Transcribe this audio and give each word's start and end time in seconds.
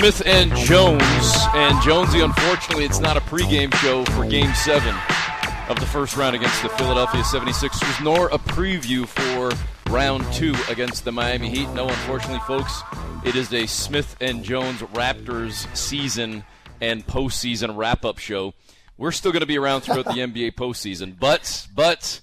Smith 0.00 0.22
and 0.24 0.56
Jones. 0.56 1.34
And 1.52 1.78
Jonesy, 1.82 2.20
unfortunately, 2.20 2.86
it's 2.86 3.00
not 3.00 3.18
a 3.18 3.20
pregame 3.20 3.70
show 3.74 4.02
for 4.06 4.24
Game 4.24 4.50
7 4.54 4.94
of 5.68 5.78
the 5.78 5.84
first 5.84 6.16
round 6.16 6.34
against 6.34 6.62
the 6.62 6.70
Philadelphia 6.70 7.20
76ers, 7.20 8.02
nor 8.02 8.28
a 8.28 8.38
preview 8.38 9.06
for 9.06 9.54
round 9.92 10.24
2 10.32 10.54
against 10.70 11.04
the 11.04 11.12
Miami 11.12 11.50
Heat. 11.50 11.68
No, 11.74 11.86
unfortunately, 11.86 12.40
folks, 12.46 12.80
it 13.26 13.36
is 13.36 13.52
a 13.52 13.66
Smith 13.66 14.16
and 14.22 14.42
Jones 14.42 14.80
Raptors 14.80 15.66
season 15.76 16.44
and 16.80 17.06
postseason 17.06 17.76
wrap 17.76 18.06
up 18.06 18.16
show. 18.16 18.54
We're 18.96 19.12
still 19.12 19.32
going 19.32 19.40
to 19.40 19.46
be 19.46 19.58
around 19.58 19.82
throughout 19.82 20.06
the 20.06 20.12
NBA 20.12 20.52
postseason, 20.52 21.14
but, 21.20 21.68
but, 21.74 22.22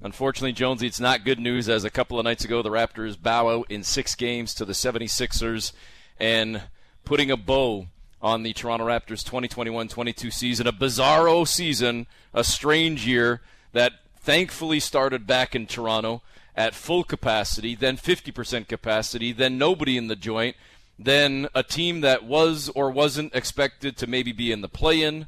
Unfortunately, 0.00 0.52
Jonesy, 0.52 0.86
it's 0.86 1.00
not 1.00 1.24
good 1.24 1.40
news 1.40 1.68
as 1.68 1.82
a 1.82 1.90
couple 1.90 2.20
of 2.20 2.24
nights 2.24 2.44
ago 2.44 2.62
the 2.62 2.70
Raptors 2.70 3.20
bow 3.20 3.48
out 3.48 3.66
in 3.68 3.82
six 3.82 4.14
games 4.14 4.54
to 4.54 4.64
the 4.64 4.72
76ers 4.72 5.72
and 6.18 6.62
putting 7.04 7.30
a 7.30 7.36
bow 7.36 7.86
on 8.22 8.42
the 8.42 8.52
Toronto 8.52 8.86
Raptors 8.86 9.24
2021-22 9.24 10.32
season, 10.32 10.66
a 10.66 10.72
bizarro 10.72 11.46
season, 11.46 12.06
a 12.34 12.44
strange 12.44 13.06
year 13.06 13.40
that 13.72 13.92
thankfully 14.18 14.80
started 14.80 15.26
back 15.26 15.54
in 15.54 15.66
Toronto 15.66 16.22
at 16.54 16.74
full 16.74 17.04
capacity, 17.04 17.74
then 17.74 17.96
50% 17.96 18.68
capacity, 18.68 19.32
then 19.32 19.56
nobody 19.56 19.96
in 19.96 20.08
the 20.08 20.16
joint, 20.16 20.56
then 20.98 21.48
a 21.54 21.62
team 21.62 22.02
that 22.02 22.24
was 22.24 22.68
or 22.74 22.90
wasn't 22.90 23.34
expected 23.34 23.96
to 23.96 24.06
maybe 24.06 24.32
be 24.32 24.52
in 24.52 24.60
the 24.60 24.68
play-in 24.68 25.26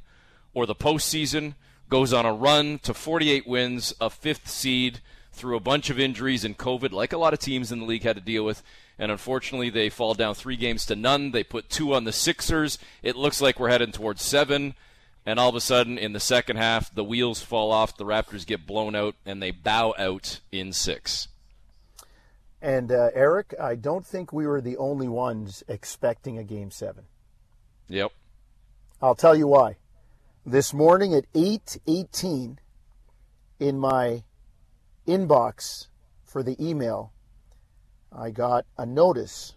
or 0.52 0.66
the 0.66 0.74
postseason 0.74 1.54
goes 1.88 2.12
on 2.12 2.26
a 2.26 2.32
run 2.32 2.78
to 2.80 2.92
48 2.92 3.46
wins, 3.46 3.94
a 4.00 4.10
fifth 4.10 4.48
seed 4.48 5.00
through 5.32 5.56
a 5.56 5.60
bunch 5.60 5.88
of 5.88 5.98
injuries 5.98 6.44
and 6.44 6.58
COVID, 6.58 6.92
like 6.92 7.12
a 7.12 7.18
lot 7.18 7.32
of 7.32 7.38
teams 7.38 7.72
in 7.72 7.80
the 7.80 7.86
league 7.86 8.02
had 8.02 8.16
to 8.16 8.22
deal 8.22 8.44
with. 8.44 8.62
And 8.98 9.10
unfortunately, 9.10 9.70
they 9.70 9.88
fall 9.88 10.14
down 10.14 10.34
three 10.34 10.56
games 10.56 10.86
to 10.86 10.96
none. 10.96 11.30
They 11.30 11.44
put 11.44 11.70
two 11.70 11.94
on 11.94 12.04
the 12.04 12.12
Sixers. 12.12 12.78
It 13.02 13.16
looks 13.16 13.40
like 13.40 13.58
we're 13.58 13.70
heading 13.70 13.92
towards 13.92 14.22
seven. 14.22 14.74
And 15.24 15.38
all 15.38 15.48
of 15.48 15.54
a 15.54 15.60
sudden, 15.60 15.98
in 15.98 16.12
the 16.12 16.20
second 16.20 16.56
half, 16.56 16.94
the 16.94 17.04
wheels 17.04 17.42
fall 17.42 17.70
off. 17.70 17.96
The 17.96 18.04
Raptors 18.04 18.46
get 18.46 18.66
blown 18.66 18.94
out, 18.94 19.14
and 19.24 19.42
they 19.42 19.50
bow 19.50 19.94
out 19.96 20.40
in 20.50 20.72
six. 20.72 21.28
And 22.60 22.92
uh, 22.92 23.10
Eric, 23.14 23.54
I 23.60 23.74
don't 23.74 24.06
think 24.06 24.32
we 24.32 24.46
were 24.46 24.60
the 24.60 24.76
only 24.76 25.08
ones 25.08 25.64
expecting 25.68 26.38
a 26.38 26.44
game 26.44 26.70
seven. 26.70 27.04
Yep. 27.88 28.12
I'll 29.00 29.16
tell 29.16 29.36
you 29.36 29.48
why 29.48 29.76
this 30.44 30.72
morning 30.72 31.14
at 31.14 31.32
8:18 31.34 32.58
in 33.60 33.78
my 33.78 34.24
inbox 35.06 35.86
for 36.24 36.42
the 36.42 36.56
email 36.64 37.12
I 38.22 38.30
got 38.30 38.66
a 38.78 38.86
notice 38.86 39.54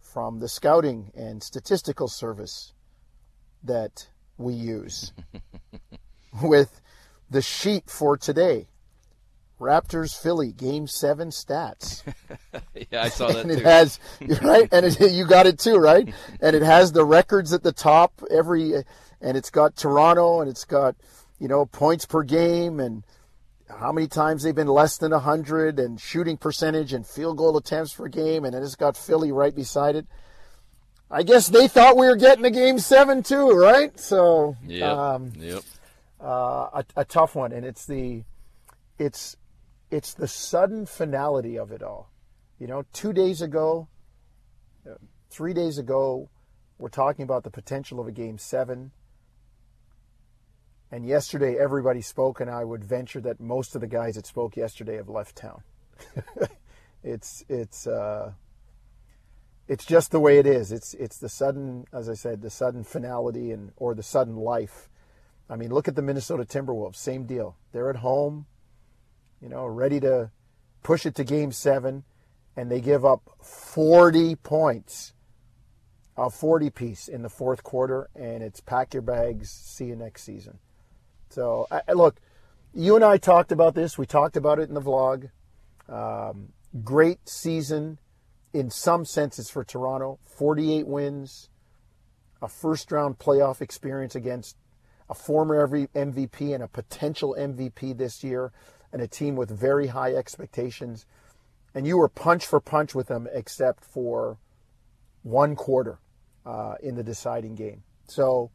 from 0.00 0.38
the 0.38 0.48
scouting 0.48 1.12
and 1.14 1.42
statistical 1.42 2.08
service 2.08 2.72
that 3.62 4.08
we 4.38 4.54
use 4.54 5.12
with 6.42 6.80
the 7.28 7.42
sheet 7.42 7.90
for 7.90 8.16
today 8.16 8.68
Raptors 9.60 10.18
Philly 10.18 10.50
game 10.50 10.86
7 10.86 11.28
stats. 11.28 12.02
yeah, 12.90 13.02
I 13.02 13.10
saw 13.10 13.26
that 13.28 13.44
and 13.44 13.50
too. 13.50 13.58
it 13.58 13.64
has 13.64 14.00
right 14.40 14.66
and 14.72 14.86
it, 14.86 14.98
you 15.12 15.26
got 15.26 15.46
it 15.46 15.58
too, 15.58 15.76
right? 15.76 16.10
and 16.40 16.56
it 16.56 16.62
has 16.62 16.90
the 16.92 17.04
records 17.04 17.52
at 17.52 17.62
the 17.62 17.72
top 17.72 18.22
every 18.30 18.72
and 19.20 19.36
it's 19.36 19.50
got 19.50 19.76
Toronto 19.76 20.40
and 20.40 20.48
it's 20.48 20.64
got 20.64 20.96
you 21.38 21.48
know 21.48 21.66
points 21.66 22.06
per 22.06 22.22
game 22.22 22.80
and 22.80 23.04
how 23.68 23.92
many 23.92 24.06
times 24.06 24.42
they've 24.42 24.54
been 24.54 24.68
less 24.68 24.98
than 24.98 25.12
100 25.12 25.78
and 25.78 26.00
shooting 26.00 26.36
percentage 26.36 26.92
and 26.92 27.06
field 27.06 27.38
goal 27.38 27.56
attempts 27.56 27.94
per 27.94 28.08
game 28.08 28.44
and 28.44 28.54
then 28.54 28.62
it's 28.62 28.76
got 28.76 28.96
Philly 28.96 29.32
right 29.32 29.54
beside 29.54 29.96
it. 29.96 30.06
I 31.10 31.22
guess 31.22 31.48
they 31.48 31.68
thought 31.68 31.96
we 31.96 32.06
were 32.06 32.16
getting 32.16 32.44
a 32.44 32.50
game 32.50 32.78
7 32.78 33.22
too, 33.22 33.50
right? 33.50 33.98
So 33.98 34.56
yep. 34.66 34.90
Um, 34.90 35.32
yep. 35.38 35.62
Uh, 36.20 36.68
a, 36.72 36.84
a 36.96 37.04
tough 37.04 37.34
one 37.34 37.52
and 37.52 37.64
it's 37.64 37.86
the 37.86 38.24
it's 38.98 39.36
it's 39.90 40.14
the 40.14 40.28
sudden 40.28 40.86
finality 40.86 41.58
of 41.58 41.72
it 41.72 41.82
all. 41.82 42.10
You 42.58 42.66
know, 42.66 42.84
2 42.92 43.12
days 43.12 43.40
ago 43.42 43.88
3 45.30 45.54
days 45.54 45.78
ago 45.78 46.28
we're 46.78 46.88
talking 46.88 47.22
about 47.22 47.44
the 47.44 47.50
potential 47.50 47.98
of 48.00 48.06
a 48.06 48.12
game 48.12 48.36
7 48.36 48.90
and 50.94 51.04
yesterday, 51.04 51.58
everybody 51.58 52.00
spoke, 52.02 52.38
and 52.38 52.48
I 52.48 52.62
would 52.62 52.84
venture 52.84 53.20
that 53.22 53.40
most 53.40 53.74
of 53.74 53.80
the 53.80 53.88
guys 53.88 54.14
that 54.14 54.26
spoke 54.26 54.56
yesterday 54.56 54.94
have 54.94 55.08
left 55.08 55.34
town. 55.34 55.64
it's 57.02 57.44
it's 57.48 57.88
uh, 57.88 58.30
it's 59.66 59.84
just 59.84 60.12
the 60.12 60.20
way 60.20 60.38
it 60.38 60.46
is. 60.46 60.70
It's 60.70 60.94
it's 60.94 61.18
the 61.18 61.28
sudden, 61.28 61.84
as 61.92 62.08
I 62.08 62.14
said, 62.14 62.42
the 62.42 62.48
sudden 62.48 62.84
finality 62.84 63.50
and 63.50 63.72
or 63.76 63.96
the 63.96 64.04
sudden 64.04 64.36
life. 64.36 64.88
I 65.50 65.56
mean, 65.56 65.74
look 65.74 65.88
at 65.88 65.96
the 65.96 66.02
Minnesota 66.02 66.44
Timberwolves. 66.44 66.94
Same 66.94 67.24
deal. 67.26 67.56
They're 67.72 67.90
at 67.90 67.96
home, 67.96 68.46
you 69.42 69.48
know, 69.48 69.66
ready 69.66 69.98
to 69.98 70.30
push 70.84 71.04
it 71.06 71.16
to 71.16 71.24
Game 71.24 71.50
Seven, 71.50 72.04
and 72.54 72.70
they 72.70 72.80
give 72.80 73.04
up 73.04 73.32
40 73.42 74.36
points, 74.36 75.12
a 76.16 76.30
40 76.30 76.70
piece 76.70 77.08
in 77.08 77.22
the 77.22 77.28
fourth 77.28 77.64
quarter, 77.64 78.10
and 78.14 78.44
it's 78.44 78.60
pack 78.60 78.94
your 78.94 79.02
bags, 79.02 79.50
see 79.50 79.86
you 79.86 79.96
next 79.96 80.22
season. 80.22 80.60
So, 81.30 81.66
I, 81.70 81.92
look, 81.92 82.20
you 82.74 82.96
and 82.96 83.04
I 83.04 83.18
talked 83.18 83.52
about 83.52 83.74
this. 83.74 83.98
We 83.98 84.06
talked 84.06 84.36
about 84.36 84.58
it 84.58 84.68
in 84.68 84.74
the 84.74 84.80
vlog. 84.80 85.30
Um, 85.88 86.52
great 86.82 87.28
season 87.28 87.98
in 88.52 88.70
some 88.70 89.04
senses 89.04 89.50
for 89.50 89.64
Toronto 89.64 90.18
48 90.24 90.86
wins, 90.86 91.50
a 92.40 92.48
first 92.48 92.90
round 92.92 93.18
playoff 93.18 93.60
experience 93.60 94.14
against 94.14 94.56
a 95.08 95.14
former 95.14 95.60
every 95.60 95.88
MVP 95.88 96.54
and 96.54 96.62
a 96.62 96.68
potential 96.68 97.36
MVP 97.38 97.96
this 97.96 98.24
year, 98.24 98.52
and 98.92 99.02
a 99.02 99.08
team 99.08 99.36
with 99.36 99.50
very 99.50 99.88
high 99.88 100.14
expectations. 100.14 101.04
And 101.74 101.86
you 101.86 101.98
were 101.98 102.08
punch 102.08 102.46
for 102.46 102.60
punch 102.60 102.94
with 102.94 103.08
them, 103.08 103.28
except 103.32 103.84
for 103.84 104.38
one 105.22 105.56
quarter 105.56 105.98
uh, 106.46 106.76
in 106.82 106.94
the 106.94 107.02
deciding 107.02 107.54
game. 107.54 107.82
So, 108.06 108.50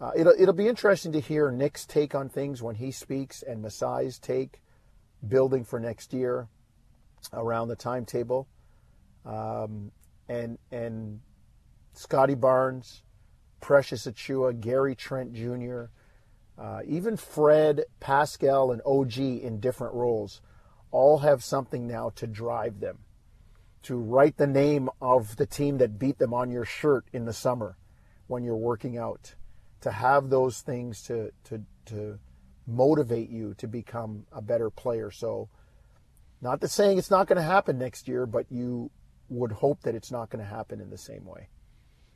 uh, 0.00 0.10
it'll 0.16 0.34
it'll 0.38 0.54
be 0.54 0.68
interesting 0.68 1.12
to 1.12 1.20
hear 1.20 1.50
Nick's 1.50 1.86
take 1.86 2.14
on 2.14 2.28
things 2.28 2.62
when 2.62 2.74
he 2.74 2.90
speaks, 2.90 3.42
and 3.42 3.64
Masai's 3.64 4.18
take, 4.18 4.60
building 5.26 5.64
for 5.64 5.78
next 5.78 6.12
year, 6.12 6.48
around 7.32 7.68
the 7.68 7.76
timetable, 7.76 8.48
um, 9.24 9.92
and 10.28 10.58
and 10.72 11.20
Scottie 11.92 12.34
Barnes, 12.34 13.02
Precious 13.60 14.06
Achiuwa, 14.06 14.60
Gary 14.60 14.96
Trent 14.96 15.32
Jr., 15.32 15.84
uh, 16.58 16.80
even 16.86 17.16
Fred, 17.16 17.84
Pascal, 18.00 18.72
and 18.72 18.82
OG 18.84 19.18
in 19.18 19.60
different 19.60 19.94
roles, 19.94 20.40
all 20.90 21.18
have 21.18 21.42
something 21.42 21.86
now 21.86 22.10
to 22.16 22.26
drive 22.26 22.80
them, 22.80 22.98
to 23.84 23.96
write 23.96 24.36
the 24.38 24.46
name 24.46 24.88
of 25.00 25.36
the 25.36 25.46
team 25.46 25.78
that 25.78 26.00
beat 26.00 26.18
them 26.18 26.34
on 26.34 26.50
your 26.50 26.64
shirt 26.64 27.06
in 27.12 27.26
the 27.26 27.32
summer 27.32 27.76
when 28.26 28.42
you're 28.42 28.56
working 28.56 28.98
out 28.98 29.34
to 29.84 29.90
have 29.90 30.30
those 30.30 30.62
things 30.62 31.02
to 31.02 31.30
to 31.44 31.62
to 31.84 32.18
motivate 32.66 33.28
you 33.28 33.52
to 33.58 33.68
become 33.68 34.26
a 34.32 34.40
better 34.40 34.70
player. 34.70 35.10
So, 35.10 35.50
not 36.40 36.60
that 36.60 36.68
saying 36.68 36.96
it's 36.96 37.10
not 37.10 37.26
going 37.26 37.36
to 37.36 37.42
happen 37.42 37.78
next 37.78 38.08
year, 38.08 38.24
but 38.24 38.46
you 38.50 38.90
would 39.28 39.52
hope 39.52 39.82
that 39.82 39.94
it's 39.94 40.10
not 40.10 40.30
going 40.30 40.42
to 40.42 40.50
happen 40.50 40.80
in 40.80 40.88
the 40.88 40.96
same 40.96 41.26
way. 41.26 41.48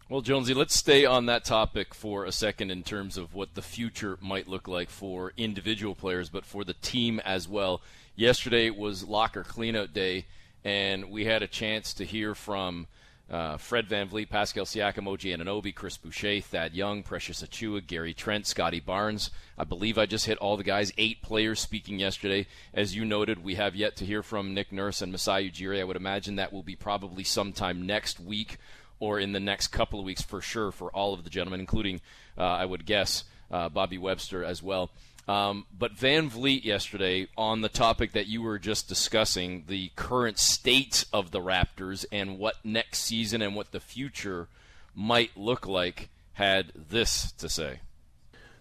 Well, 0.09 0.23
Jonesy, 0.23 0.55
let's 0.55 0.75
stay 0.75 1.05
on 1.05 1.27
that 1.27 1.45
topic 1.45 1.95
for 1.95 2.25
a 2.25 2.33
second 2.33 2.71
in 2.71 2.83
terms 2.83 3.19
of 3.19 3.35
what 3.35 3.55
the 3.55 3.61
future 3.61 4.17
might 4.23 4.49
look 4.49 4.67
like 4.67 4.89
for 4.89 5.35
individual 5.37 5.95
players, 5.95 6.31
but 6.31 6.47
for 6.47 6.65
the 6.65 6.73
team 6.73 7.21
as 7.21 7.47
well. 7.47 7.83
Yesterday 8.17 8.71
was 8.71 9.05
locker 9.05 9.45
cleanout 9.45 9.93
day, 9.93 10.25
and 10.65 11.11
we 11.11 11.27
had 11.27 11.43
a 11.43 11.47
chance 11.47 11.93
to 11.93 12.07
hear 12.07 12.35
from 12.35 12.87
uh, 13.31 13.57
Fred 13.59 13.89
VanVleet, 13.89 14.31
Pascal 14.31 14.65
Siakam, 14.65 15.07
OG 15.07 15.21
Anunoby, 15.21 15.75
Chris 15.75 15.97
Boucher, 15.97 16.41
Thad 16.41 16.75
Young, 16.75 17.03
Precious 17.03 17.43
Achiuwa, 17.43 17.87
Gary 17.87 18.15
Trent, 18.15 18.47
Scottie 18.47 18.81
Barnes. 18.81 19.31
I 19.59 19.65
believe 19.65 19.99
I 19.99 20.07
just 20.07 20.27
hit 20.27 20.39
all 20.39 20.57
the 20.57 20.65
guys. 20.65 20.93
Eight 20.97 21.21
players 21.21 21.61
speaking 21.61 21.99
yesterday. 21.99 22.47
As 22.73 22.97
you 22.97 23.05
noted, 23.05 23.45
we 23.45 23.57
have 23.57 23.77
yet 23.77 23.97
to 23.97 24.07
hear 24.07 24.23
from 24.23 24.55
Nick 24.55 24.73
Nurse 24.73 25.03
and 25.03 25.13
Masai 25.13 25.51
Ujiri. 25.51 25.81
I 25.81 25.85
would 25.85 25.97
imagine 25.97 26.37
that 26.37 26.53
will 26.53 26.63
be 26.63 26.77
probably 26.77 27.25
sometime 27.25 27.87
next 27.87 28.19
week 28.19 28.57
or 29.01 29.21
in 29.21 29.33
the 29.33 29.41
next 29.41 29.69
couple 29.69 29.99
of 29.99 30.07
weeks 30.07 30.23
for 30.23 30.41
sure 30.41 30.73
for 30.73 30.91
all 30.91 31.15
of 31.15 31.25
the 31.25 31.31
gentlemen, 31.31 31.61
including, 31.61 32.01
uh, 32.37 32.43
I 32.43 32.65
would 32.65 32.87
guess, 32.87 33.25
uh, 33.51 33.69
Bobby 33.69 33.99
Webster 33.99 34.45
as 34.45 34.63
well. 34.63 34.91
Um, 35.29 35.67
but 35.77 35.95
VanVleet 35.95 36.65
yesterday 36.65 37.29
on 37.37 37.61
the 37.61 37.69
topic 37.69 38.13
that 38.13 38.29
you 38.29 38.41
were 38.41 38.59
just 38.59 38.89
discussing, 38.89 39.65
the 39.69 39.91
current 39.95 40.39
state 40.39 41.05
of 41.13 41.33
the 41.33 41.41
Raptors 41.41 42.07
and 42.11 42.39
what 42.39 42.57
next 42.65 43.01
season 43.01 43.43
and 43.43 43.55
what 43.55 43.73
the 43.73 43.81
future 43.81 44.49
might 44.95 45.37
look 45.37 45.67
like, 45.67 46.09
had 46.33 46.73
this 46.75 47.33
to 47.33 47.49
say. 47.49 47.81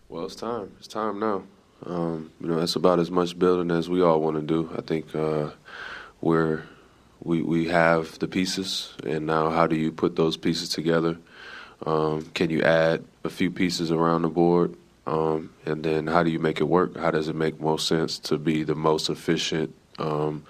Well, 0.09 0.25
it's 0.25 0.35
time. 0.35 0.73
It's 0.77 0.87
time 0.87 1.19
now. 1.19 1.43
Um, 1.85 2.31
you 2.41 2.47
know, 2.47 2.59
it's 2.59 2.75
about 2.75 2.99
as 2.99 3.11
much 3.11 3.37
building 3.37 3.71
as 3.71 3.89
we 3.89 4.01
all 4.01 4.19
want 4.19 4.35
to 4.35 4.41
do. 4.41 4.69
I 4.75 4.81
think 4.81 5.15
uh, 5.15 5.51
we're 6.21 6.63
we 7.23 7.41
we 7.41 7.67
have 7.67 8.17
the 8.19 8.27
pieces, 8.27 8.93
and 9.05 9.25
now 9.25 9.49
how 9.49 9.67
do 9.67 9.75
you 9.75 9.91
put 9.91 10.15
those 10.15 10.37
pieces 10.37 10.69
together? 10.69 11.17
Um, 11.85 12.23
can 12.33 12.49
you 12.49 12.61
add 12.63 13.03
a 13.23 13.29
few 13.29 13.51
pieces 13.51 13.91
around 13.91 14.23
the 14.23 14.29
board? 14.29 14.75
Um, 15.05 15.53
and 15.65 15.83
then 15.83 16.07
how 16.07 16.23
do 16.23 16.29
you 16.29 16.39
make 16.39 16.59
it 16.59 16.65
work? 16.65 16.97
How 16.97 17.11
does 17.11 17.29
it 17.29 17.35
make 17.35 17.61
most 17.61 17.87
sense 17.87 18.19
to 18.19 18.37
be 18.37 18.63
the 18.63 18.75
most 18.75 19.09
efficient, 19.09 19.73
um, 19.99 20.43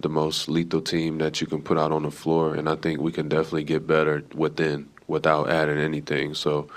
the 0.00 0.08
most 0.08 0.48
lethal 0.48 0.80
team 0.80 1.18
that 1.18 1.40
you 1.40 1.46
can 1.46 1.62
put 1.62 1.78
out 1.78 1.92
on 1.92 2.02
the 2.02 2.10
floor? 2.10 2.54
And 2.54 2.68
I 2.68 2.74
think 2.76 3.00
we 3.00 3.12
can 3.12 3.28
definitely 3.28 3.64
get 3.64 3.86
better 3.86 4.24
within 4.34 4.88
without 5.06 5.48
adding 5.48 5.78
anything. 5.78 6.34
So 6.34 6.68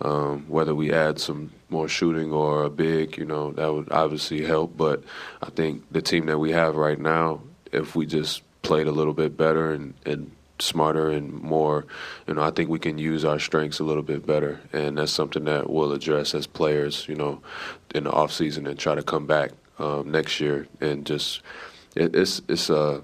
um, 0.00 0.44
whether 0.48 0.74
we 0.74 0.92
add 0.92 1.18
some 1.18 1.50
more 1.68 1.88
shooting 1.88 2.32
or 2.32 2.64
a 2.64 2.70
big, 2.70 3.16
you 3.16 3.24
know, 3.24 3.52
that 3.52 3.72
would 3.72 3.90
obviously 3.90 4.44
help. 4.44 4.76
But 4.76 5.02
I 5.42 5.50
think 5.50 5.84
the 5.90 6.02
team 6.02 6.26
that 6.26 6.38
we 6.38 6.52
have 6.52 6.76
right 6.76 6.98
now, 6.98 7.42
if 7.72 7.96
we 7.96 8.06
just 8.06 8.42
played 8.62 8.86
a 8.86 8.92
little 8.92 9.14
bit 9.14 9.36
better 9.36 9.72
and, 9.72 9.94
and 10.04 10.30
smarter 10.62 11.10
and 11.10 11.32
more, 11.32 11.86
you 12.26 12.34
know, 12.34 12.42
I 12.42 12.50
think 12.50 12.70
we 12.70 12.78
can 12.78 12.98
use 12.98 13.24
our 13.24 13.38
strengths 13.38 13.80
a 13.80 13.84
little 13.84 14.02
bit 14.02 14.26
better. 14.26 14.60
And 14.72 14.98
that's 14.98 15.12
something 15.12 15.44
that 15.44 15.70
we'll 15.70 15.92
address 15.92 16.34
as 16.34 16.46
players, 16.46 17.08
you 17.08 17.14
know, 17.14 17.42
in 17.94 18.04
the 18.04 18.10
off 18.10 18.32
season 18.32 18.66
and 18.66 18.78
try 18.78 18.94
to 18.94 19.02
come 19.02 19.26
back 19.26 19.50
um, 19.78 20.10
next 20.10 20.40
year 20.40 20.66
and 20.80 21.06
just 21.06 21.42
it, 21.96 22.14
it's 22.14 22.42
it's 22.48 22.70
uh 22.70 23.00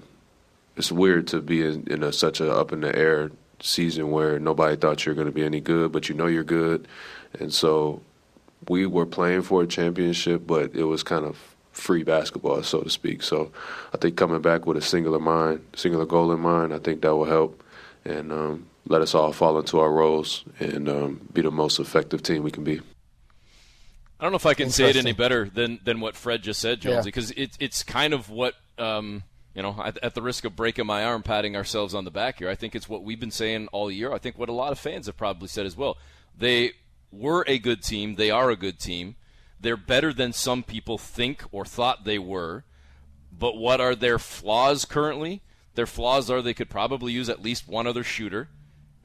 it's 0.75 0.91
weird 0.91 1.27
to 1.27 1.41
be 1.41 1.65
in, 1.65 1.87
in 1.87 2.03
a, 2.03 2.13
such 2.13 2.39
a 2.39 2.51
up 2.51 2.71
in 2.71 2.81
the 2.81 2.95
air 2.95 3.31
season 3.59 4.11
where 4.11 4.39
nobody 4.39 4.75
thought 4.75 5.05
you 5.05 5.11
were 5.11 5.15
going 5.15 5.27
to 5.27 5.33
be 5.33 5.43
any 5.43 5.59
good, 5.59 5.91
but 5.91 6.07
you 6.07 6.15
know 6.15 6.27
you're 6.27 6.43
good. 6.43 6.87
And 7.39 7.51
so 7.51 8.01
we 8.69 8.85
were 8.85 9.07
playing 9.07 9.41
for 9.41 9.63
a 9.63 9.67
championship, 9.67 10.45
but 10.45 10.75
it 10.75 10.83
was 10.83 11.01
kind 11.01 11.25
of 11.25 11.55
free 11.77 12.03
basketball, 12.03 12.61
so 12.63 12.81
to 12.81 12.89
speak. 12.89 13.23
So 13.23 13.51
I 13.93 13.97
think 13.97 14.17
coming 14.17 14.41
back 14.41 14.65
with 14.65 14.77
a 14.77 14.81
singular 14.81 15.19
mind, 15.19 15.65
singular 15.75 16.05
goal 16.05 16.31
in 16.31 16.39
mind, 16.39 16.73
I 16.73 16.79
think 16.79 17.01
that 17.01 17.15
will 17.15 17.25
help 17.25 17.63
and 18.03 18.31
um, 18.31 18.67
let 18.85 19.01
us 19.01 19.13
all 19.13 19.33
fall 19.33 19.59
into 19.59 19.79
our 19.79 19.91
roles 19.91 20.43
and 20.59 20.89
um, 20.89 21.27
be 21.33 21.41
the 21.41 21.51
most 21.51 21.79
effective 21.79 22.23
team 22.23 22.43
we 22.43 22.51
can 22.51 22.63
be. 22.63 22.81
I 24.19 24.23
don't 24.23 24.31
know 24.31 24.37
if 24.37 24.45
I 24.45 24.55
can 24.55 24.71
say 24.71 24.89
it 24.89 24.95
any 24.95 25.13
better 25.13 25.47
than, 25.47 25.79
than 25.83 25.99
what 25.99 26.15
Fred 26.15 26.41
just 26.41 26.59
said, 26.59 26.81
Jonesy, 26.81 27.07
because 27.07 27.31
yeah. 27.35 27.43
it, 27.43 27.57
it's 27.59 27.83
kind 27.83 28.13
of 28.13 28.29
what 28.29 28.55
um,– 28.77 29.23
you 29.57 29.63
know, 29.63 29.75
at, 29.83 29.97
at, 30.03 30.13
the 30.13 30.21
risk 30.21 30.45
of 30.45 30.55
breaking 30.55 30.85
my 30.85 31.03
arm, 31.03 31.23
patting 31.23 31.55
ourselves 31.55 31.95
on 31.95 32.05
the 32.05 32.11
back 32.11 32.37
here, 32.37 32.47
I 32.47 32.53
think 32.53 32.75
it's 32.75 32.87
what 32.87 33.03
we've 33.03 33.19
been 33.19 33.31
saying 33.31 33.69
all 33.71 33.89
year. 33.89 34.13
I 34.13 34.19
think 34.19 34.37
what 34.37 34.49
a 34.49 34.53
lot 34.53 34.71
of 34.71 34.77
fans 34.77 35.07
have 35.07 35.17
probably 35.17 35.47
said 35.47 35.65
as 35.65 35.75
well. 35.75 35.97
They 36.37 36.73
were 37.11 37.43
a 37.47 37.57
good 37.57 37.81
team. 37.81 38.15
They 38.15 38.29
are 38.29 38.51
a 38.51 38.55
good 38.55 38.79
team. 38.79 39.15
They're 39.59 39.77
better 39.77 40.13
than 40.13 40.33
some 40.33 40.63
people 40.63 40.97
think 40.97 41.43
or 41.51 41.65
thought 41.65 42.05
they 42.05 42.19
were. 42.19 42.63
But 43.31 43.57
what 43.57 43.81
are 43.81 43.95
their 43.95 44.19
flaws 44.19 44.85
currently? 44.85 45.41
Their 45.75 45.85
flaws 45.85 46.29
are 46.29 46.41
they 46.41 46.53
could 46.53 46.69
probably 46.69 47.13
use 47.13 47.29
at 47.29 47.41
least 47.41 47.67
one 47.67 47.87
other 47.87 48.03
shooter. 48.03 48.49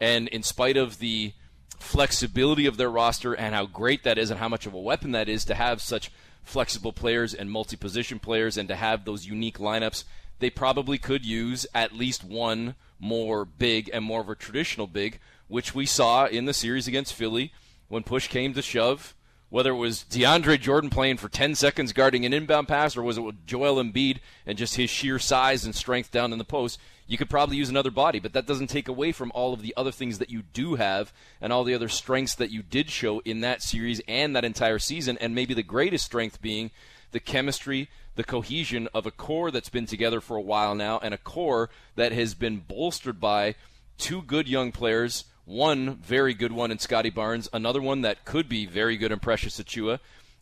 And 0.00 0.28
in 0.28 0.42
spite 0.42 0.76
of 0.76 0.98
the 0.98 1.32
flexibility 1.78 2.66
of 2.66 2.76
their 2.76 2.90
roster 2.90 3.34
and 3.34 3.54
how 3.54 3.66
great 3.66 4.04
that 4.04 4.18
is 4.18 4.30
and 4.30 4.40
how 4.40 4.48
much 4.48 4.66
of 4.66 4.74
a 4.74 4.80
weapon 4.80 5.12
that 5.12 5.28
is 5.28 5.44
to 5.46 5.54
have 5.54 5.82
such 5.82 6.10
flexible 6.42 6.92
players 6.92 7.34
and 7.34 7.50
multi 7.50 7.76
position 7.76 8.18
players 8.18 8.56
and 8.56 8.68
to 8.68 8.76
have 8.76 9.04
those 9.04 9.26
unique 9.26 9.58
lineups 9.58 10.04
they 10.42 10.50
probably 10.50 10.98
could 10.98 11.24
use 11.24 11.66
at 11.72 11.94
least 11.94 12.24
one 12.24 12.74
more 12.98 13.44
big 13.44 13.88
and 13.92 14.04
more 14.04 14.20
of 14.20 14.28
a 14.28 14.34
traditional 14.34 14.88
big, 14.88 15.20
which 15.46 15.72
we 15.72 15.86
saw 15.86 16.26
in 16.26 16.46
the 16.46 16.52
series 16.52 16.88
against 16.88 17.14
Philly 17.14 17.52
when 17.86 18.02
push 18.02 18.26
came 18.26 18.52
to 18.54 18.60
shove. 18.60 19.14
Whether 19.52 19.72
it 19.72 19.76
was 19.76 20.06
DeAndre 20.10 20.58
Jordan 20.58 20.88
playing 20.88 21.18
for 21.18 21.28
10 21.28 21.56
seconds 21.56 21.92
guarding 21.92 22.24
an 22.24 22.32
inbound 22.32 22.68
pass, 22.68 22.96
or 22.96 23.02
was 23.02 23.18
it 23.18 23.20
with 23.20 23.46
Joel 23.46 23.84
Embiid 23.84 24.20
and 24.46 24.56
just 24.56 24.76
his 24.76 24.88
sheer 24.88 25.18
size 25.18 25.66
and 25.66 25.74
strength 25.74 26.10
down 26.10 26.32
in 26.32 26.38
the 26.38 26.42
post, 26.44 26.80
you 27.06 27.18
could 27.18 27.28
probably 27.28 27.58
use 27.58 27.68
another 27.68 27.90
body, 27.90 28.18
but 28.18 28.32
that 28.32 28.46
doesn't 28.46 28.68
take 28.68 28.88
away 28.88 29.12
from 29.12 29.30
all 29.34 29.52
of 29.52 29.60
the 29.60 29.74
other 29.76 29.92
things 29.92 30.16
that 30.20 30.30
you 30.30 30.40
do 30.54 30.76
have 30.76 31.12
and 31.38 31.52
all 31.52 31.64
the 31.64 31.74
other 31.74 31.90
strengths 31.90 32.34
that 32.36 32.50
you 32.50 32.62
did 32.62 32.88
show 32.88 33.18
in 33.26 33.42
that 33.42 33.60
series 33.60 34.00
and 34.08 34.34
that 34.34 34.46
entire 34.46 34.78
season. 34.78 35.18
And 35.20 35.34
maybe 35.34 35.52
the 35.52 35.62
greatest 35.62 36.06
strength 36.06 36.40
being 36.40 36.70
the 37.10 37.20
chemistry 37.20 37.90
the 38.14 38.24
cohesion 38.24 38.88
of 38.94 39.04
a 39.04 39.10
core 39.10 39.50
that's 39.50 39.68
been 39.68 39.86
together 39.86 40.22
for 40.22 40.36
a 40.36 40.42
while 40.42 40.74
now 40.74 40.98
and 41.02 41.12
a 41.12 41.18
core 41.18 41.68
that 41.96 42.12
has 42.12 42.32
been 42.34 42.58
bolstered 42.58 43.20
by 43.20 43.54
two 43.98 44.22
good 44.22 44.48
young 44.48 44.72
players, 44.72 45.24
one 45.44 45.96
very 45.96 46.34
good 46.34 46.52
one 46.52 46.70
in 46.70 46.78
Scottie 46.78 47.10
Barnes, 47.10 47.48
another 47.52 47.80
one 47.80 48.02
that 48.02 48.24
could 48.24 48.48
be 48.48 48.66
very 48.66 48.96
good 48.96 49.12
in 49.12 49.18
Precious 49.18 49.60
Achiuwa. 49.60 49.98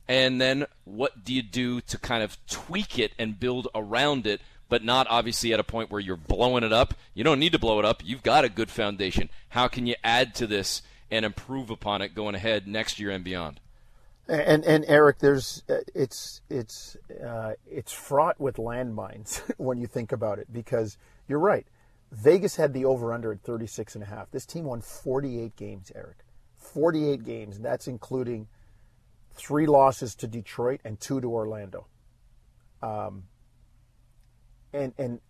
And 0.08 0.40
then 0.40 0.66
what 0.84 1.24
do 1.24 1.32
you 1.32 1.42
do 1.42 1.80
to 1.82 1.98
kind 1.98 2.22
of 2.22 2.36
tweak 2.46 2.98
it 2.98 3.12
and 3.18 3.38
build 3.38 3.68
around 3.74 4.26
it, 4.26 4.40
but 4.68 4.82
not 4.82 5.06
obviously 5.08 5.52
at 5.52 5.60
a 5.60 5.64
point 5.64 5.90
where 5.90 6.00
you're 6.00 6.16
blowing 6.16 6.64
it 6.64 6.72
up? 6.72 6.94
You 7.14 7.22
don't 7.24 7.38
need 7.38 7.52
to 7.52 7.58
blow 7.58 7.78
it 7.78 7.84
up. 7.84 8.02
You've 8.04 8.22
got 8.22 8.44
a 8.44 8.48
good 8.48 8.70
foundation. 8.70 9.30
How 9.50 9.68
can 9.68 9.86
you 9.86 9.94
add 10.02 10.34
to 10.36 10.46
this 10.46 10.82
and 11.10 11.24
improve 11.24 11.70
upon 11.70 12.02
it 12.02 12.14
going 12.14 12.34
ahead 12.34 12.66
next 12.66 12.98
year 12.98 13.10
and 13.10 13.24
beyond? 13.24 13.60
And 14.28 14.64
and 14.64 14.84
Eric, 14.86 15.18
there's 15.18 15.64
uh, 15.68 15.78
it's 15.92 16.40
it's 16.48 16.96
uh, 17.24 17.54
it's 17.68 17.92
fraught 17.92 18.40
with 18.40 18.56
landmines 18.56 19.42
when 19.56 19.78
you 19.78 19.88
think 19.88 20.12
about 20.12 20.38
it 20.38 20.52
because 20.52 20.96
you're 21.26 21.40
right. 21.40 21.66
Vegas 22.12 22.56
had 22.56 22.72
the 22.72 22.84
over 22.84 23.12
under 23.12 23.32
at 23.32 23.42
36 23.42 23.94
and 23.94 24.04
a 24.04 24.06
half. 24.06 24.30
This 24.30 24.46
team 24.46 24.64
won 24.64 24.80
48 24.80 25.56
games, 25.56 25.92
Eric. 25.94 26.18
48 26.56 27.24
games, 27.24 27.56
and 27.56 27.64
that's 27.64 27.86
including 27.86 28.48
three 29.32 29.66
losses 29.66 30.14
to 30.16 30.26
Detroit 30.26 30.80
and 30.84 31.00
two 31.00 31.20
to 31.20 31.28
Orlando. 31.28 31.86
Um, 32.82 33.24
and 34.72 34.92
and 34.98 35.20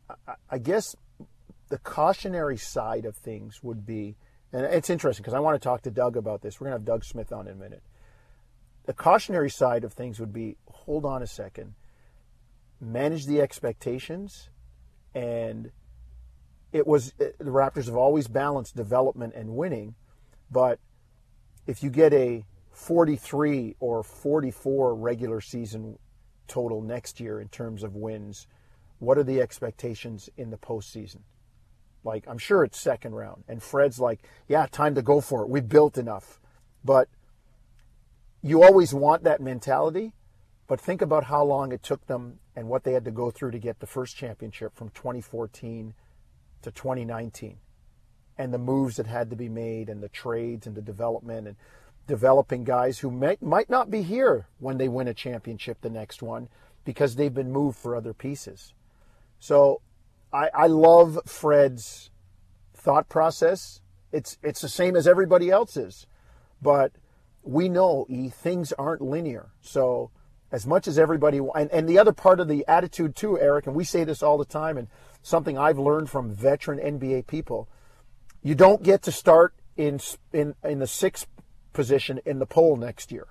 I 0.50 0.58
guess 0.58 0.96
the 1.68 1.78
cautionary 1.78 2.56
side 2.56 3.04
of 3.04 3.16
things 3.16 3.62
would 3.62 3.86
be, 3.86 4.16
and 4.52 4.64
it's 4.66 4.90
interesting 4.90 5.22
because 5.22 5.34
I 5.34 5.40
want 5.40 5.60
to 5.60 5.64
talk 5.64 5.82
to 5.82 5.90
Doug 5.90 6.16
about 6.16 6.42
this. 6.42 6.60
We're 6.60 6.66
going 6.66 6.72
to 6.72 6.80
have 6.80 6.84
Doug 6.84 7.04
Smith 7.04 7.32
on 7.32 7.46
in 7.46 7.54
a 7.54 7.56
minute 7.56 7.82
the 8.90 8.94
cautionary 8.94 9.50
side 9.50 9.84
of 9.84 9.92
things 9.92 10.18
would 10.18 10.32
be 10.32 10.56
hold 10.66 11.04
on 11.04 11.22
a 11.22 11.26
second, 11.26 11.74
manage 12.80 13.26
the 13.26 13.40
expectations, 13.40 14.50
and 15.14 15.70
it 16.72 16.86
was 16.86 17.12
uh, 17.20 17.26
the 17.38 17.50
Raptors 17.50 17.86
have 17.86 17.96
always 17.96 18.28
balanced 18.28 18.76
development 18.76 19.34
and 19.34 19.56
winning, 19.56 19.94
but 20.50 20.78
if 21.66 21.82
you 21.82 21.90
get 21.90 22.12
a 22.12 22.44
43 22.70 23.76
or 23.80 24.02
44 24.02 24.94
regular 24.94 25.40
season 25.40 25.98
total 26.46 26.80
next 26.82 27.20
year 27.20 27.40
in 27.40 27.48
terms 27.48 27.82
of 27.82 27.94
wins, 27.94 28.46
what 28.98 29.18
are 29.18 29.22
the 29.22 29.40
expectations 29.40 30.28
in 30.36 30.50
the 30.50 30.56
postseason? 30.56 31.20
Like, 32.02 32.24
I'm 32.26 32.38
sure 32.38 32.64
it's 32.64 32.80
second 32.80 33.14
round. 33.14 33.44
And 33.48 33.62
Fred's 33.62 34.00
like, 34.00 34.20
yeah, 34.48 34.66
time 34.66 34.94
to 34.94 35.02
go 35.02 35.20
for 35.20 35.42
it. 35.42 35.48
We 35.48 35.60
built 35.60 35.98
enough. 35.98 36.40
But 36.84 37.08
you 38.42 38.62
always 38.62 38.94
want 38.94 39.24
that 39.24 39.40
mentality, 39.40 40.14
but 40.66 40.80
think 40.80 41.02
about 41.02 41.24
how 41.24 41.44
long 41.44 41.72
it 41.72 41.82
took 41.82 42.06
them 42.06 42.38
and 42.56 42.68
what 42.68 42.84
they 42.84 42.92
had 42.92 43.04
to 43.04 43.10
go 43.10 43.30
through 43.30 43.50
to 43.50 43.58
get 43.58 43.80
the 43.80 43.86
first 43.86 44.16
championship 44.16 44.74
from 44.74 44.88
2014 44.90 45.94
to 46.62 46.70
2019 46.70 47.58
and 48.38 48.54
the 48.54 48.58
moves 48.58 48.96
that 48.96 49.06
had 49.06 49.30
to 49.30 49.36
be 49.36 49.48
made 49.48 49.88
and 49.88 50.02
the 50.02 50.08
trades 50.08 50.66
and 50.66 50.74
the 50.74 50.82
development 50.82 51.46
and 51.46 51.56
developing 52.06 52.64
guys 52.64 52.98
who 52.98 53.10
may, 53.10 53.36
might 53.40 53.70
not 53.70 53.90
be 53.90 54.02
here 54.02 54.46
when 54.58 54.78
they 54.78 54.88
win 54.88 55.08
a 55.08 55.14
championship 55.14 55.80
the 55.80 55.90
next 55.90 56.22
one 56.22 56.48
because 56.84 57.16
they've 57.16 57.34
been 57.34 57.52
moved 57.52 57.78
for 57.78 57.94
other 57.94 58.12
pieces. 58.14 58.72
So 59.38 59.80
I, 60.32 60.48
I 60.54 60.66
love 60.66 61.18
Fred's 61.26 62.10
thought 62.74 63.08
process. 63.08 63.80
It's 64.12 64.38
it's 64.42 64.60
the 64.60 64.68
same 64.68 64.96
as 64.96 65.06
everybody 65.06 65.50
else's, 65.50 66.06
but 66.60 66.92
we 67.42 67.68
know 67.68 68.06
e, 68.08 68.28
things 68.28 68.72
aren't 68.72 69.02
linear. 69.02 69.50
So 69.60 70.10
as 70.52 70.66
much 70.66 70.88
as 70.88 70.98
everybody 70.98 71.38
and, 71.38 71.70
and 71.70 71.88
the 71.88 71.98
other 71.98 72.12
part 72.12 72.40
of 72.40 72.48
the 72.48 72.64
attitude 72.66 73.14
too, 73.14 73.38
Eric, 73.38 73.66
and 73.66 73.76
we 73.76 73.84
say 73.84 74.04
this 74.04 74.22
all 74.22 74.38
the 74.38 74.44
time, 74.44 74.76
and 74.76 74.88
something 75.22 75.58
I've 75.58 75.78
learned 75.78 76.10
from 76.10 76.34
veteran 76.34 76.78
NBA 76.78 77.26
people, 77.26 77.68
you 78.42 78.54
don't 78.54 78.82
get 78.82 79.02
to 79.02 79.12
start 79.12 79.54
in 79.76 80.00
in 80.32 80.54
in 80.64 80.78
the 80.78 80.86
sixth 80.86 81.26
position 81.72 82.20
in 82.24 82.38
the 82.38 82.46
poll 82.46 82.76
next 82.76 83.12
year. 83.12 83.28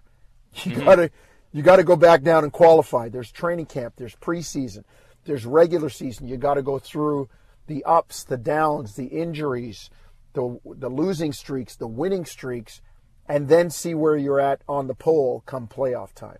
You 0.63 0.71
mm-hmm. 0.71 0.85
gotta 0.85 1.11
you 1.51 1.61
gotta 1.61 1.83
go 1.83 1.95
back 1.95 2.23
down 2.23 2.43
and 2.43 2.51
qualify. 2.51 3.09
There's 3.09 3.31
training 3.31 3.67
camp, 3.67 3.95
there's 3.97 4.15
preseason, 4.15 4.83
there's 5.25 5.45
regular 5.45 5.89
season. 5.89 6.27
You 6.27 6.37
got 6.37 6.55
to 6.55 6.63
go 6.63 6.79
through 6.79 7.29
the 7.67 7.83
ups, 7.83 8.23
the 8.23 8.37
downs, 8.37 8.95
the 8.95 9.05
injuries, 9.05 9.89
the 10.33 10.59
the 10.65 10.89
losing 10.89 11.33
streaks, 11.33 11.75
the 11.75 11.87
winning 11.87 12.25
streaks 12.25 12.81
and 13.29 13.47
then 13.47 13.69
see 13.69 13.93
where 13.93 14.17
you're 14.17 14.41
at 14.41 14.63
on 14.67 14.87
the 14.87 14.95
poll 14.95 15.43
come 15.45 15.67
playoff 15.67 16.13
time. 16.13 16.39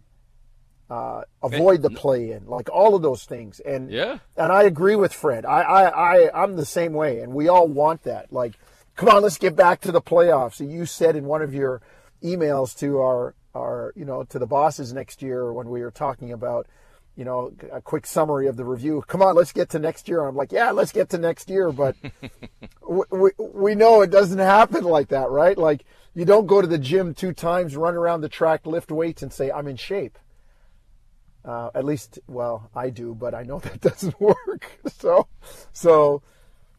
Uh, 0.90 1.22
avoid 1.44 1.84
the 1.84 1.90
play 1.92 2.32
in, 2.32 2.48
like 2.48 2.68
all 2.72 2.96
of 2.96 3.04
those 3.04 3.24
things. 3.24 3.60
And 3.60 3.92
yeah, 3.92 4.18
and 4.36 4.52
I 4.52 4.64
agree 4.64 4.96
with 4.96 5.14
Fred. 5.14 5.46
I, 5.46 5.62
I, 5.62 6.16
I, 6.16 6.44
I'm 6.44 6.56
the 6.56 6.66
same 6.66 6.94
way, 6.94 7.20
and 7.20 7.32
we 7.32 7.48
all 7.48 7.68
want 7.68 8.04
that. 8.04 8.34
Like, 8.34 8.54
come 8.96 9.08
on, 9.08 9.22
let's 9.22 9.38
get 9.38 9.56
back 9.56 9.82
to 9.82 9.92
the 9.92 10.02
playoffs. 10.02 10.60
You 10.68 10.88
said 10.88 11.16
in 11.16 11.26
one 11.26 11.44
of 11.44 11.54
your 11.54 11.82
emails 12.24 12.78
to 12.80 13.00
our, 13.00 13.36
our, 13.54 13.94
you 13.96 14.04
know, 14.04 14.24
to 14.24 14.40
the 14.40 14.48
bosses 14.48 14.92
next 14.92 15.22
year 15.22 15.54
when 15.54 15.70
we 15.70 15.82
were 15.82 15.92
talking 15.92 16.32
about, 16.32 16.68
you 17.16 17.24
know, 17.24 17.54
a 17.72 17.82
quick 17.82 18.06
summary 18.06 18.48
of 18.48 18.58
the 18.58 18.66
review. 18.66 19.04
Come 19.08 19.22
on, 19.22 19.36
let's 19.36 19.52
get 19.52 19.70
to 19.70 19.80
next 19.80 20.08
year. 20.08 20.26
I'm 20.26 20.36
like, 20.36 20.52
yeah, 20.52 20.72
let's 20.72 20.92
get 20.92 21.10
to 21.10 21.18
next 21.18 21.50
year, 21.50 21.72
but 21.72 21.96
we, 22.90 23.04
we, 23.12 23.30
we 23.38 23.76
know 23.76 24.02
it 24.02 24.10
doesn't 24.10 24.40
happen 24.40 24.84
like 24.84 25.10
that, 25.10 25.30
right? 25.30 25.58
Like 25.58 25.86
you 26.14 26.26
don't 26.26 26.48
go 26.48 26.62
to 26.62 26.68
the 26.68 26.78
gym 26.78 27.14
two 27.14 27.34
times, 27.34 27.78
run 27.78 27.96
around 27.96 28.22
the 28.22 28.30
track, 28.30 28.66
lift 28.66 28.92
weights, 28.92 29.22
and 29.22 29.32
say 29.32 29.52
I'm 29.52 29.68
in 29.68 29.76
shape. 29.78 30.18
Uh, 31.44 31.70
at 31.74 31.86
least, 31.86 32.20
well, 32.28 32.70
I 32.76 32.90
do, 32.90 33.16
but 33.16 33.34
I 33.34 33.44
know 33.44 33.60
that 33.64 33.82
doesn't 33.82 34.20
work. 34.20 34.80
so, 34.88 35.28
so 35.74 36.22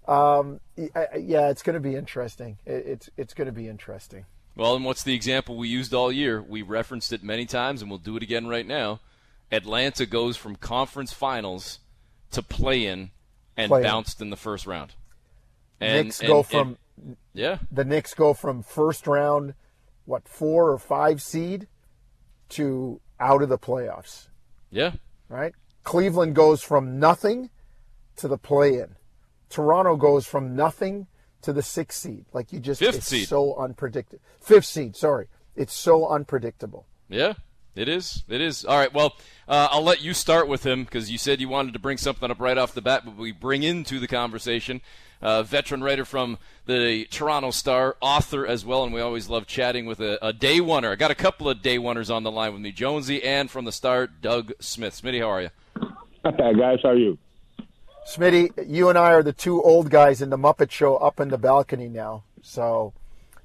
um, 0.07 0.61
yeah, 0.77 1.49
it's 1.51 1.63
going 1.63 1.75
to 1.75 1.81
be 1.81 1.95
interesting. 1.95 2.59
It's 2.67 3.09
it's 3.17 3.35
going 3.35 3.47
to 3.47 3.53
be 3.53 3.69
interesting. 3.69 4.27
Well, 4.57 4.75
and 4.75 4.85
what's 4.85 5.05
the 5.05 5.15
example 5.15 5.57
we 5.57 5.69
used 5.69 5.95
all 5.95 6.11
year? 6.11 6.43
We 6.43 6.63
referenced 6.63 7.13
it 7.13 7.23
many 7.23 7.47
times, 7.47 7.81
and 7.81 7.91
we'll 7.91 7.99
do 7.99 8.17
it 8.17 8.23
again 8.23 8.47
right 8.47 8.67
now. 8.67 9.01
Atlanta 9.53 10.07
goes 10.07 10.37
from 10.37 10.57
conference 10.57 11.13
finals 11.13 11.79
to 12.33 12.43
play 12.43 12.87
in 12.87 13.11
and 13.57 13.69
play 13.69 13.83
bounced 13.83 14.21
in. 14.21 14.27
in 14.27 14.31
the 14.31 14.37
first 14.37 14.67
round. 14.67 14.95
And, 15.81 16.07
Knicks 16.09 16.21
and, 16.21 16.29
go 16.29 16.43
from 16.43 16.77
and, 16.97 17.17
yeah. 17.33 17.59
The 17.71 17.85
Knicks 17.85 18.15
go 18.15 18.35
from 18.35 18.63
first 18.63 19.07
round, 19.07 19.55
what 20.05 20.29
four 20.29 20.71
or 20.71 20.79
five 20.79 21.23
seed, 21.23 21.69
to 22.51 23.01
out 23.19 23.43
of 23.43 23.49
the 23.49 23.59
playoffs. 23.59 24.27
Yeah. 24.71 24.93
Right. 25.29 25.53
Cleveland 25.85 26.35
goes 26.35 26.63
from 26.63 26.99
nothing 26.99 27.51
to 28.17 28.29
the 28.29 28.39
play-in. 28.39 28.97
Toronto 29.49 29.97
goes 29.97 30.27
from 30.27 30.55
nothing 30.55 31.07
to 31.43 31.53
the 31.53 31.63
sixth 31.63 32.01
seed. 32.01 32.27
Like 32.33 32.53
you 32.53 32.61
just, 32.61 32.81
Fifth 32.81 32.97
it's 32.97 33.07
seed. 33.07 33.29
so 33.29 33.57
unpredictable. 33.57 34.23
Fifth 34.41 34.67
seed. 34.67 34.97
Sorry, 34.97 35.27
it's 35.57 35.75
so 35.75 36.09
unpredictable. 36.09 36.87
Yeah. 37.09 37.35
It 37.77 37.89
is. 37.89 38.25
It 38.29 38.41
is. 38.41 38.65
All 38.65 38.77
right. 38.77 38.93
Well, 38.93 39.15
uh, 39.47 39.69
I'll 39.71 39.85
let 39.85 40.03
you 40.03 40.13
start 40.13 40.49
with 40.49 40.67
him 40.67 40.83
because 40.83 41.09
you 41.09 41.19
said 41.19 41.41
you 41.41 41.49
wanted 41.49 41.73
to 41.75 41.79
bring 41.79 41.99
something 41.99 42.29
up 42.29 42.41
right 42.41 42.59
off 42.59 42.75
the 42.75 42.83
bat, 42.83 43.03
but 43.05 43.17
we 43.17 43.31
bring 43.31 43.63
into 43.63 44.01
the 44.01 44.09
conversation 44.09 44.81
uh, 45.23 45.43
veteran 45.43 45.83
writer 45.83 46.05
from 46.05 46.39
the 46.67 47.05
Toronto 47.07 47.51
Star, 47.51 47.97
author 48.01 48.47
as 48.47 48.65
well, 48.65 48.85
and 48.85 48.93
we 48.93 49.01
always 49.01 49.29
love 49.29 49.47
chatting 49.47 49.87
with 49.87 50.01
a, 50.01 50.25
a 50.25 50.33
day 50.33 50.61
oneer. 50.61 50.93
I 50.93 50.97
got 50.97 51.11
a 51.11 51.17
couple 51.17 51.49
of 51.49 51.63
day 51.63 51.79
oneers 51.79 52.15
on 52.15 52.23
the 52.23 52.31
line 52.31 52.53
with 52.53 52.63
me, 52.63 52.73
Jonesy, 52.73 53.23
and 53.23 53.51
from 53.51 53.65
the 53.65 53.73
Star, 53.73 54.07
Doug 54.07 54.53
Smith. 54.61 55.01
Smitty, 55.01 55.21
how 55.21 55.31
are 55.31 55.43
you? 55.43 55.51
Not 56.25 56.37
bad, 56.37 56.59
guys. 56.59 56.79
How 56.83 56.91
are 56.91 56.97
you? 56.97 57.19
Smitty, 58.07 58.69
you 58.69 58.89
and 58.89 58.99
I 58.99 59.13
are 59.13 59.23
the 59.23 59.33
two 59.33 59.63
old 59.63 59.91
guys 59.91 60.23
in 60.23 60.31
the 60.31 60.39
Muppet 60.39 60.71
Show 60.71 60.97
up 60.97 61.21
in 61.21 61.29
the 61.29 61.39
balcony 61.39 61.89
now. 61.89 62.25
So 62.43 62.93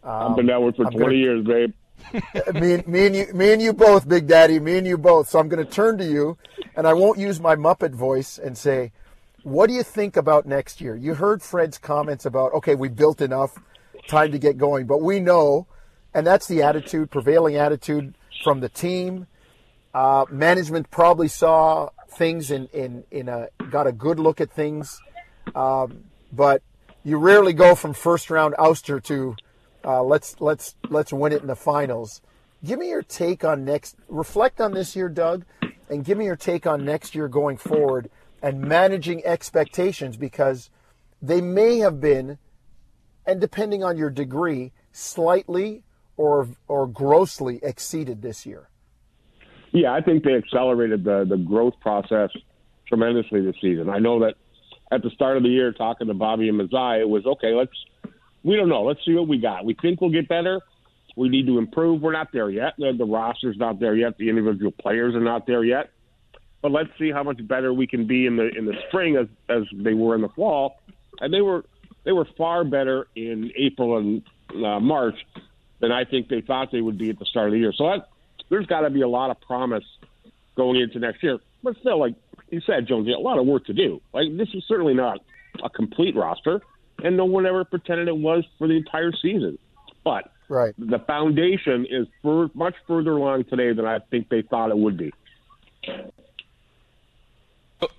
um, 0.03 0.31
I've 0.31 0.35
been 0.35 0.45
that 0.47 0.61
way 0.61 0.71
for 0.71 0.85
I'm 0.85 0.91
20 0.91 0.99
gonna, 0.99 1.13
years, 1.13 1.45
babe. 1.45 1.73
me, 2.53 2.83
me 2.85 3.05
and 3.07 3.15
you, 3.15 3.33
me 3.33 3.53
and 3.53 3.61
you 3.61 3.73
both, 3.73 4.07
Big 4.07 4.27
Daddy. 4.27 4.59
Me 4.59 4.77
and 4.77 4.87
you 4.87 4.97
both. 4.97 5.29
So 5.29 5.39
I'm 5.39 5.49
going 5.49 5.65
to 5.65 5.71
turn 5.71 5.97
to 5.97 6.05
you, 6.05 6.37
and 6.75 6.87
I 6.87 6.93
won't 6.93 7.19
use 7.19 7.39
my 7.39 7.55
Muppet 7.55 7.91
voice 7.91 8.37
and 8.37 8.57
say, 8.57 8.91
"What 9.45 9.67
do 9.67 9.73
you 9.73 9.83
think 9.83 10.17
about 10.17 10.47
next 10.47 10.81
year?" 10.81 10.95
You 10.95 11.13
heard 11.13 11.43
Fred's 11.43 11.77
comments 11.77 12.25
about, 12.25 12.51
okay, 12.53 12.73
we 12.73 12.89
built 12.89 13.21
enough, 13.21 13.59
time 14.07 14.31
to 14.31 14.39
get 14.39 14.57
going, 14.57 14.87
but 14.87 15.03
we 15.03 15.19
know, 15.19 15.67
and 16.15 16.25
that's 16.25 16.47
the 16.47 16.63
attitude, 16.63 17.11
prevailing 17.11 17.55
attitude 17.55 18.15
from 18.43 18.59
the 18.59 18.69
team. 18.69 19.27
Uh, 19.93 20.25
management 20.31 20.89
probably 20.89 21.27
saw 21.27 21.89
things 22.09 22.49
in, 22.49 22.67
in, 22.73 23.03
in 23.11 23.29
a 23.29 23.49
got 23.69 23.85
a 23.85 23.91
good 23.91 24.19
look 24.19 24.41
at 24.41 24.51
things, 24.51 24.99
um, 25.53 26.05
but 26.33 26.63
you 27.03 27.17
rarely 27.17 27.53
go 27.53 27.75
from 27.75 27.93
first 27.93 28.31
round 28.31 28.55
ouster 28.55 29.01
to 29.03 29.35
uh, 29.85 30.01
let's 30.01 30.41
let's 30.41 30.75
let's 30.89 31.13
win 31.13 31.31
it 31.31 31.41
in 31.41 31.47
the 31.47 31.55
finals. 31.55 32.21
Give 32.65 32.79
me 32.79 32.89
your 32.89 33.03
take 33.03 33.45
on 33.45 33.63
next. 33.63 33.95
Reflect 34.09 34.59
on 34.59 34.73
this 34.73 34.95
year, 34.95 35.07
Doug, 35.07 35.45
and 35.87 36.03
give 36.03 36.17
me 36.17 36.25
your 36.25 36.35
take 36.35 36.65
on 36.65 36.83
next 36.83 37.13
year 37.13 37.27
going 37.27 37.57
forward 37.57 38.09
and 38.45 38.61
managing 38.61 39.25
expectations 39.25 40.17
because 40.17 40.69
they 41.19 41.41
may 41.41 41.79
have 41.79 41.99
been, 41.99 42.37
and 43.25 43.41
depending 43.41 43.83
on 43.83 43.97
your 43.97 44.11
degree, 44.11 44.71
slightly 44.91 45.83
or 46.15 46.47
or 46.67 46.85
grossly 46.85 47.59
exceeded 47.63 48.21
this 48.21 48.45
year. 48.45 48.69
Yeah, 49.71 49.91
I 49.91 50.01
think 50.01 50.23
they 50.23 50.35
accelerated 50.35 51.03
the 51.03 51.25
the 51.27 51.37
growth 51.37 51.73
process 51.81 52.29
tremendously 52.87 53.41
this 53.41 53.55
season. 53.59 53.89
I 53.89 53.97
know 53.97 54.19
that 54.19 54.35
at 54.91 55.01
the 55.01 55.09
start 55.09 55.37
of 55.37 55.43
the 55.43 55.49
year, 55.49 55.71
talking 55.73 56.05
to 56.05 56.13
Bobby 56.13 56.47
and 56.47 56.57
Masai, 56.57 57.01
it 57.01 57.09
was 57.09 57.25
okay. 57.25 57.51
Let's 57.51 57.73
we 58.43 58.55
don't 58.55 58.69
know. 58.69 58.83
Let's 58.83 59.03
see 59.03 59.15
what 59.15 59.27
we 59.27 59.39
got. 59.39 59.65
We 59.65 59.73
think 59.73 60.01
we'll 60.01 60.11
get 60.11 60.29
better. 60.29 60.61
We 61.15 61.29
need 61.29 61.47
to 61.47 61.57
improve. 61.57 62.03
We're 62.03 62.11
not 62.11 62.31
there 62.31 62.51
yet. 62.51 62.73
The, 62.77 62.93
the 62.95 63.05
roster's 63.05 63.57
not 63.57 63.79
there 63.79 63.95
yet. 63.95 64.19
The 64.19 64.29
individual 64.29 64.71
players 64.71 65.15
are 65.15 65.19
not 65.19 65.47
there 65.47 65.63
yet. 65.63 65.89
But 66.65 66.71
let's 66.71 66.89
see 66.97 67.11
how 67.11 67.21
much 67.21 67.47
better 67.47 67.71
we 67.71 67.85
can 67.85 68.07
be 68.07 68.25
in 68.25 68.37
the 68.37 68.49
in 68.49 68.65
the 68.65 68.73
spring 68.87 69.17
as 69.17 69.27
as 69.49 69.65
they 69.71 69.93
were 69.93 70.15
in 70.15 70.21
the 70.21 70.29
fall. 70.29 70.79
And 71.19 71.31
they 71.31 71.41
were 71.41 71.63
they 72.05 72.11
were 72.11 72.27
far 72.39 72.63
better 72.63 73.05
in 73.15 73.51
April 73.55 73.99
and 73.99 74.23
uh, 74.65 74.79
March 74.79 75.13
than 75.79 75.91
I 75.91 76.05
think 76.05 76.27
they 76.27 76.41
thought 76.41 76.71
they 76.71 76.81
would 76.81 76.97
be 76.97 77.11
at 77.11 77.19
the 77.19 77.25
start 77.25 77.49
of 77.49 77.51
the 77.51 77.59
year. 77.59 77.71
So 77.71 77.83
that, 77.83 78.09
there's 78.49 78.65
got 78.65 78.81
to 78.81 78.89
be 78.89 79.01
a 79.01 79.07
lot 79.07 79.29
of 79.29 79.39
promise 79.41 79.83
going 80.57 80.81
into 80.81 80.97
next 80.97 81.21
year. 81.21 81.37
But 81.61 81.77
still, 81.81 81.99
like 81.99 82.15
you 82.49 82.61
said, 82.61 82.87
Jonesy, 82.87 83.11
a 83.11 83.19
lot 83.19 83.37
of 83.37 83.45
work 83.45 83.65
to 83.65 83.73
do. 83.73 84.01
Like 84.11 84.35
this 84.35 84.47
is 84.55 84.63
certainly 84.67 84.95
not 84.95 85.19
a 85.63 85.69
complete 85.69 86.15
roster 86.15 86.63
and 87.03 87.15
no 87.15 87.25
one 87.25 87.45
ever 87.45 87.63
pretended 87.63 88.07
it 88.07 88.17
was 88.17 88.43
for 88.57 88.67
the 88.67 88.75
entire 88.75 89.11
season. 89.21 89.59
But 90.03 90.31
right. 90.49 90.73
the 90.79 90.97
foundation 90.97 91.85
is 91.87 92.07
for, 92.23 92.49
much 92.55 92.73
further 92.87 93.11
along 93.11 93.43
today 93.51 93.71
than 93.73 93.85
I 93.85 93.99
think 94.09 94.29
they 94.29 94.41
thought 94.41 94.71
it 94.71 94.77
would 94.79 94.97
be. 94.97 95.13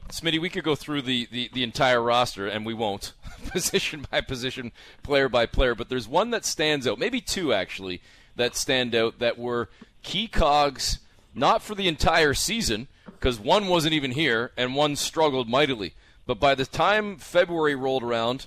Smitty, 0.08 0.40
we 0.40 0.48
could 0.48 0.64
go 0.64 0.74
through 0.74 1.02
the, 1.02 1.28
the, 1.30 1.50
the 1.52 1.62
entire 1.62 2.00
roster, 2.00 2.46
and 2.46 2.64
we 2.64 2.74
won't, 2.74 3.12
position 3.48 4.06
by 4.10 4.20
position, 4.20 4.72
player 5.02 5.28
by 5.28 5.46
player. 5.46 5.74
But 5.74 5.88
there's 5.88 6.08
one 6.08 6.30
that 6.30 6.44
stands 6.44 6.86
out, 6.86 6.98
maybe 6.98 7.20
two 7.20 7.52
actually, 7.52 8.00
that 8.36 8.56
stand 8.56 8.94
out 8.94 9.18
that 9.18 9.38
were 9.38 9.68
key 10.02 10.28
cogs, 10.28 11.00
not 11.34 11.62
for 11.62 11.74
the 11.74 11.88
entire 11.88 12.34
season, 12.34 12.88
because 13.04 13.38
one 13.38 13.66
wasn't 13.66 13.94
even 13.94 14.12
here, 14.12 14.52
and 14.56 14.74
one 14.74 14.96
struggled 14.96 15.48
mightily. 15.48 15.94
But 16.26 16.40
by 16.40 16.54
the 16.54 16.66
time 16.66 17.16
February 17.16 17.74
rolled 17.74 18.02
around, 18.02 18.46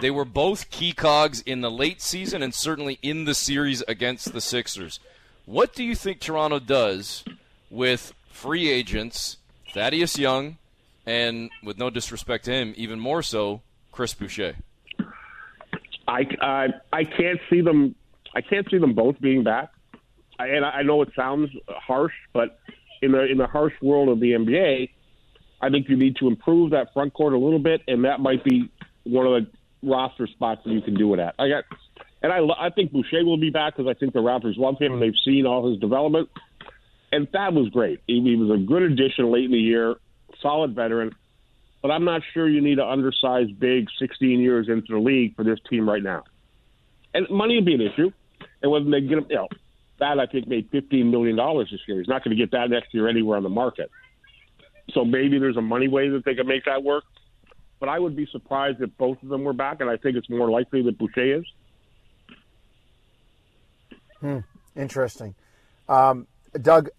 they 0.00 0.10
were 0.10 0.24
both 0.24 0.70
key 0.70 0.92
cogs 0.92 1.40
in 1.42 1.60
the 1.60 1.70
late 1.70 2.00
season 2.00 2.42
and 2.42 2.54
certainly 2.54 2.98
in 3.02 3.24
the 3.24 3.34
series 3.34 3.82
against 3.82 4.32
the 4.32 4.40
Sixers. 4.40 4.98
What 5.44 5.74
do 5.74 5.84
you 5.84 5.94
think 5.94 6.20
Toronto 6.20 6.58
does 6.58 7.24
with 7.70 8.14
free 8.30 8.70
agents, 8.70 9.36
Thaddeus 9.72 10.18
Young, 10.18 10.56
and 11.06 11.50
with 11.62 11.78
no 11.78 11.90
disrespect 11.90 12.44
to 12.46 12.52
him, 12.52 12.74
even 12.76 13.00
more 13.00 13.22
so, 13.22 13.62
Chris 13.92 14.14
Boucher? 14.14 14.56
I, 16.06 16.26
I, 16.40 16.66
I 16.92 17.04
can't 17.04 17.40
see 17.48 17.60
them. 17.60 17.94
I 18.34 18.40
can't 18.40 18.68
see 18.70 18.78
them 18.78 18.94
both 18.94 19.20
being 19.20 19.42
back. 19.44 19.70
I, 20.38 20.48
and 20.48 20.64
I 20.64 20.82
know 20.82 21.02
it 21.02 21.10
sounds 21.14 21.50
harsh, 21.68 22.14
but 22.32 22.58
in 23.02 23.12
the 23.12 23.24
in 23.26 23.38
the 23.38 23.46
harsh 23.46 23.74
world 23.82 24.08
of 24.08 24.20
the 24.20 24.32
NBA, 24.32 24.90
I 25.60 25.68
think 25.70 25.88
you 25.88 25.96
need 25.96 26.16
to 26.16 26.28
improve 26.28 26.70
that 26.70 26.92
front 26.92 27.12
court 27.12 27.32
a 27.34 27.38
little 27.38 27.58
bit, 27.58 27.82
and 27.86 28.04
that 28.04 28.20
might 28.20 28.42
be 28.44 28.70
one 29.04 29.26
of 29.26 29.32
the 29.42 29.50
roster 29.88 30.26
spots 30.26 30.62
that 30.64 30.70
you 30.70 30.80
can 30.80 30.94
do 30.94 31.12
it 31.14 31.20
at. 31.20 31.34
I 31.38 31.48
got, 31.48 31.64
and 32.22 32.32
I 32.32 32.38
I 32.58 32.70
think 32.70 32.92
Boucher 32.92 33.24
will 33.24 33.38
be 33.38 33.50
back 33.50 33.76
because 33.76 33.90
I 33.90 33.98
think 33.98 34.12
the 34.12 34.20
Raptors 34.20 34.56
love 34.56 34.78
him 34.78 34.94
and 34.94 35.02
they've 35.02 35.12
seen 35.24 35.46
all 35.46 35.70
his 35.70 35.78
development. 35.80 36.28
And 37.12 37.26
that 37.32 37.52
was 37.52 37.68
great. 37.70 38.00
He, 38.06 38.22
he 38.22 38.36
was 38.36 38.50
a 38.50 38.62
good 38.62 38.82
addition 38.82 39.32
late 39.32 39.46
in 39.46 39.50
the 39.50 39.58
year, 39.58 39.96
solid 40.42 40.74
veteran. 40.74 41.14
But 41.82 41.90
I'm 41.90 42.04
not 42.04 42.22
sure 42.34 42.48
you 42.48 42.60
need 42.60 42.78
an 42.78 42.88
undersized 42.88 43.58
big 43.58 43.88
16 43.98 44.40
years 44.40 44.68
into 44.68 44.92
the 44.92 44.98
league 44.98 45.34
for 45.34 45.44
this 45.44 45.58
team 45.68 45.88
right 45.88 46.02
now. 46.02 46.24
And 47.14 47.28
money 47.30 47.56
will 47.56 47.64
be 47.64 47.74
an 47.74 47.80
issue. 47.80 48.12
And 48.62 48.70
whether 48.70 48.90
they 48.90 49.00
get 49.00 49.18
him, 49.18 49.26
you 49.30 49.36
know, 49.36 49.48
that 49.98 50.18
I 50.18 50.26
think 50.26 50.46
made 50.46 50.70
$15 50.70 51.10
million 51.10 51.36
this 51.36 51.80
year. 51.88 51.98
He's 51.98 52.08
not 52.08 52.22
going 52.22 52.36
to 52.36 52.42
get 52.42 52.52
that 52.52 52.68
next 52.70 52.92
year 52.92 53.08
anywhere 53.08 53.36
on 53.38 53.42
the 53.42 53.48
market. 53.48 53.90
So 54.92 55.04
maybe 55.04 55.38
there's 55.38 55.56
a 55.56 55.62
money 55.62 55.88
way 55.88 56.08
that 56.10 56.24
they 56.24 56.34
can 56.34 56.46
make 56.46 56.64
that 56.66 56.82
work 56.82 57.04
but 57.80 57.88
I 57.88 57.98
would 57.98 58.14
be 58.14 58.26
surprised 58.30 58.80
if 58.82 58.90
both 58.98 59.20
of 59.22 59.30
them 59.30 59.42
were 59.42 59.54
back, 59.54 59.80
and 59.80 59.88
I 59.88 59.96
think 59.96 60.16
it's 60.16 60.28
more 60.28 60.50
likely 60.50 60.82
that 60.82 60.98
Boucher 60.98 61.38
is. 61.38 61.44
Hmm. 64.20 64.38
Interesting. 64.76 65.34
Um, 65.88 66.26
Doug, 66.60 66.90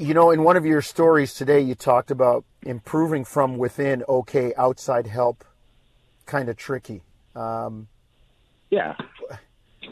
you 0.00 0.14
know, 0.14 0.30
in 0.30 0.42
one 0.42 0.56
of 0.56 0.64
your 0.64 0.80
stories 0.80 1.34
today, 1.34 1.60
you 1.60 1.74
talked 1.74 2.10
about 2.10 2.44
improving 2.62 3.24
from 3.24 3.58
within, 3.58 4.02
okay, 4.08 4.54
outside 4.56 5.06
help, 5.06 5.44
kind 6.24 6.48
of 6.48 6.56
tricky. 6.56 7.02
Um, 7.36 7.88
yeah. 8.70 8.96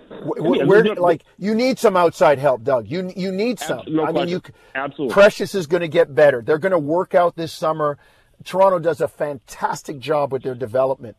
Where, 0.08 0.66
where, 0.66 0.94
like 0.94 1.22
you 1.38 1.54
need 1.54 1.78
some 1.78 1.96
outside 1.96 2.38
help, 2.38 2.64
Doug. 2.64 2.88
You 2.88 3.12
you 3.14 3.30
need 3.30 3.58
some. 3.58 3.82
No 3.86 4.06
I 4.06 4.12
mean, 4.12 4.28
you 4.28 4.42
absolutely. 4.74 5.12
Precious 5.12 5.54
is 5.54 5.66
going 5.66 5.82
to 5.82 5.88
get 5.88 6.14
better. 6.14 6.40
They're 6.40 6.58
going 6.58 6.72
to 6.72 6.78
work 6.78 7.14
out 7.14 7.36
this 7.36 7.52
summer. 7.52 7.98
Toronto 8.44 8.78
does 8.78 9.00
a 9.00 9.08
fantastic 9.08 9.98
job 9.98 10.32
with 10.32 10.42
their 10.42 10.54
development, 10.54 11.16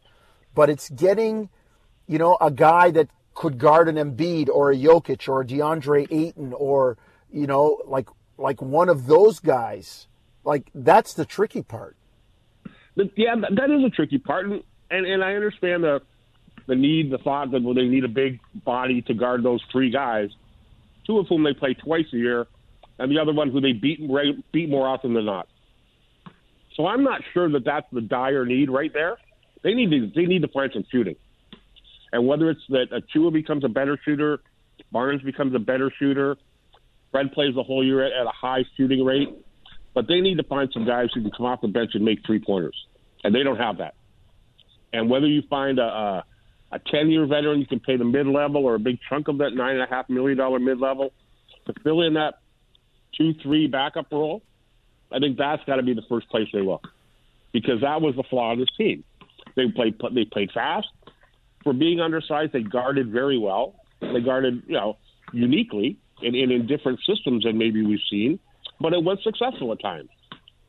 but 0.55 0.69
it's 0.69 0.89
getting, 0.89 1.49
you 2.07 2.17
know, 2.17 2.37
a 2.41 2.49
guy 2.49 2.89
that 2.91 3.09
could 3.35 3.57
guard 3.57 3.87
an 3.87 3.95
Embiid 3.95 4.49
or 4.49 4.71
a 4.71 4.75
Jokic 4.75 5.27
or 5.29 5.41
a 5.41 5.45
DeAndre 5.45 6.11
Ayton 6.11 6.53
or, 6.53 6.97
you 7.31 7.47
know, 7.47 7.81
like 7.85 8.07
like 8.39 8.61
one 8.61 8.89
of 8.89 9.05
those 9.07 9.39
guys 9.39 10.07
Like 10.43 10.69
that's 10.73 11.13
the 11.13 11.25
tricky 11.25 11.61
part. 11.61 11.95
But 12.95 13.11
yeah, 13.15 13.35
that 13.35 13.69
is 13.69 13.83
a 13.85 13.89
tricky 13.89 14.17
part, 14.17 14.45
and 14.47 14.63
and, 14.89 15.05
and 15.05 15.23
I 15.23 15.35
understand 15.35 15.83
the 15.83 16.01
the 16.67 16.75
need, 16.75 17.11
the 17.11 17.17
thought 17.17 17.51
that 17.51 17.61
well, 17.63 17.73
they 17.73 17.87
need 17.87 18.03
a 18.03 18.09
big 18.09 18.39
body 18.65 19.01
to 19.03 19.13
guard 19.13 19.43
those 19.43 19.61
three 19.71 19.91
guys, 19.91 20.29
two 21.05 21.19
of 21.19 21.27
whom 21.27 21.43
they 21.43 21.53
play 21.53 21.73
twice 21.73 22.05
a 22.13 22.17
year, 22.17 22.47
and 22.97 23.11
the 23.11 23.19
other 23.19 23.33
one 23.33 23.51
who 23.51 23.61
they 23.61 23.73
beat 23.73 23.99
beat 24.51 24.69
more 24.69 24.87
often 24.87 25.13
than 25.13 25.25
not. 25.25 25.47
So 26.75 26.85
I'm 26.87 27.03
not 27.03 27.21
sure 27.33 27.49
that 27.51 27.65
that's 27.65 27.87
the 27.91 28.01
dire 28.01 28.45
need 28.45 28.69
right 28.69 28.91
there. 28.93 29.17
They 29.63 29.73
need 29.73 29.91
to 29.91 30.11
they 30.15 30.25
need 30.25 30.41
to 30.41 30.47
find 30.47 30.71
some 30.73 30.85
shooting, 30.91 31.15
and 32.11 32.25
whether 32.27 32.49
it's 32.49 32.65
that 32.69 32.87
Achiuwa 32.91 33.33
becomes 33.33 33.63
a 33.63 33.69
better 33.69 33.99
shooter, 34.03 34.39
Barnes 34.91 35.21
becomes 35.21 35.53
a 35.53 35.59
better 35.59 35.91
shooter, 35.99 36.37
Fred 37.11 37.31
plays 37.31 37.55
the 37.55 37.63
whole 37.63 37.85
year 37.85 38.03
at, 38.03 38.11
at 38.11 38.25
a 38.25 38.31
high 38.31 38.63
shooting 38.77 39.03
rate, 39.03 39.29
but 39.93 40.07
they 40.07 40.21
need 40.21 40.37
to 40.37 40.43
find 40.43 40.69
some 40.73 40.85
guys 40.85 41.09
who 41.13 41.21
can 41.21 41.31
come 41.31 41.45
off 41.45 41.61
the 41.61 41.67
bench 41.67 41.91
and 41.93 42.05
make 42.05 42.19
three 42.25 42.39
pointers, 42.39 42.75
and 43.23 43.33
they 43.33 43.43
don't 43.43 43.57
have 43.57 43.77
that. 43.77 43.95
And 44.93 45.09
whether 45.09 45.27
you 45.27 45.43
find 45.49 45.79
a, 45.79 45.83
a 45.83 46.23
a 46.71 46.79
10 46.79 47.09
year 47.09 47.25
veteran 47.25 47.59
you 47.59 47.65
can 47.65 47.79
pay 47.79 47.97
the 47.97 48.05
mid 48.05 48.27
level 48.27 48.65
or 48.65 48.75
a 48.75 48.79
big 48.79 48.99
chunk 49.07 49.27
of 49.27 49.39
that 49.39 49.53
$9.5 49.53 50.09
million 50.09 50.65
mid 50.65 50.79
level 50.79 51.11
to 51.65 51.73
fill 51.83 52.01
in 52.01 52.13
that 52.13 52.35
2 53.17 53.33
3 53.41 53.67
backup 53.67 54.11
role, 54.11 54.41
I 55.11 55.19
think 55.19 55.37
that's 55.37 55.63
got 55.65 55.77
to 55.77 55.83
be 55.83 55.93
the 55.93 56.03
first 56.07 56.29
place 56.29 56.47
they 56.53 56.61
look 56.61 56.87
because 57.51 57.81
that 57.81 58.01
was 58.01 58.15
the 58.15 58.23
flaw 58.29 58.53
of 58.53 58.59
this 58.59 58.69
team. 58.77 59.03
They 59.55 59.67
played, 59.75 59.99
they 60.13 60.25
played 60.25 60.51
fast. 60.51 60.87
For 61.63 61.73
being 61.73 61.99
undersized, 61.99 62.53
they 62.53 62.61
guarded 62.61 63.11
very 63.11 63.37
well. 63.37 63.75
They 63.99 64.21
guarded, 64.21 64.63
you 64.67 64.75
know, 64.75 64.97
uniquely 65.33 65.97
and, 66.21 66.35
and 66.35 66.51
in 66.51 66.67
different 66.67 66.99
systems 67.07 67.43
than 67.43 67.57
maybe 67.57 67.85
we've 67.85 67.99
seen, 68.09 68.39
but 68.79 68.93
it 68.93 69.03
was 69.03 69.19
successful 69.23 69.71
at 69.71 69.81
times. 69.81 70.09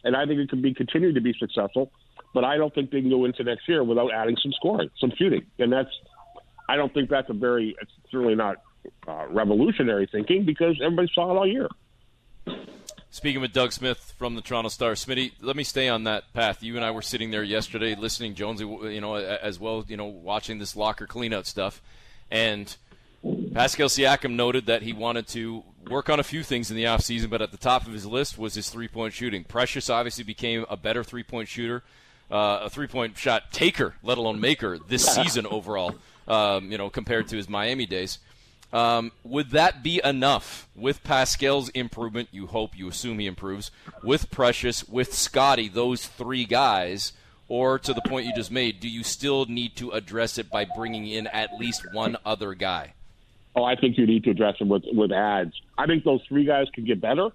And 0.02 0.16
I 0.16 0.24
think 0.26 0.40
it 0.40 0.48
can 0.48 0.62
be 0.62 0.72
continued 0.72 1.14
to 1.16 1.20
be 1.20 1.34
successful 1.38 1.92
but 2.32 2.44
I 2.44 2.56
don't 2.56 2.74
think 2.74 2.90
they 2.90 3.00
can 3.00 3.10
go 3.10 3.24
into 3.24 3.42
next 3.42 3.68
year 3.68 3.82
without 3.82 4.12
adding 4.12 4.36
some 4.42 4.52
scoring, 4.52 4.90
some 4.98 5.12
shooting, 5.16 5.46
and 5.58 5.72
that's 5.72 5.90
I 6.68 6.76
don't 6.76 6.92
think 6.94 7.10
that's 7.10 7.28
a 7.30 7.34
very 7.34 7.76
it's 7.80 7.92
certainly 8.10 8.34
not 8.34 8.58
uh, 9.06 9.26
revolutionary 9.28 10.08
thinking 10.10 10.44
because 10.44 10.80
everybody 10.82 11.10
saw 11.14 11.32
it 11.32 11.36
all 11.36 11.46
year. 11.46 11.68
Speaking 13.12 13.40
with 13.40 13.52
Doug 13.52 13.72
Smith 13.72 14.14
from 14.16 14.36
the 14.36 14.40
Toronto 14.40 14.68
Star, 14.68 14.92
Smitty, 14.92 15.32
let 15.40 15.56
me 15.56 15.64
stay 15.64 15.88
on 15.88 16.04
that 16.04 16.32
path. 16.32 16.62
You 16.62 16.76
and 16.76 16.84
I 16.84 16.92
were 16.92 17.02
sitting 17.02 17.32
there 17.32 17.42
yesterday, 17.42 17.96
listening, 17.96 18.36
Jonesy, 18.36 18.64
you 18.64 19.00
know, 19.00 19.16
as 19.16 19.58
well, 19.58 19.84
you 19.88 19.96
know, 19.96 20.06
watching 20.06 20.60
this 20.60 20.76
locker 20.76 21.08
cleanout 21.08 21.46
stuff, 21.46 21.82
and 22.30 22.74
Pascal 23.52 23.88
Siakam 23.88 24.32
noted 24.32 24.66
that 24.66 24.82
he 24.82 24.92
wanted 24.92 25.26
to 25.28 25.64
work 25.88 26.08
on 26.08 26.20
a 26.20 26.22
few 26.24 26.42
things 26.42 26.70
in 26.70 26.76
the 26.76 26.84
offseason, 26.84 27.28
but 27.28 27.42
at 27.42 27.50
the 27.50 27.58
top 27.58 27.86
of 27.86 27.92
his 27.92 28.06
list 28.06 28.38
was 28.38 28.54
his 28.54 28.70
three 28.70 28.88
point 28.88 29.12
shooting. 29.12 29.44
Precious 29.44 29.90
obviously 29.90 30.24
became 30.24 30.64
a 30.70 30.76
better 30.76 31.04
three 31.04 31.22
point 31.22 31.48
shooter 31.48 31.82
uh, 32.30 32.60
a 32.62 32.70
three 32.70 32.86
point 32.86 33.18
shot 33.18 33.52
taker, 33.52 33.94
let 34.02 34.18
alone 34.18 34.40
maker, 34.40 34.78
this 34.78 35.04
season 35.04 35.46
overall, 35.46 35.96
um, 36.28 36.70
you 36.70 36.78
know, 36.78 36.88
compared 36.88 37.28
to 37.28 37.36
his 37.36 37.48
Miami 37.48 37.86
days. 37.86 38.18
Um, 38.72 39.10
would 39.24 39.50
that 39.50 39.82
be 39.82 40.00
enough 40.04 40.68
with 40.76 41.02
Pascal's 41.02 41.70
improvement? 41.70 42.28
You 42.30 42.46
hope, 42.46 42.78
you 42.78 42.88
assume 42.88 43.18
he 43.18 43.26
improves 43.26 43.72
with 44.04 44.30
Precious, 44.30 44.88
with 44.88 45.12
Scottie, 45.12 45.68
those 45.68 46.06
three 46.06 46.44
guys, 46.44 47.12
or 47.48 47.80
to 47.80 47.92
the 47.92 48.02
point 48.02 48.26
you 48.26 48.34
just 48.34 48.52
made, 48.52 48.78
do 48.78 48.88
you 48.88 49.02
still 49.02 49.44
need 49.46 49.74
to 49.76 49.90
address 49.90 50.38
it 50.38 50.50
by 50.50 50.64
bringing 50.64 51.08
in 51.08 51.26
at 51.26 51.58
least 51.58 51.92
one 51.92 52.16
other 52.24 52.54
guy? 52.54 52.94
Oh, 53.60 53.64
I 53.64 53.76
think 53.76 53.98
you 53.98 54.06
need 54.06 54.24
to 54.24 54.30
address 54.30 54.56
it 54.60 54.66
with 54.66 54.84
with 54.92 55.12
ads. 55.12 55.52
I 55.76 55.86
think 55.86 56.04
those 56.04 56.20
three 56.28 56.44
guys 56.44 56.66
could 56.74 56.86
get 56.86 57.00
better, 57.00 57.28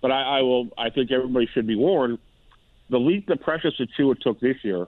but 0.00 0.10
I, 0.10 0.38
I 0.38 0.42
will. 0.42 0.68
I 0.78 0.90
think 0.90 1.10
everybody 1.12 1.46
should 1.52 1.66
be 1.66 1.76
warned 1.76 2.18
the 2.90 2.98
leap 2.98 3.28
that 3.28 3.40
Precious 3.40 3.74
Achiuwa 3.80 4.20
took 4.20 4.40
this 4.40 4.56
year 4.62 4.86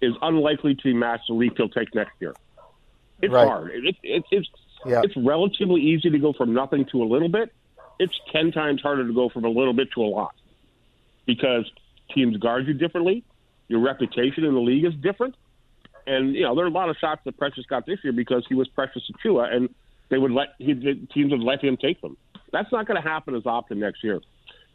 is 0.00 0.14
unlikely 0.22 0.74
to 0.76 0.94
match 0.94 1.20
the 1.28 1.34
leap 1.34 1.56
he'll 1.56 1.68
take 1.68 1.94
next 1.94 2.12
year. 2.20 2.34
It's 3.20 3.32
right. 3.32 3.46
hard. 3.46 3.70
It, 3.72 3.96
it, 4.02 4.24
it's 4.30 4.48
yeah. 4.86 5.02
it's 5.04 5.16
relatively 5.16 5.80
easy 5.80 6.10
to 6.10 6.18
go 6.18 6.32
from 6.32 6.54
nothing 6.54 6.86
to 6.86 7.02
a 7.02 7.04
little 7.04 7.28
bit. 7.28 7.52
It's 7.98 8.14
ten 8.32 8.52
times 8.52 8.80
harder 8.80 9.06
to 9.06 9.12
go 9.12 9.28
from 9.28 9.44
a 9.44 9.48
little 9.48 9.72
bit 9.74 9.92
to 9.92 10.02
a 10.02 10.06
lot 10.06 10.34
because 11.26 11.70
teams 12.14 12.36
guard 12.38 12.66
you 12.66 12.74
differently. 12.74 13.24
Your 13.66 13.80
reputation 13.80 14.44
in 14.44 14.54
the 14.54 14.60
league 14.60 14.84
is 14.84 14.94
different, 14.94 15.34
and 16.08 16.34
you 16.34 16.42
know 16.42 16.54
there 16.54 16.64
are 16.64 16.68
a 16.68 16.72
lot 16.72 16.88
of 16.88 16.96
shots 16.96 17.22
that 17.24 17.36
Precious 17.36 17.66
got 17.66 17.86
this 17.86 17.98
year 18.02 18.12
because 18.12 18.44
he 18.48 18.54
was 18.54 18.68
Precious 18.68 19.02
Achiuwa, 19.12 19.52
and 19.54 19.68
they 20.08 20.18
would 20.18 20.32
let 20.32 20.48
he, 20.58 20.74
teams 21.12 21.30
would 21.30 21.40
let 21.42 21.62
him 21.62 21.76
take 21.76 22.00
them. 22.00 22.16
That's 22.52 22.72
not 22.72 22.86
going 22.86 23.00
to 23.00 23.06
happen 23.06 23.34
as 23.34 23.46
often 23.46 23.78
next 23.78 24.02
year 24.02 24.20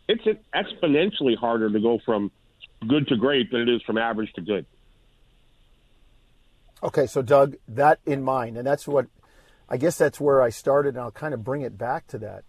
it's 0.08 0.26
exponentially 0.54 1.38
harder 1.38 1.70
to 1.70 1.80
go 1.80 2.00
from 2.06 2.32
good 2.88 3.08
to 3.08 3.16
great 3.16 3.52
than 3.52 3.62
it 3.62 3.70
is 3.70 3.82
from 3.84 3.98
average 3.98 4.32
to 4.34 4.42
good. 4.42 4.66
Okay, 6.82 7.08
so 7.08 7.22
Doug, 7.22 7.56
that 7.68 8.00
in 8.06 8.24
mind, 8.24 8.58
and 8.58 8.68
that's 8.68 8.88
what 8.88 9.08
I 9.70 9.78
guess 9.78 9.98
that's 9.98 10.20
where 10.20 10.42
I 10.42 10.50
started, 10.50 10.96
and 10.96 11.00
I'll 11.00 11.12
kind 11.12 11.34
of 11.34 11.44
bring 11.44 11.62
it 11.62 11.78
back 11.78 12.08
to 12.08 12.18
that. 12.20 12.44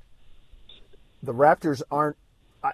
The 1.22 1.32
Raptors 1.32 1.82
aren't, 1.90 2.16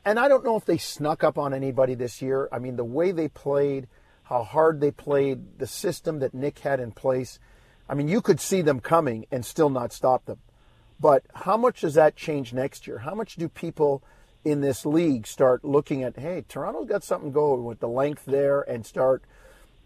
and 0.04 0.18
I 0.18 0.26
don't 0.28 0.42
know 0.42 0.56
if 0.56 0.64
they 0.64 0.78
snuck 0.78 1.22
up 1.22 1.36
on 1.36 1.52
anybody 1.52 1.94
this 1.94 2.22
year. 2.22 2.48
I 2.50 2.58
mean, 2.58 2.76
the 2.76 2.84
way 2.84 3.12
they 3.12 3.28
played, 3.28 3.88
how 4.30 4.44
hard 4.44 4.80
they 4.80 4.92
played, 4.92 5.58
the 5.58 5.66
system 5.66 6.20
that 6.20 6.32
Nick 6.32 6.60
had 6.60 6.78
in 6.78 6.92
place. 6.92 7.40
I 7.88 7.94
mean, 7.94 8.06
you 8.06 8.22
could 8.22 8.40
see 8.40 8.62
them 8.62 8.78
coming 8.78 9.26
and 9.32 9.44
still 9.44 9.68
not 9.68 9.92
stop 9.92 10.24
them. 10.24 10.38
But 11.00 11.24
how 11.34 11.56
much 11.56 11.80
does 11.80 11.94
that 11.94 12.14
change 12.14 12.52
next 12.52 12.86
year? 12.86 12.98
How 12.98 13.14
much 13.14 13.34
do 13.34 13.48
people 13.48 14.04
in 14.44 14.60
this 14.60 14.86
league 14.86 15.26
start 15.26 15.64
looking 15.64 16.04
at, 16.04 16.16
hey, 16.16 16.44
Toronto's 16.48 16.86
got 16.86 17.02
something 17.02 17.32
going 17.32 17.64
with 17.64 17.80
the 17.80 17.88
length 17.88 18.24
there, 18.24 18.62
and 18.62 18.86
start 18.86 19.24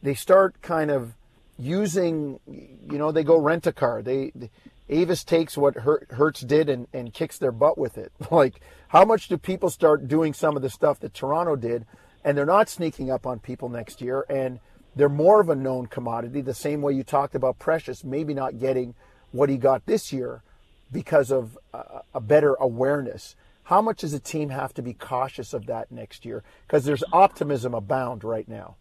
they 0.03 0.15
start 0.15 0.61
kind 0.61 0.91
of 0.91 1.15
using, 1.59 2.39
you 2.47 2.99
know, 2.99 3.11
they 3.11 3.25
go 3.25 3.39
rent 3.39 3.67
a 3.67 3.73
car. 3.73 4.03
They, 4.03 4.31
they 4.35 4.51
Avis 4.91 5.25
takes 5.25 5.57
what 5.57 5.77
Hertz 5.77 6.43
did 6.43 6.69
and, 6.69 6.87
and 6.93 7.15
kicks 7.15 7.39
their 7.39 7.53
butt 7.53 7.79
with 7.79 7.97
it. 7.97 8.13
Like, 8.31 8.61
how 8.89 9.07
much 9.07 9.29
do 9.29 9.39
people 9.39 9.71
start 9.71 10.07
doing 10.07 10.35
some 10.35 10.55
of 10.55 10.63
the 10.63 10.69
stuff 10.69 11.01
that 11.01 11.15
Toronto 11.15 11.57
did, 11.57 11.87
and 12.25 12.37
they're 12.37 12.47
not 12.47 12.69
sneaking 12.69 13.11
up 13.11 13.27
on 13.27 13.39
people 13.39 13.69
next 13.69 14.01
year, 14.01 14.25
and 14.29 14.61
they're 14.97 15.09
more 15.09 15.41
of 15.41 15.49
a 15.49 15.55
known 15.55 15.87
commodity, 15.87 16.41
the 16.41 16.55
same 16.55 16.81
way 16.81 16.93
you 16.95 17.03
talked 17.03 17.35
about 17.35 17.59
Precious, 17.59 18.03
maybe 18.03 18.33
not 18.33 18.59
getting 18.59 18.95
what 19.33 19.49
he 19.49 19.57
got 19.57 19.85
this 19.87 20.13
year 20.13 20.43
because 20.91 21.31
of 21.31 21.59
a, 21.73 22.01
a 22.15 22.21
better 22.21 22.55
awareness. 22.55 23.35
How 23.65 23.83
much 23.83 24.01
does 24.01 24.13
a 24.13 24.21
team 24.21 24.51
have 24.51 24.73
to 24.75 24.83
be 24.83 24.93
cautious 24.93 25.53
of 25.53 25.67
that 25.67 25.91
next 25.91 26.25
year? 26.25 26.43
Because 26.67 26.85
there's 26.85 27.03
optimism 27.13 27.75
abound 27.75 28.23
right 28.23 28.49
now. 28.49 28.77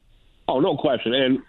Oh, 0.47 0.59
no 0.59 0.77
question, 0.77 1.13
and 1.13 1.39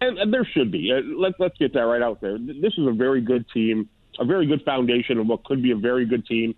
and, 0.00 0.32
there 0.32 0.44
should 0.44 0.70
be. 0.70 0.92
Uh, 0.92 1.00
let's 1.18 1.34
let's 1.38 1.56
get 1.56 1.72
that 1.72 1.80
right 1.80 2.02
out 2.02 2.20
there. 2.20 2.36
This 2.38 2.74
is 2.76 2.86
a 2.86 2.92
very 2.92 3.22
good 3.22 3.46
team, 3.52 3.88
a 4.18 4.24
very 4.24 4.46
good 4.46 4.62
foundation 4.62 5.18
of 5.18 5.26
what 5.26 5.44
could 5.44 5.62
be 5.62 5.70
a 5.70 5.76
very 5.76 6.04
good 6.04 6.26
team. 6.26 6.54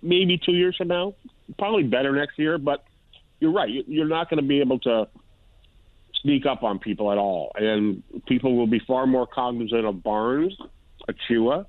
Maybe 0.00 0.38
two 0.38 0.52
years 0.52 0.76
from 0.76 0.88
now, 0.88 1.14
probably 1.58 1.82
better 1.82 2.12
next 2.12 2.38
year. 2.38 2.56
But 2.56 2.84
you're 3.40 3.52
right. 3.52 3.68
You're 3.86 4.08
not 4.08 4.30
going 4.30 4.42
to 4.42 4.46
be 4.46 4.60
able 4.60 4.78
to 4.80 5.08
sneak 6.22 6.46
up 6.46 6.62
on 6.62 6.78
people 6.78 7.12
at 7.12 7.18
all, 7.18 7.52
and 7.54 8.02
people 8.26 8.56
will 8.56 8.66
be 8.66 8.80
far 8.86 9.06
more 9.06 9.26
cognizant 9.26 9.84
of 9.84 10.02
Barnes, 10.02 10.56
Achiuwa, 11.08 11.64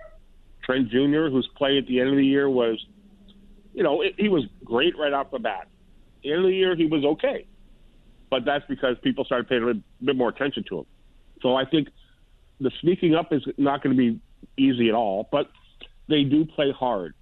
Trent 0.64 0.90
Jr., 0.90 1.30
whose 1.30 1.48
play 1.56 1.78
at 1.78 1.86
the 1.88 2.00
end 2.00 2.10
of 2.10 2.16
the 2.16 2.26
year 2.26 2.50
was 2.50 2.84
you 3.74 3.84
know, 3.84 4.02
it, 4.02 4.16
he 4.18 4.30
was 4.30 4.44
great 4.64 4.98
right 4.98 5.14
off 5.14 5.32
the 5.32 5.40
bat. 5.40 5.62
At 5.62 6.24
the 6.24 6.32
end 6.32 6.40
of 6.40 6.48
the 6.48 6.56
year, 6.56 6.76
he 6.76 6.86
was 6.86 7.06
okay, 7.06 7.46
but 8.30 8.44
that's 8.46 8.66
because 8.68 8.98
people 9.04 9.24
started 9.26 9.48
paying 9.48 9.64
a 9.70 10.06
bit 10.06 10.16
more 10.16 10.30
attention 10.30 10.64
to 10.70 10.80
him. 10.80 10.86
So 11.42 11.56
I 11.56 11.66
think 11.66 11.88
the 12.60 12.72
sneaking 12.82 13.16
up 13.16 13.32
is 13.32 13.42
not 13.58 13.82
going 13.82 13.96
to 13.96 13.98
be 13.98 14.20
easy 14.58 14.90
at 14.90 14.96
all, 14.96 15.30
but 15.32 15.50
they 16.10 16.24
do 16.24 16.46
play 16.46 16.74
hard. 16.78 17.14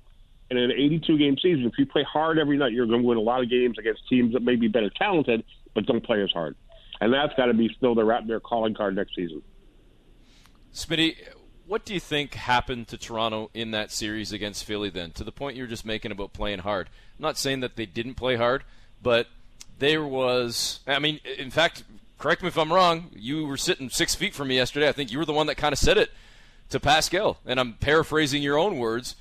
In 0.49 0.57
an 0.57 0.71
82 0.71 1.17
game 1.17 1.37
season, 1.41 1.65
if 1.65 1.73
you 1.77 1.85
play 1.85 2.03
hard 2.03 2.39
every 2.39 2.57
night, 2.57 2.71
you're 2.71 2.85
going 2.85 3.01
to 3.01 3.07
win 3.07 3.17
a 3.17 3.21
lot 3.21 3.41
of 3.41 3.49
games 3.49 3.77
against 3.77 4.07
teams 4.07 4.33
that 4.33 4.41
may 4.41 4.55
be 4.55 4.67
better 4.67 4.89
talented, 4.89 5.43
but 5.73 5.85
don't 5.85 6.03
play 6.03 6.21
as 6.21 6.31
hard. 6.31 6.55
And 7.01 7.13
that's 7.13 7.33
got 7.35 7.47
to 7.47 7.53
be 7.53 7.69
still 7.77 7.95
their, 7.95 8.21
their 8.25 8.39
calling 8.39 8.73
card 8.73 8.95
next 8.95 9.15
season. 9.15 9.41
Smitty, 10.73 11.15
what 11.65 11.83
do 11.83 11.93
you 11.93 11.99
think 11.99 12.33
happened 12.33 12.87
to 12.87 12.97
Toronto 12.97 13.51
in 13.53 13.71
that 13.71 13.91
series 13.91 14.31
against 14.31 14.63
Philly 14.63 14.89
then? 14.89 15.11
To 15.11 15.23
the 15.23 15.31
point 15.31 15.57
you're 15.57 15.67
just 15.67 15.85
making 15.85 16.11
about 16.11 16.33
playing 16.33 16.59
hard. 16.59 16.89
I'm 17.17 17.23
not 17.23 17.37
saying 17.37 17.59
that 17.59 17.75
they 17.75 17.85
didn't 17.85 18.15
play 18.15 18.37
hard, 18.37 18.63
but 19.01 19.27
there 19.79 20.03
was. 20.03 20.79
I 20.87 20.99
mean, 20.99 21.19
in 21.37 21.51
fact, 21.51 21.83
correct 22.17 22.41
me 22.41 22.47
if 22.47 22.57
I'm 22.57 22.71
wrong. 22.71 23.11
You 23.13 23.45
were 23.45 23.57
sitting 23.57 23.89
six 23.89 24.15
feet 24.15 24.33
from 24.33 24.47
me 24.47 24.55
yesterday. 24.55 24.87
I 24.87 24.93
think 24.93 25.11
you 25.11 25.17
were 25.17 25.25
the 25.25 25.33
one 25.33 25.47
that 25.47 25.55
kind 25.55 25.73
of 25.73 25.79
said 25.79 25.97
it 25.97 26.11
to 26.69 26.79
Pascal, 26.79 27.37
and 27.45 27.59
I'm 27.59 27.73
paraphrasing 27.73 28.41
your 28.41 28.57
own 28.57 28.77
words. 28.77 29.15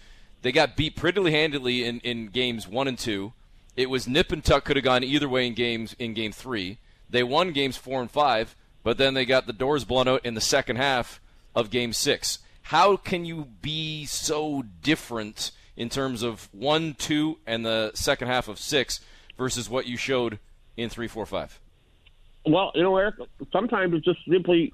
They 0.46 0.52
got 0.52 0.76
beat 0.76 0.94
prettily 0.94 1.32
handedly 1.32 1.82
in, 1.82 1.98
in 2.04 2.28
games 2.28 2.68
one 2.68 2.86
and 2.86 2.96
two. 2.96 3.32
It 3.74 3.90
was 3.90 4.06
nip 4.06 4.30
and 4.30 4.44
tuck 4.44 4.64
could 4.64 4.76
have 4.76 4.84
gone 4.84 5.02
either 5.02 5.28
way 5.28 5.44
in 5.44 5.54
games 5.54 5.96
in 5.98 6.14
game 6.14 6.30
three. 6.30 6.78
They 7.10 7.24
won 7.24 7.50
games 7.50 7.76
four 7.76 8.00
and 8.00 8.08
five, 8.08 8.54
but 8.84 8.96
then 8.96 9.14
they 9.14 9.24
got 9.24 9.48
the 9.48 9.52
doors 9.52 9.84
blown 9.84 10.06
out 10.06 10.24
in 10.24 10.34
the 10.34 10.40
second 10.40 10.76
half 10.76 11.20
of 11.56 11.70
Game 11.70 11.92
Six. 11.92 12.38
How 12.62 12.96
can 12.96 13.24
you 13.24 13.48
be 13.60 14.06
so 14.06 14.62
different 14.84 15.50
in 15.76 15.88
terms 15.88 16.22
of 16.22 16.48
one, 16.52 16.94
two, 16.94 17.38
and 17.44 17.66
the 17.66 17.90
second 17.94 18.28
half 18.28 18.46
of 18.46 18.60
six 18.60 19.00
versus 19.36 19.68
what 19.68 19.86
you 19.86 19.96
showed 19.96 20.38
in 20.76 20.90
three, 20.90 21.08
four, 21.08 21.26
five? 21.26 21.58
Well, 22.44 22.70
you 22.76 22.84
know, 22.84 22.96
Eric, 22.96 23.16
sometimes 23.50 23.94
it's 23.94 24.04
just 24.04 24.20
simply 24.30 24.72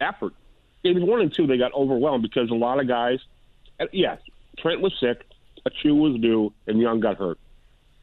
effort. 0.00 0.34
Games 0.84 1.02
one 1.02 1.22
and 1.22 1.34
two, 1.34 1.48
they 1.48 1.58
got 1.58 1.74
overwhelmed 1.74 2.22
because 2.22 2.52
a 2.52 2.54
lot 2.54 2.78
of 2.78 2.86
guys, 2.86 3.18
uh, 3.80 3.86
yes, 3.92 4.20
Trent 4.62 4.80
was 4.80 4.92
sick, 5.00 5.24
Achiuwa 5.66 6.12
was 6.12 6.20
due, 6.20 6.52
and 6.66 6.80
Young 6.80 7.00
got 7.00 7.16
hurt. 7.16 7.38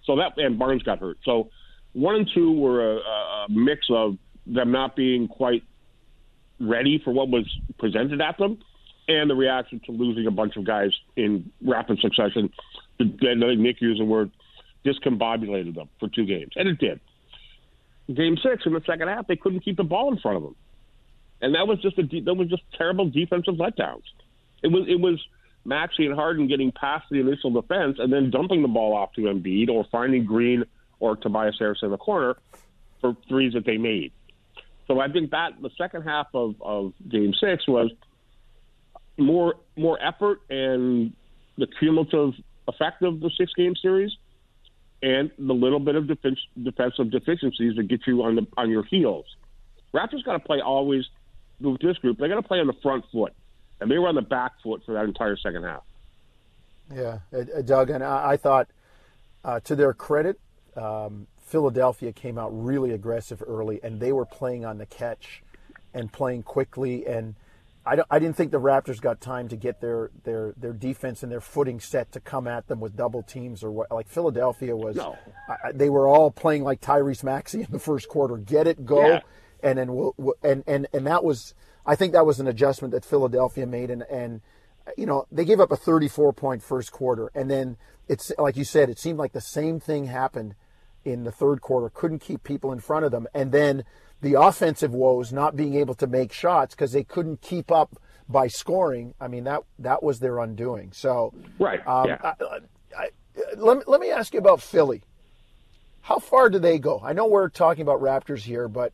So 0.05 0.15
that, 0.17 0.37
and 0.37 0.59
Barnes 0.59 0.83
got 0.83 0.99
hurt. 0.99 1.17
So 1.23 1.49
one 1.93 2.15
and 2.15 2.29
two 2.33 2.51
were 2.51 2.93
a, 2.93 2.97
a 2.97 3.45
mix 3.49 3.87
of 3.89 4.17
them 4.45 4.71
not 4.71 4.95
being 4.95 5.27
quite 5.27 5.63
ready 6.59 7.01
for 7.03 7.11
what 7.11 7.29
was 7.29 7.45
presented 7.79 8.21
at 8.21 8.37
them 8.37 8.59
and 9.07 9.29
the 9.29 9.35
reaction 9.35 9.81
to 9.85 9.91
losing 9.91 10.27
a 10.27 10.31
bunch 10.31 10.55
of 10.57 10.65
guys 10.65 10.91
in 11.15 11.51
rapid 11.65 11.99
succession. 11.99 12.51
And 12.99 13.43
I 13.43 13.47
think 13.47 13.59
Nick 13.59 13.81
used 13.81 13.99
the 13.99 14.05
word 14.05 14.31
discombobulated 14.85 15.75
them 15.75 15.89
for 15.99 16.07
two 16.07 16.25
games, 16.25 16.51
and 16.55 16.69
it 16.69 16.77
did. 16.79 16.99
Game 18.13 18.37
six 18.41 18.63
in 18.65 18.73
the 18.73 18.81
second 18.85 19.07
half, 19.07 19.25
they 19.27 19.35
couldn't 19.35 19.61
keep 19.61 19.77
the 19.77 19.83
ball 19.83 20.11
in 20.11 20.19
front 20.19 20.37
of 20.37 20.43
them, 20.43 20.55
and 21.41 21.55
that 21.55 21.67
was 21.67 21.81
just 21.81 21.97
a 21.97 22.03
that 22.21 22.35
was 22.35 22.47
just 22.49 22.61
terrible 22.77 23.09
defensive 23.09 23.55
letdowns. 23.55 24.03
It 24.61 24.67
was 24.67 24.85
it 24.87 24.99
was 24.99 25.19
Maxey 25.65 26.05
and 26.05 26.15
Harden 26.15 26.47
getting 26.47 26.71
past 26.71 27.05
the 27.09 27.19
initial 27.19 27.49
defense 27.49 27.97
and 27.99 28.13
then 28.13 28.29
dumping 28.29 28.61
the 28.61 28.67
ball 28.67 28.95
off 28.95 29.13
to 29.13 29.21
Embiid 29.21 29.69
or 29.69 29.85
finding 29.91 30.25
Green 30.25 30.63
or 30.99 31.15
Tobias 31.15 31.55
Harris 31.59 31.79
in 31.81 31.89
the 31.91 31.97
corner 31.97 32.37
for 33.01 33.17
threes 33.27 33.53
that 33.53 33.65
they 33.65 33.77
made. 33.77 34.11
So 34.87 34.99
I 34.99 35.07
think 35.09 35.31
that 35.31 35.61
the 35.61 35.71
second 35.77 36.03
half 36.03 36.27
of, 36.33 36.55
of 36.61 36.93
Game 37.09 37.33
Six 37.39 37.67
was 37.67 37.91
more 39.17 39.55
more 39.75 40.01
effort 40.01 40.41
and 40.49 41.13
the 41.57 41.67
cumulative 41.79 42.33
effect 42.67 43.01
of 43.01 43.19
the 43.19 43.31
six 43.37 43.53
game 43.53 43.75
series, 43.81 44.11
and 45.01 45.31
the 45.37 45.53
little 45.53 45.79
bit 45.79 45.95
of 45.95 46.07
defense, 46.07 46.39
defensive 46.61 47.11
deficiencies 47.11 47.75
that 47.75 47.83
get 47.87 48.01
you 48.05 48.23
on 48.23 48.35
the 48.35 48.47
on 48.57 48.69
your 48.69 48.83
heels. 48.83 49.25
Raptors 49.93 50.23
got 50.23 50.33
to 50.33 50.39
play 50.39 50.61
always 50.61 51.05
with 51.59 51.79
this 51.81 51.97
group. 51.97 52.17
They 52.17 52.27
got 52.27 52.35
to 52.35 52.43
play 52.43 52.59
on 52.59 52.67
the 52.67 52.75
front 52.83 53.05
foot, 53.11 53.33
and 53.79 53.89
they 53.89 53.97
were 53.97 54.07
on 54.07 54.15
the 54.15 54.21
back 54.21 54.53
foot 54.61 54.83
for 54.85 54.93
that 54.93 55.05
entire 55.05 55.37
second 55.37 55.63
half. 55.63 55.83
Yeah, 56.93 57.19
uh, 57.35 57.61
Doug, 57.61 57.89
and 57.89 58.03
I, 58.03 58.31
I 58.31 58.37
thought, 58.37 58.67
uh, 59.43 59.59
to 59.61 59.75
their 59.75 59.93
credit, 59.93 60.39
um, 60.75 61.27
Philadelphia 61.41 62.11
came 62.11 62.37
out 62.37 62.49
really 62.51 62.91
aggressive 62.91 63.43
early, 63.45 63.79
and 63.83 63.99
they 63.99 64.11
were 64.11 64.25
playing 64.25 64.65
on 64.65 64.77
the 64.77 64.85
catch 64.85 65.41
and 65.93 66.11
playing 66.11 66.43
quickly. 66.43 67.05
And 67.07 67.35
I, 67.85 67.99
I 68.09 68.19
didn't 68.19 68.35
think 68.35 68.51
the 68.51 68.59
Raptors 68.59 68.99
got 68.99 69.21
time 69.21 69.47
to 69.49 69.55
get 69.55 69.79
their, 69.79 70.09
their, 70.23 70.53
their 70.57 70.73
defense 70.73 71.23
and 71.23 71.31
their 71.31 71.41
footing 71.41 71.79
set 71.79 72.11
to 72.13 72.19
come 72.19 72.47
at 72.47 72.67
them 72.67 72.79
with 72.79 72.97
double 72.97 73.23
teams 73.23 73.63
or 73.63 73.71
what. 73.71 73.91
Like 73.91 74.07
Philadelphia 74.07 74.75
was, 74.75 74.95
no. 74.95 75.17
I, 75.47 75.71
they 75.71 75.89
were 75.89 76.07
all 76.07 76.31
playing 76.31 76.63
like 76.63 76.81
Tyrese 76.81 77.23
Maxey 77.23 77.61
in 77.61 77.67
the 77.69 77.79
first 77.79 78.09
quarter. 78.09 78.37
Get 78.37 78.67
it, 78.67 78.85
go, 78.85 79.07
yeah. 79.07 79.19
and 79.63 79.77
then 79.77 79.95
we'll, 79.95 80.13
we'll, 80.17 80.35
and 80.43 80.63
and 80.67 80.87
and 80.93 81.07
that 81.07 81.23
was, 81.23 81.53
I 81.85 81.95
think 81.95 82.13
that 82.13 82.25
was 82.25 82.39
an 82.39 82.47
adjustment 82.47 82.93
that 82.93 83.05
Philadelphia 83.05 83.65
made, 83.67 83.89
and 83.89 84.03
and 84.03 84.41
you 84.97 85.05
know 85.05 85.25
they 85.31 85.45
gave 85.45 85.59
up 85.59 85.71
a 85.71 85.77
34 85.77 86.33
point 86.33 86.63
first 86.63 86.91
quarter, 86.91 87.31
and 87.35 87.49
then 87.49 87.77
it's 88.07 88.31
like 88.37 88.57
you 88.57 88.63
said, 88.63 88.89
it 88.89 88.99
seemed 88.99 89.19
like 89.19 89.33
the 89.33 89.41
same 89.41 89.79
thing 89.79 90.05
happened 90.05 90.55
in 91.05 91.23
the 91.23 91.31
third 91.31 91.61
quarter, 91.61 91.89
couldn't 91.89 92.19
keep 92.19 92.43
people 92.43 92.71
in 92.71 92.79
front 92.79 93.05
of 93.05 93.11
them. 93.11 93.27
And 93.33 93.51
then 93.51 93.83
the 94.21 94.33
offensive 94.33 94.93
woes, 94.93 95.31
not 95.31 95.55
being 95.55 95.75
able 95.75 95.93
to 95.95 96.07
make 96.07 96.33
shots 96.33 96.73
because 96.73 96.91
they 96.91 97.03
couldn't 97.03 97.41
keep 97.41 97.71
up 97.71 97.95
by 98.27 98.47
scoring. 98.47 99.13
I 99.21 99.27
mean, 99.27 99.43
that 99.43 99.61
that 99.79 100.01
was 100.01 100.19
their 100.19 100.39
undoing. 100.39 100.91
So, 100.93 101.33
right. 101.59 101.85
Um, 101.87 102.07
yeah. 102.07 102.17
I, 102.23 102.33
I, 102.97 103.09
let, 103.55 103.77
me, 103.77 103.83
let 103.85 104.01
me 104.01 104.09
ask 104.09 104.33
you 104.33 104.39
about 104.39 104.61
Philly. 104.61 105.03
How 106.01 106.19
far 106.19 106.49
do 106.49 106.59
they 106.59 106.79
go? 106.79 107.01
I 107.03 107.13
know 107.13 107.27
we're 107.27 107.49
talking 107.49 107.81
about 107.81 108.01
Raptors 108.01 108.41
here, 108.41 108.67
but 108.67 108.93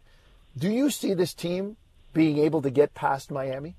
do 0.58 0.70
you 0.70 0.90
see 0.90 1.14
this 1.14 1.34
team 1.34 1.78
being 2.14 2.38
able 2.40 2.62
to 2.62 2.70
get 2.70 2.94
past 2.94 3.32
Miami? 3.32 3.76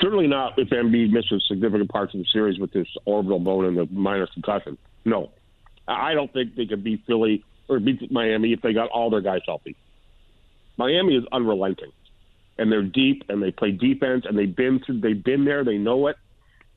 Certainly 0.00 0.26
not 0.26 0.58
if 0.58 0.70
Embiid 0.70 1.10
misses 1.10 1.44
significant 1.48 1.90
parts 1.90 2.14
of 2.14 2.20
the 2.20 2.26
series 2.32 2.58
with 2.58 2.72
this 2.72 2.88
orbital 3.04 3.38
bone 3.38 3.64
and 3.64 3.76
the 3.76 3.86
minor 3.86 4.26
concussion. 4.32 4.76
No, 5.04 5.30
I 5.86 6.14
don't 6.14 6.32
think 6.32 6.56
they 6.56 6.66
could 6.66 6.82
beat 6.82 7.04
Philly 7.06 7.44
or 7.68 7.78
beat 7.78 8.10
Miami 8.10 8.52
if 8.52 8.60
they 8.60 8.72
got 8.72 8.90
all 8.90 9.10
their 9.10 9.20
guys 9.20 9.40
healthy. 9.46 9.76
Miami 10.76 11.16
is 11.16 11.24
unrelenting, 11.30 11.92
and 12.58 12.72
they're 12.72 12.82
deep, 12.82 13.24
and 13.28 13.42
they 13.42 13.52
play 13.52 13.70
defense, 13.70 14.24
and 14.28 14.36
they've 14.36 14.54
been 14.54 14.80
through, 14.80 15.00
they've 15.00 15.22
been 15.22 15.44
there, 15.44 15.64
they 15.64 15.78
know 15.78 16.08
it, 16.08 16.16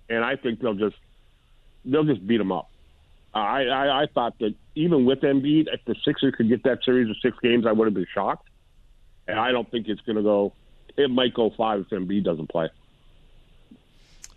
and 0.10 0.24
I 0.24 0.36
think 0.36 0.60
they'll 0.60 0.76
just 0.76 0.96
they'll 1.86 2.04
just 2.04 2.26
beat 2.26 2.38
them 2.38 2.52
up. 2.52 2.70
I, 3.34 3.66
I, 3.66 4.04
I 4.04 4.06
thought 4.14 4.38
that 4.40 4.56
even 4.76 5.06
with 5.06 5.22
Embiid, 5.22 5.68
if 5.72 5.84
the 5.86 5.96
Sixers 6.04 6.34
could 6.36 6.50
get 6.50 6.64
that 6.64 6.80
series 6.84 7.10
of 7.10 7.16
six 7.22 7.38
games, 7.42 7.66
I 7.66 7.72
would 7.72 7.86
have 7.86 7.94
been 7.94 8.08
shocked. 8.14 8.48
And 9.28 9.40
I 9.40 9.52
don't 9.52 9.70
think 9.70 9.88
it's 9.88 10.02
going 10.02 10.16
to 10.16 10.24
go. 10.24 10.54
It 10.96 11.10
might 11.10 11.34
go 11.34 11.50
five 11.52 11.82
if 11.82 11.90
Embiid 11.90 12.24
doesn't 12.24 12.50
play. 12.50 12.70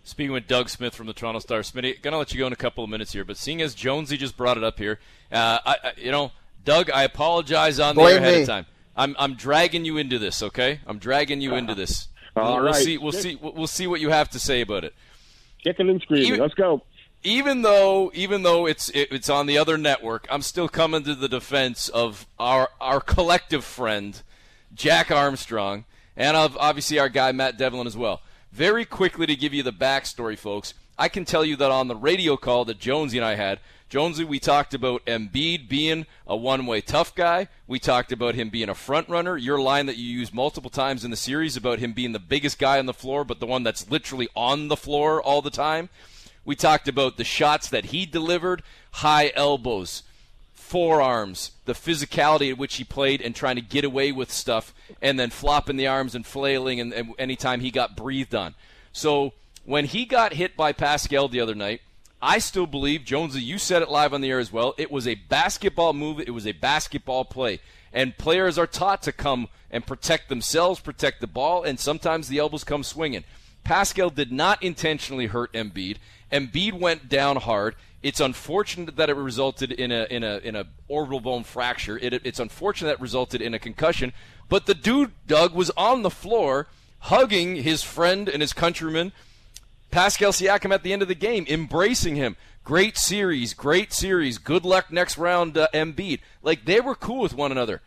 Speaking 0.03 0.31
with 0.31 0.47
Doug 0.47 0.69
Smith 0.69 0.95
from 0.95 1.07
the 1.07 1.13
Toronto 1.13 1.39
Star, 1.39 1.59
Smitty, 1.61 2.01
gonna 2.01 2.17
let 2.17 2.33
you 2.33 2.39
go 2.39 2.47
in 2.47 2.53
a 2.53 2.57
couple 2.57 2.83
of 2.83 2.89
minutes 2.89 3.13
here, 3.13 3.23
but 3.23 3.37
seeing 3.37 3.61
as 3.61 3.75
Jonesy 3.75 4.17
just 4.17 4.35
brought 4.35 4.57
it 4.57 4.63
up 4.63 4.79
here, 4.79 4.99
uh, 5.31 5.59
I, 5.63 5.75
I, 5.83 5.91
you 5.95 6.11
know, 6.11 6.31
Doug, 6.65 6.89
I 6.89 7.03
apologize 7.03 7.79
on 7.79 7.95
the 7.95 8.01
Blame 8.01 8.15
air 8.15 8.19
ahead 8.19 8.35
me. 8.35 8.41
of 8.41 8.47
time. 8.47 8.65
I'm 8.95 9.15
I'm 9.19 9.35
dragging 9.35 9.85
you 9.85 9.97
into 9.97 10.17
this, 10.17 10.41
okay? 10.41 10.79
I'm 10.87 10.97
dragging 10.97 11.39
you 11.39 11.53
into 11.53 11.75
this. 11.75 12.07
All 12.35 12.55
we'll, 12.55 12.65
right. 12.65 12.75
see. 12.75 12.97
We'll 12.97 13.11
see. 13.11 13.35
We'll 13.35 13.67
see 13.67 13.85
what 13.87 14.01
you 14.01 14.09
have 14.09 14.29
to 14.31 14.39
say 14.39 14.61
about 14.61 14.83
it. 14.83 14.95
Kicking 15.63 15.87
and 15.89 16.01
screaming. 16.01 16.27
Even- 16.27 16.39
Let's 16.39 16.55
go. 16.55 16.81
Even 17.23 17.61
though, 17.61 18.11
even 18.15 18.41
though 18.41 18.65
it's 18.65 18.89
it, 18.89 19.09
it's 19.11 19.29
on 19.29 19.45
the 19.45 19.55
other 19.59 19.77
network, 19.77 20.25
I'm 20.31 20.41
still 20.41 20.67
coming 20.67 21.03
to 21.03 21.13
the 21.13 21.29
defense 21.29 21.87
of 21.89 22.25
our 22.39 22.69
our 22.81 22.99
collective 22.99 23.63
friend, 23.63 24.19
Jack 24.73 25.11
Armstrong, 25.11 25.85
and 26.15 26.35
obviously 26.35 26.99
our 26.99 27.09
guy 27.09 27.31
Matt 27.31 27.57
Devlin 27.57 27.87
as 27.87 27.97
well. 27.97 28.21
Very 28.51 28.85
quickly 28.85 29.25
to 29.25 29.35
give 29.35 29.53
you 29.53 29.63
the 29.63 29.71
backstory, 29.71 30.37
folks. 30.37 30.73
I 30.97 31.09
can 31.09 31.25
tell 31.25 31.43
you 31.43 31.55
that 31.55 31.71
on 31.71 31.87
the 31.87 31.95
radio 31.95 32.37
call 32.37 32.65
that 32.65 32.79
Jonesy 32.79 33.17
and 33.17 33.25
I 33.25 33.35
had, 33.35 33.59
Jonesy, 33.89 34.23
we 34.23 34.39
talked 34.39 34.73
about 34.73 35.05
Embiid 35.05 35.67
being 35.67 36.05
a 36.25 36.35
one-way 36.35 36.79
tough 36.79 37.13
guy. 37.13 37.49
We 37.67 37.77
talked 37.77 38.13
about 38.13 38.35
him 38.35 38.49
being 38.49 38.69
a 38.69 38.75
front 38.75 39.09
runner. 39.09 39.35
Your 39.35 39.59
line 39.59 39.85
that 39.87 39.97
you 39.97 40.05
used 40.05 40.33
multiple 40.33 40.69
times 40.69 41.03
in 41.03 41.11
the 41.11 41.17
series 41.17 41.57
about 41.57 41.79
him 41.79 41.91
being 41.91 42.13
the 42.13 42.19
biggest 42.19 42.57
guy 42.57 42.79
on 42.79 42.85
the 42.85 42.93
floor, 42.93 43.25
but 43.25 43.41
the 43.41 43.45
one 43.45 43.63
that's 43.63 43.91
literally 43.91 44.29
on 44.33 44.69
the 44.69 44.77
floor 44.77 45.21
all 45.21 45.41
the 45.41 45.49
time. 45.49 45.89
We 46.45 46.55
talked 46.55 46.87
about 46.87 47.17
the 47.17 47.25
shots 47.25 47.67
that 47.69 47.85
he 47.85 48.05
delivered, 48.05 48.63
high 48.91 49.33
elbows, 49.35 50.03
forearms, 50.71 51.51
the 51.65 51.73
physicality 51.73 52.49
at 52.49 52.57
which 52.57 52.75
he 52.75 52.85
played 52.85 53.21
and 53.21 53.35
trying 53.35 53.57
to 53.57 53.61
get 53.61 53.83
away 53.83 54.09
with 54.13 54.31
stuff, 54.31 54.73
and 55.01 55.19
then 55.19 55.29
flopping 55.29 55.75
the 55.75 55.85
arms 55.85 56.15
and 56.15 56.25
flailing 56.25 56.79
and, 56.79 56.93
and 56.93 57.13
anytime 57.19 57.59
he 57.59 57.69
got 57.71 57.97
breathed 57.97 58.33
on. 58.33 58.55
So 58.93 59.33
when 59.65 59.83
he 59.83 60.05
got 60.05 60.31
hit 60.31 60.55
by 60.55 60.71
Pascal 60.71 61.27
the 61.27 61.41
other 61.41 61.55
night, 61.55 61.81
I 62.21 62.39
still 62.39 62.67
believe, 62.67 63.03
Jonesy, 63.03 63.41
you 63.41 63.57
said 63.57 63.81
it 63.81 63.89
live 63.89 64.13
on 64.13 64.21
the 64.21 64.29
air 64.29 64.39
as 64.39 64.53
well, 64.53 64.73
it 64.77 64.89
was 64.89 65.07
a 65.07 65.15
basketball 65.15 65.91
move, 65.91 66.21
it 66.21 66.33
was 66.33 66.47
a 66.47 66.53
basketball 66.53 67.25
play. 67.25 67.59
And 67.91 68.17
players 68.17 68.57
are 68.57 68.65
taught 68.65 69.01
to 69.03 69.11
come 69.11 69.49
and 69.69 69.85
protect 69.85 70.29
themselves, 70.29 70.79
protect 70.79 71.19
the 71.19 71.27
ball, 71.27 71.63
and 71.63 71.81
sometimes 71.81 72.29
the 72.29 72.37
elbows 72.37 72.63
come 72.63 72.85
swinging. 72.85 73.25
Pascal 73.65 74.09
did 74.09 74.31
not 74.31 74.63
intentionally 74.63 75.25
hurt 75.25 75.51
Embiid. 75.51 75.97
Embiid 76.31 76.79
went 76.79 77.09
down 77.09 77.35
hard. 77.35 77.75
It's 78.03 78.19
unfortunate 78.19 78.95
that 78.95 79.09
it 79.09 79.15
resulted 79.15 79.71
in 79.71 79.91
a 79.91 80.05
in 80.09 80.23
a 80.23 80.37
in 80.37 80.55
a 80.55 80.65
orbital 80.87 81.19
bone 81.19 81.43
fracture. 81.43 81.97
It, 81.97 82.13
it's 82.25 82.39
unfortunate 82.39 82.87
that 82.87 82.93
it 82.95 83.01
resulted 83.01 83.41
in 83.41 83.53
a 83.53 83.59
concussion. 83.59 84.13
But 84.49 84.65
the 84.65 84.73
dude, 84.73 85.11
Doug, 85.27 85.53
was 85.53 85.69
on 85.77 86.01
the 86.01 86.09
floor 86.09 86.67
hugging 86.99 87.57
his 87.57 87.83
friend 87.83 88.27
and 88.27 88.41
his 88.41 88.53
countryman, 88.53 89.11
Pascal 89.91 90.31
Siakam, 90.31 90.73
at 90.73 90.83
the 90.83 90.93
end 90.93 91.01
of 91.01 91.07
the 91.07 91.15
game, 91.15 91.45
embracing 91.49 92.15
him. 92.15 92.37
Great 92.63 92.97
series, 92.97 93.53
great 93.53 93.91
series. 93.93 94.37
Good 94.37 94.65
luck 94.65 94.91
next 94.91 95.17
round, 95.17 95.57
uh, 95.57 95.67
Embiid. 95.73 96.19
Like 96.43 96.65
they 96.65 96.79
were 96.79 96.95
cool 96.95 97.21
with 97.21 97.33
one 97.33 97.51
another 97.51 97.81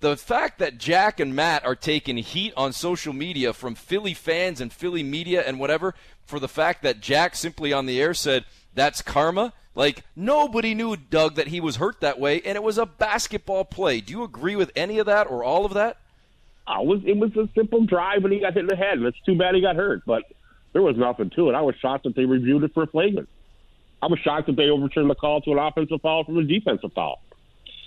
the 0.00 0.16
fact 0.16 0.58
that 0.58 0.78
Jack 0.78 1.18
and 1.18 1.34
Matt 1.34 1.64
are 1.64 1.74
taking 1.74 2.18
heat 2.18 2.52
on 2.56 2.72
social 2.72 3.12
media 3.12 3.52
from 3.52 3.74
Philly 3.74 4.14
fans 4.14 4.60
and 4.60 4.72
Philly 4.72 5.02
media 5.02 5.42
and 5.44 5.58
whatever 5.58 5.94
for 6.24 6.38
the 6.38 6.48
fact 6.48 6.82
that 6.82 7.00
Jack 7.00 7.34
simply 7.34 7.72
on 7.72 7.86
the 7.86 8.00
air 8.00 8.14
said 8.14 8.44
that's 8.74 9.02
karma. 9.02 9.52
Like 9.74 10.04
nobody 10.16 10.74
knew 10.74 10.96
Doug 10.96 11.36
that 11.36 11.48
he 11.48 11.60
was 11.60 11.76
hurt 11.76 12.00
that 12.00 12.18
way, 12.18 12.40
and 12.42 12.56
it 12.56 12.62
was 12.62 12.78
a 12.78 12.86
basketball 12.86 13.64
play. 13.64 14.00
Do 14.00 14.12
you 14.12 14.24
agree 14.24 14.56
with 14.56 14.72
any 14.74 14.98
of 14.98 15.06
that 15.06 15.28
or 15.30 15.44
all 15.44 15.64
of 15.64 15.74
that? 15.74 15.98
I 16.66 16.80
was, 16.80 17.00
it 17.06 17.16
was 17.16 17.34
a 17.36 17.48
simple 17.54 17.86
drive, 17.86 18.24
and 18.24 18.32
he 18.32 18.40
got 18.40 18.52
hit 18.54 18.60
in 18.60 18.66
the 18.66 18.76
head. 18.76 18.98
And 18.98 19.06
it's 19.06 19.20
too 19.24 19.36
bad 19.38 19.54
he 19.54 19.60
got 19.62 19.76
hurt, 19.76 20.02
but 20.04 20.24
there 20.72 20.82
was 20.82 20.96
nothing 20.96 21.30
to 21.36 21.48
it. 21.48 21.54
I 21.54 21.62
was 21.62 21.74
shocked 21.80 22.04
that 22.04 22.14
they 22.14 22.24
reviewed 22.26 22.62
it 22.64 22.74
for 22.74 22.82
a 22.82 22.86
flagrant. 22.86 23.28
I 24.02 24.06
was 24.06 24.18
shocked 24.18 24.46
that 24.48 24.56
they 24.56 24.68
overturned 24.68 25.08
the 25.08 25.14
call 25.14 25.40
to 25.42 25.52
an 25.52 25.58
offensive 25.58 26.00
foul 26.02 26.24
from 26.24 26.36
a 26.38 26.44
defensive 26.44 26.92
foul. 26.92 27.22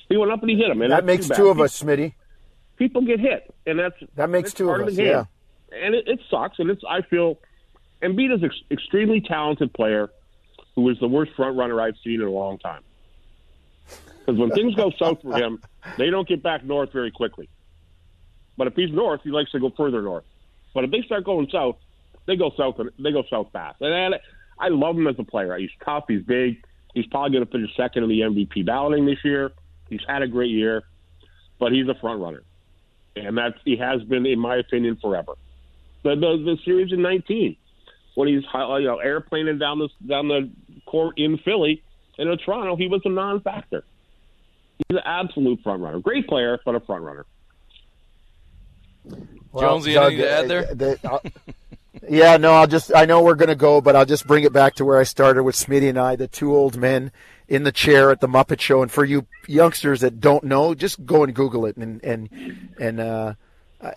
He 0.10 0.18
went 0.18 0.32
up 0.32 0.42
and 0.42 0.50
he 0.50 0.58
hit 0.58 0.70
him. 0.70 0.82
And 0.82 0.92
That 0.92 1.06
makes 1.06 1.28
two 1.28 1.48
of 1.50 1.60
us, 1.62 1.82
Smitty. 1.82 2.14
People 2.78 3.02
get 3.04 3.20
hit, 3.20 3.54
and 3.68 3.78
that's 3.80 3.96
That 4.16 4.30
makes 4.30 4.50
that's 4.50 4.58
two 4.58 4.66
part 4.66 4.82
of 4.82 4.88
the 4.88 4.92
us, 4.94 4.98
game. 4.98 5.08
yeah. 5.08 5.86
And 5.86 5.94
it, 5.96 6.08
it 6.08 6.20
sucks, 6.30 6.58
and 6.60 6.70
it's. 6.70 6.82
I 6.90 7.02
feel 7.04 7.38
Embiid 8.02 8.34
is 8.36 8.42
an 8.42 8.46
ex- 8.46 8.62
extremely 8.72 9.22
talented 9.22 9.72
player 9.74 10.10
who 10.76 10.90
is 10.90 11.00
the 11.00 11.08
worst 11.08 11.34
front 11.36 11.58
runner 11.58 11.80
I've 11.82 11.98
seen 12.04 12.22
in 12.22 12.28
a 12.28 12.32
long 12.32 12.58
time. 12.58 12.82
Because 14.20 14.40
when 14.40 14.52
things 14.52 14.76
go 14.76 14.92
south 14.98 15.22
for 15.22 15.36
him, 15.36 15.62
they 15.98 16.10
don't 16.10 16.28
get 16.28 16.44
back 16.44 16.64
north 16.64 16.92
very 16.92 17.12
quickly. 17.12 17.50
But 18.58 18.68
if 18.68 18.76
he's 18.76 18.92
north, 18.92 19.22
he 19.24 19.32
likes 19.32 19.52
to 19.52 19.60
go 19.60 19.72
further 19.76 20.02
north. 20.02 20.24
But 20.74 20.84
if 20.84 20.92
they 20.92 21.02
start 21.02 21.26
going 21.26 21.50
south, 21.52 21.78
they 22.28 22.36
go 22.36 22.52
south. 22.56 22.80
They 23.00 23.12
go 23.12 23.24
south 23.30 23.48
fast. 23.52 23.82
And 23.82 24.16
I 24.60 24.68
love 24.70 24.96
him 24.96 25.08
as 25.08 25.16
a 25.18 25.24
player. 25.24 25.58
He's 25.58 25.72
tough. 25.84 26.06
He's 26.08 26.22
big. 26.22 26.64
He's 26.94 27.06
probably 27.08 27.32
going 27.32 27.46
to 27.46 27.52
finish 27.52 27.76
second 27.76 28.04
in 28.04 28.10
the 28.10 28.20
MVP 28.20 28.66
balloting 28.66 29.06
this 29.06 29.24
year. 29.24 29.52
He's 29.90 30.02
had 30.08 30.22
a 30.22 30.28
great 30.28 30.52
year, 30.52 30.84
but 31.60 31.72
he's 31.72 31.88
a 31.88 31.96
front 31.96 32.22
runner, 32.22 32.44
and 33.16 33.38
that's 33.38 33.58
he 33.66 33.78
has 33.78 34.02
been, 34.04 34.26
in 34.26 34.40
my 34.40 34.58
opinion, 34.58 34.98
forever. 35.02 35.34
The 36.04 36.16
the, 36.16 36.38
the 36.38 36.58
series 36.64 36.92
in 36.92 37.02
19, 37.02 37.56
when 38.16 38.28
he's 38.28 38.44
you 38.44 38.60
know 38.60 39.02
airplaning 39.04 39.60
down 39.60 39.80
the 39.80 39.90
down 40.06 40.28
the 40.28 40.50
court 40.92 41.18
in 41.18 41.38
Philly 41.38 41.82
and 42.18 42.30
in 42.30 42.38
Toronto, 42.38 42.76
he 42.76 42.88
was 42.88 43.02
a 43.06 43.10
non-factor. 43.10 43.84
He's 44.78 44.98
an 44.98 45.04
absolute 45.06 45.62
front 45.64 45.82
runner. 45.82 46.00
Great 46.00 46.28
player, 46.28 46.60
but 46.66 46.76
a 46.76 46.80
front 46.82 47.04
runner. 47.04 47.26
Well, 49.52 49.62
Jonesy, 49.62 49.94
Doug, 49.94 50.14
anything 50.14 50.26
to 50.26 50.32
add 50.32 50.48
there? 50.48 50.76
The, 50.76 51.10
uh, 51.10 51.20
yeah, 52.10 52.38
no, 52.38 52.54
I'll 52.54 52.68
just, 52.68 52.92
I 52.96 53.06
know 53.06 53.24
we're 53.24 53.36
going 53.36 53.50
to 53.50 53.56
go, 53.56 53.82
but 53.82 53.96
I'll 53.96 54.06
just 54.06 54.28
bring 54.28 54.44
it 54.44 54.54
back 54.54 54.76
to 54.76 54.86
where 54.86 55.00
I 55.00 55.04
started 55.04 55.44
with 55.44 55.56
Smitty 55.56 55.90
and 55.90 55.98
I, 55.98 56.16
the 56.16 56.28
two 56.28 56.56
old 56.56 56.78
men 56.78 57.12
in 57.48 57.64
the 57.64 57.72
chair 57.72 58.12
at 58.12 58.22
the 58.22 58.28
Muppet 58.28 58.60
Show. 58.60 58.82
And 58.82 58.92
for 58.92 59.04
you 59.04 59.26
youngsters 59.48 60.02
that 60.02 60.20
don't 60.20 60.44
know, 60.44 60.74
just 60.74 61.06
go 61.06 61.24
and 61.24 61.34
Google 61.34 61.66
it. 61.66 61.78
And, 61.78 62.04
and, 62.04 62.70
and, 62.80 63.00
uh, 63.00 63.34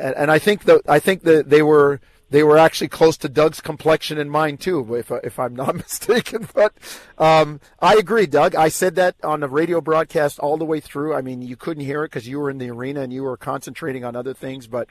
and 0.01 0.31
I 0.31 0.39
think 0.39 0.65
that, 0.65 0.83
I 0.89 0.99
think 0.99 1.23
that 1.25 1.51
they 1.51 1.63
were, 1.63 2.01
they 2.31 2.43
were 2.43 2.59
actually 2.59 2.89
close 2.89 3.17
to 3.19 3.29
Doug's 3.29 3.61
complexion 3.61 4.19
and 4.19 4.31
mine 4.31 4.57
too, 4.57 4.95
if, 4.95 5.11
if 5.11 5.39
I'm 5.39 5.55
not 5.55 5.75
mistaken. 5.75 6.49
But 6.55 6.75
um, 7.19 7.61
I 7.81 7.95
agree, 7.95 8.27
Doug. 8.27 8.55
I 8.55 8.69
said 8.69 8.95
that 8.97 9.17
on 9.23 9.41
the 9.41 9.49
radio 9.49 9.81
broadcast 9.81 10.39
all 10.39 10.57
the 10.57 10.65
way 10.65 10.81
through. 10.81 11.15
I 11.15 11.21
mean, 11.21 11.43
you 11.43 11.57
couldn't 11.57 11.85
hear 11.85 12.05
it 12.05 12.09
because 12.09 12.27
you 12.27 12.39
were 12.39 12.51
in 12.51 12.59
the 12.59 12.71
arena 12.71 13.03
and 13.03 13.13
you 13.13 13.23
were 13.23 13.37
concentrating 13.37 14.05
on 14.05 14.17
other 14.17 14.35
things. 14.35 14.67
But 14.67 14.89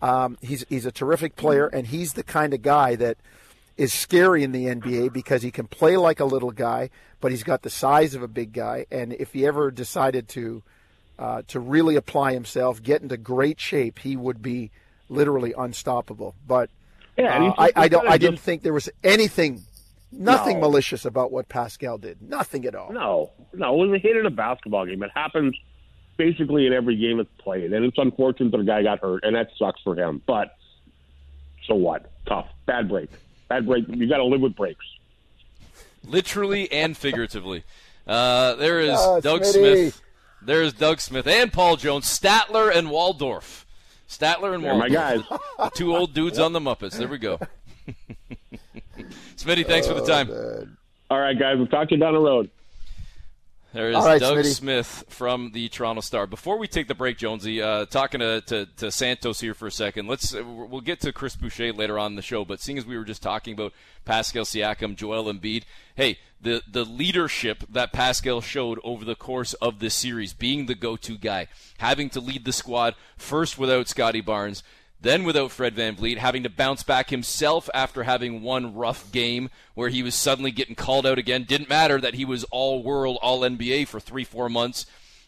um, 0.00 0.36
he's 0.40 0.64
he's 0.68 0.86
a 0.86 0.92
terrific 0.92 1.36
player, 1.36 1.66
and 1.68 1.86
he's 1.86 2.14
the 2.14 2.24
kind 2.24 2.52
of 2.52 2.62
guy 2.62 2.96
that 2.96 3.16
is 3.76 3.92
scary 3.92 4.42
in 4.42 4.52
the 4.52 4.66
NBA 4.66 5.12
because 5.12 5.42
he 5.42 5.50
can 5.50 5.66
play 5.66 5.96
like 5.96 6.20
a 6.20 6.24
little 6.24 6.50
guy, 6.50 6.90
but 7.20 7.30
he's 7.30 7.42
got 7.42 7.62
the 7.62 7.70
size 7.70 8.14
of 8.14 8.22
a 8.22 8.28
big 8.28 8.52
guy. 8.52 8.86
And 8.90 9.12
if 9.14 9.32
he 9.32 9.46
ever 9.46 9.70
decided 9.70 10.28
to 10.30 10.62
uh, 11.18 11.42
to 11.48 11.60
really 11.60 11.96
apply 11.96 12.32
himself, 12.32 12.82
get 12.82 13.02
into 13.02 13.16
great 13.16 13.60
shape, 13.60 14.00
he 14.00 14.16
would 14.16 14.42
be 14.42 14.70
literally 15.12 15.54
unstoppable. 15.56 16.34
But 16.46 16.70
yeah, 17.16 17.38
uh, 17.38 17.54
I, 17.58 17.72
I 17.76 17.88
don't. 17.88 18.08
I 18.08 18.18
didn't 18.18 18.40
think 18.40 18.62
there 18.62 18.72
was 18.72 18.88
anything, 19.04 19.62
nothing 20.10 20.60
no. 20.60 20.68
malicious 20.68 21.04
about 21.04 21.30
what 21.30 21.48
Pascal 21.48 21.98
did. 21.98 22.22
Nothing 22.22 22.64
at 22.64 22.74
all. 22.74 22.92
No, 22.92 23.30
no. 23.52 23.74
It 23.74 23.88
was 23.88 23.96
a 23.96 23.98
hit 23.98 24.16
in 24.16 24.26
a 24.26 24.30
basketball 24.30 24.86
game. 24.86 25.02
It 25.02 25.10
happens 25.14 25.54
basically 26.16 26.66
in 26.66 26.72
every 26.72 26.96
game 26.96 27.18
that's 27.18 27.28
played, 27.38 27.72
and 27.72 27.84
it's 27.84 27.98
unfortunate 27.98 28.50
that 28.52 28.60
a 28.60 28.64
guy 28.64 28.82
got 28.82 29.00
hurt, 29.00 29.24
and 29.24 29.36
that 29.36 29.50
sucks 29.58 29.80
for 29.82 29.94
him. 29.94 30.22
But 30.26 30.56
so 31.66 31.74
what? 31.74 32.10
Tough. 32.26 32.48
Bad 32.66 32.88
break. 32.88 33.10
Bad 33.48 33.66
break. 33.66 33.86
You 33.88 34.08
got 34.08 34.18
to 34.18 34.24
live 34.24 34.40
with 34.40 34.56
breaks. 34.56 34.84
Literally 36.04 36.70
and 36.72 36.96
figuratively. 36.96 37.64
Uh, 38.06 38.54
there 38.56 38.80
is 38.80 38.96
oh, 38.98 39.20
Doug 39.20 39.42
Smitty. 39.42 39.90
Smith. 39.92 40.02
There 40.44 40.62
is 40.62 40.72
Doug 40.72 41.00
Smith 41.00 41.26
and 41.28 41.52
Paul 41.52 41.76
Jones, 41.76 42.06
Statler 42.06 42.74
and 42.74 42.90
Waldorf. 42.90 43.61
Statler 44.18 44.54
and 44.54 44.62
They're 44.64 44.74
Waldorf. 44.74 44.78
my 44.78 44.88
guys. 45.58 45.70
Two 45.74 45.96
old 45.96 46.12
dudes 46.14 46.38
on 46.38 46.52
the 46.52 46.60
Muppets. 46.60 46.98
There 46.98 47.08
we 47.08 47.18
go. 47.18 47.38
Smitty, 49.36 49.66
thanks 49.66 49.86
for 49.86 49.94
the 49.94 50.04
time. 50.06 50.30
Oh, 50.30 50.66
All 51.10 51.18
right, 51.20 51.38
guys. 51.38 51.56
We'll 51.56 51.66
talk 51.66 51.88
to 51.88 51.94
you 51.94 52.00
down 52.00 52.14
the 52.14 52.20
road. 52.20 52.50
There 53.72 53.88
is 53.90 53.96
right, 53.96 54.20
Doug 54.20 54.36
Smitty. 54.36 54.54
Smith 54.54 55.04
from 55.08 55.52
the 55.52 55.68
Toronto 55.70 56.02
Star. 56.02 56.26
Before 56.26 56.58
we 56.58 56.68
take 56.68 56.88
the 56.88 56.94
break, 56.94 57.16
Jonesy, 57.16 57.62
uh, 57.62 57.86
talking 57.86 58.20
to, 58.20 58.42
to, 58.42 58.66
to, 58.76 58.90
Santos 58.90 59.40
here 59.40 59.54
for 59.54 59.66
a 59.66 59.70
second. 59.70 60.08
Let's 60.08 60.34
uh, 60.34 60.44
we'll 60.44 60.82
get 60.82 61.00
to 61.00 61.12
Chris 61.12 61.36
Boucher 61.36 61.72
later 61.72 61.98
on 61.98 62.12
in 62.12 62.16
the 62.16 62.22
show. 62.22 62.44
But 62.44 62.60
seeing 62.60 62.76
as 62.76 62.84
we 62.84 62.98
were 62.98 63.04
just 63.04 63.22
talking 63.22 63.54
about 63.54 63.72
Pascal 64.04 64.44
Siakam, 64.44 64.94
Joel 64.94 65.32
Embiid, 65.32 65.64
hey, 65.94 66.18
the 66.42 66.62
the 66.70 66.84
leadership 66.84 67.64
that 67.70 67.94
Pascal 67.94 68.42
showed 68.42 68.78
over 68.84 69.06
the 69.06 69.14
course 69.14 69.54
of 69.54 69.78
this 69.78 69.94
series, 69.94 70.34
being 70.34 70.66
the 70.66 70.74
go-to 70.74 71.16
guy, 71.16 71.46
having 71.78 72.10
to 72.10 72.20
lead 72.20 72.44
the 72.44 72.52
squad 72.52 72.94
first 73.16 73.58
without 73.58 73.88
Scottie 73.88 74.20
Barnes, 74.20 74.62
then 75.02 75.24
without 75.24 75.50
Fred 75.50 75.74
VanVleet, 75.74 76.18
having 76.18 76.42
to 76.44 76.48
bounce 76.48 76.82
back 76.82 77.10
himself 77.10 77.68
after 77.74 78.04
having 78.04 78.42
one 78.42 78.74
rough 78.74 79.10
game 79.12 79.50
where 79.74 79.88
he 79.88 80.02
was 80.02 80.14
suddenly 80.14 80.50
getting 80.50 80.74
called 80.74 81.06
out 81.06 81.18
again. 81.18 81.44
Didn't 81.44 81.68
matter 81.68 82.00
that 82.00 82.14
he 82.14 82.24
was 82.24 82.44
all 82.44 82.82
world, 82.82 83.18
all 83.20 83.40
NBA 83.40 83.88
for 83.88 84.00
three, 84.00 84.24
four 84.24 84.48
months 84.48 84.86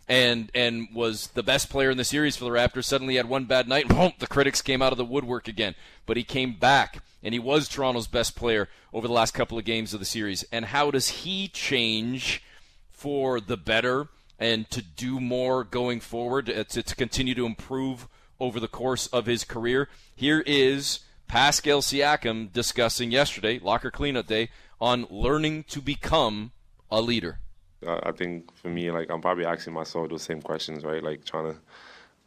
and 0.09 0.51
and 0.55 0.89
was 0.93 1.29
the 1.29 1.43
best 1.43 1.71
player 1.71 1.91
in 1.91 1.97
the 1.97 2.05
series 2.05 2.37
for 2.37 2.45
the 2.45 2.51
Raptors. 2.51 2.85
Suddenly 2.85 3.17
had 3.17 3.29
one 3.29 3.45
bad 3.45 3.69
night, 3.69 3.87
and 3.87 3.97
boom, 3.97 4.13
the 4.19 4.27
critics 4.27 4.63
came 4.63 4.83
out 4.83 4.93
of 4.93 4.99
the 4.99 5.05
woodwork 5.05 5.49
again. 5.49 5.75
But 6.07 6.17
he 6.17 6.25
came 6.25 6.55
back, 6.55 7.03
and 7.23 7.33
he 7.33 7.41
was 7.41 7.69
Toronto's 7.69 8.07
best 8.07 8.37
player 8.37 8.69
over 8.93 9.07
the 9.07 9.15
last 9.15 9.35
couple 9.35 9.59
of 9.59 9.65
games 9.65 9.95
of 9.95 10.01
the 10.01 10.07
series. 10.07 10.45
And 10.53 10.67
how 10.67 10.91
does 10.91 11.09
he 11.09 11.49
change 11.49 12.43
for 12.91 13.41
the 13.41 13.57
better 13.57 14.09
and 14.39 14.69
to 14.71 14.83
do 14.83 15.21
more 15.21 15.65
going 15.65 16.01
forward, 16.01 16.51
uh, 16.51 16.65
to, 16.65 16.83
to 16.83 16.97
continue 16.97 17.35
to 17.35 17.47
improve 17.47 18.09
over 18.41 18.61
the 18.61 18.69
course 18.69 19.07
of 19.09 19.27
his 19.27 19.45
career. 19.45 19.89
Here 20.15 20.43
is 20.47 21.01
Pascal 21.27 21.81
Siakam 21.81 22.53
discussing 22.53 23.11
yesterday, 23.11 23.59
locker 23.59 23.91
cleanup 23.91 24.27
day, 24.27 24.51
on 24.81 25.07
learning 25.11 25.65
to 25.65 25.81
become 25.81 26.53
a 26.91 27.01
leader. 27.01 27.39
I 27.87 28.13
think 28.13 28.55
for 28.57 28.69
me, 28.69 28.91
like 28.91 29.11
I'm 29.11 29.21
probably 29.21 29.45
asking 29.45 29.75
myself 29.75 30.09
those 30.09 30.23
same 30.23 30.41
questions, 30.41 30.85
right? 30.85 31.03
Like 31.03 31.25
trying 31.25 31.53
to 31.53 31.59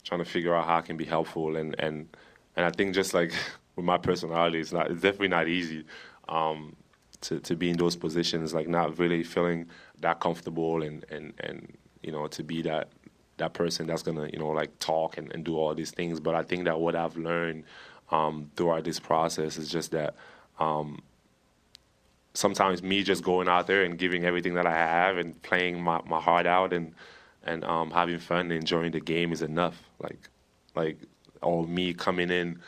trying 0.04 0.24
to 0.24 0.26
figure 0.26 0.56
out 0.56 0.66
how 0.66 0.78
I 0.78 0.82
can 0.82 0.98
be 0.98 1.06
helpful, 1.06 1.56
and 1.56 1.76
and 1.80 2.08
and 2.56 2.66
I 2.66 2.70
think 2.70 2.94
just 2.94 3.14
like 3.14 3.34
with 3.76 3.86
my 3.86 3.98
personality, 3.98 4.60
it's 4.60 4.72
not 4.72 4.92
it's 4.92 5.02
definitely 5.02 5.30
not 5.30 5.48
easy 5.48 5.86
um, 6.30 6.76
to 7.22 7.40
to 7.40 7.56
be 7.56 7.70
in 7.70 7.78
those 7.78 7.96
positions, 7.96 8.54
like 8.54 8.68
not 8.68 9.00
really 9.00 9.24
feeling 9.24 9.68
that 10.00 10.20
comfortable, 10.20 10.84
and 10.84 11.06
and 11.10 11.34
and 11.40 11.78
you 12.04 12.12
know 12.12 12.28
to 12.28 12.44
be 12.44 12.62
that 12.64 12.90
that 13.38 13.54
person 13.54 13.88
that's 13.88 14.04
gonna 14.04 14.30
you 14.32 14.40
know 14.40 14.50
like 14.50 14.78
talk 14.80 15.18
and, 15.18 15.32
and 15.32 15.44
do 15.44 15.58
all 15.58 15.74
these 15.74 15.92
things. 15.92 16.20
But 16.20 16.36
I 16.36 16.44
think 16.44 16.66
that 16.66 16.80
what 16.80 16.96
I've 16.96 17.18
learned 17.18 17.64
um, 18.12 18.52
throughout 18.56 18.84
this 18.84 19.00
process 19.00 19.58
is 19.58 19.70
just 19.70 19.92
that 19.92 20.16
um, 20.60 21.02
sometimes 22.34 22.84
me 22.84 23.04
just 23.04 23.24
going 23.24 23.48
out 23.48 23.68
there 23.68 23.84
and 23.84 23.98
giving 23.98 24.26
everything 24.26 24.54
that 24.56 24.66
I 24.66 24.74
have 24.74 25.18
and 25.18 25.42
playing 25.42 25.82
my, 25.82 26.02
my 26.06 26.20
heart 26.20 26.46
out 26.46 26.74
and 26.74 26.94
and 27.44 27.64
um, 27.64 27.92
having 27.92 28.20
fun 28.20 28.52
and 28.52 28.54
enjoying 28.54 28.92
the 28.92 29.00
game 29.00 29.32
is 29.32 29.42
enough. 29.42 29.82
Like 30.00 30.30
like 30.76 30.98
or 31.42 31.66
me 31.68 31.94
coming 31.94 32.30
in 32.30 32.60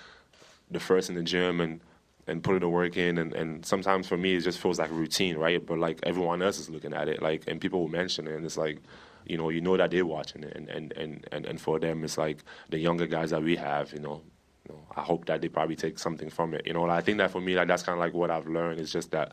the 0.71 0.79
first 0.79 1.09
in 1.09 1.15
the 1.15 1.23
gym 1.23 1.61
and 1.61 1.79
and 2.27 2.43
putting 2.43 2.59
the 2.59 2.69
work 2.69 2.95
in 2.95 3.17
and, 3.17 3.33
and 3.33 3.65
sometimes 3.65 4.07
for 4.07 4.15
me 4.17 4.35
it 4.35 4.41
just 4.41 4.59
feels 4.59 4.77
like 4.77 4.91
routine, 4.91 5.35
right? 5.37 5.65
But 5.65 5.79
like 5.79 5.99
everyone 6.03 6.41
else 6.41 6.59
is 6.59 6.69
looking 6.69 6.93
at 6.93 7.07
it, 7.07 7.21
like 7.21 7.43
and 7.47 7.59
people 7.59 7.79
will 7.79 7.87
mention 7.87 8.27
it 8.27 8.33
and 8.35 8.45
it's 8.45 8.57
like 8.57 8.79
you 9.29 9.37
know, 9.37 9.49
you 9.49 9.61
know 9.61 9.77
that 9.77 9.91
they're 9.91 10.05
watching 10.05 10.43
it, 10.43 10.55
and 10.55 10.69
and 10.69 10.91
and 10.93 11.27
and, 11.31 11.45
and 11.45 11.61
for 11.61 11.79
them, 11.79 12.03
it's 12.03 12.17
like 12.17 12.43
the 12.69 12.79
younger 12.79 13.07
guys 13.07 13.29
that 13.29 13.43
we 13.43 13.55
have, 13.55 13.93
you 13.93 13.99
know. 13.99 14.21
You 14.67 14.75
know, 14.75 14.81
I 14.95 15.01
hope 15.01 15.25
that 15.25 15.41
they 15.41 15.47
probably 15.49 15.75
take 15.75 15.97
something 15.97 16.29
from 16.29 16.53
it. 16.53 16.67
You 16.67 16.73
know, 16.73 16.87
I 16.87 17.01
think 17.01 17.17
that 17.19 17.31
for 17.31 17.41
me, 17.41 17.55
like 17.55 17.67
that's 17.67 17.81
kind 17.81 17.97
of 17.97 17.99
like 17.99 18.13
what 18.13 18.29
I've 18.29 18.47
learned 18.47 18.79
is 18.79 18.91
just 18.91 19.11
that 19.11 19.31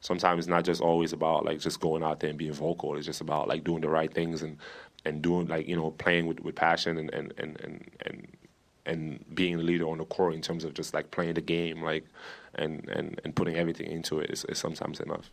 sometimes 0.00 0.40
it's 0.40 0.48
not 0.48 0.64
just 0.64 0.80
always 0.80 1.12
about 1.12 1.44
like 1.44 1.60
just 1.60 1.80
going 1.80 2.02
out 2.02 2.20
there 2.20 2.30
and 2.30 2.38
being 2.38 2.52
vocal. 2.52 2.96
It's 2.96 3.06
just 3.06 3.20
about 3.20 3.48
like 3.48 3.64
doing 3.64 3.80
the 3.80 3.88
right 3.88 4.12
things 4.12 4.42
and 4.42 4.58
and 5.04 5.22
doing 5.22 5.46
like 5.48 5.66
you 5.66 5.76
know 5.76 5.90
playing 5.92 6.26
with, 6.26 6.40
with 6.40 6.54
passion 6.54 6.98
and 6.98 7.12
and 7.12 7.32
and 7.38 7.60
and 7.60 7.90
and 8.02 8.36
and 8.86 9.24
being 9.34 9.56
the 9.56 9.62
leader 9.62 9.88
on 9.88 9.98
the 9.98 10.04
court 10.04 10.34
in 10.34 10.42
terms 10.42 10.64
of 10.64 10.74
just 10.74 10.92
like 10.92 11.10
playing 11.10 11.34
the 11.34 11.40
game 11.40 11.82
like 11.82 12.04
and 12.54 12.88
and 12.90 13.20
and 13.24 13.34
putting 13.34 13.56
everything 13.56 13.86
into 13.86 14.20
it 14.20 14.30
is, 14.30 14.44
is 14.46 14.58
sometimes 14.58 15.00
enough. 15.00 15.30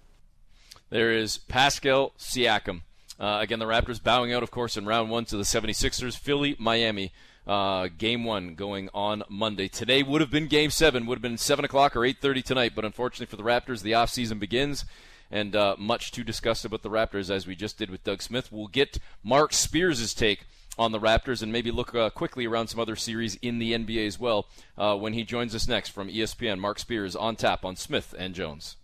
There 0.89 1.11
is 1.11 1.37
Pascal 1.37 2.13
Siakam. 2.17 2.81
Uh, 3.21 3.37
again, 3.39 3.59
the 3.59 3.65
Raptors 3.65 4.01
bowing 4.01 4.33
out, 4.33 4.41
of 4.41 4.49
course, 4.49 4.75
in 4.75 4.87
round 4.87 5.11
one 5.11 5.25
to 5.25 5.37
the 5.37 5.43
76ers. 5.43 6.17
Philly, 6.17 6.55
Miami, 6.57 7.13
uh, 7.45 7.87
game 7.95 8.23
one 8.23 8.55
going 8.55 8.89
on 8.95 9.21
Monday. 9.29 9.67
Today 9.67 10.01
would 10.01 10.21
have 10.21 10.31
been 10.31 10.47
game 10.47 10.71
seven, 10.71 11.05
would 11.05 11.19
have 11.19 11.21
been 11.21 11.37
7 11.37 11.63
o'clock 11.63 11.95
or 11.95 11.99
8.30 11.99 12.43
tonight, 12.43 12.71
but 12.75 12.83
unfortunately 12.83 13.27
for 13.27 13.35
the 13.35 13.43
Raptors, 13.43 13.83
the 13.83 13.91
offseason 13.91 14.39
begins. 14.39 14.85
And 15.29 15.55
uh, 15.55 15.75
much 15.77 16.11
to 16.13 16.23
discuss 16.23 16.65
about 16.65 16.81
the 16.81 16.89
Raptors, 16.89 17.29
as 17.29 17.45
we 17.45 17.55
just 17.55 17.77
did 17.77 17.89
with 17.89 18.03
Doug 18.03 18.21
Smith. 18.21 18.51
We'll 18.51 18.67
get 18.67 18.97
Mark 19.23 19.53
Spears' 19.53 20.13
take 20.13 20.45
on 20.77 20.91
the 20.91 20.99
Raptors 20.99 21.43
and 21.43 21.53
maybe 21.53 21.71
look 21.71 21.93
uh, 21.93 22.09
quickly 22.09 22.47
around 22.47 22.67
some 22.67 22.79
other 22.79 22.95
series 22.95 23.35
in 23.35 23.59
the 23.59 23.71
NBA 23.71 24.07
as 24.07 24.19
well 24.19 24.47
uh, 24.77 24.97
when 24.97 25.13
he 25.13 25.23
joins 25.23 25.53
us 25.53 25.67
next 25.67 25.89
from 25.89 26.09
ESPN. 26.09 26.59
Mark 26.59 26.79
Spears 26.79 27.15
on 27.15 27.35
tap 27.35 27.63
on 27.63 27.75
Smith 27.75 28.15
and 28.17 28.33
Jones. 28.33 28.77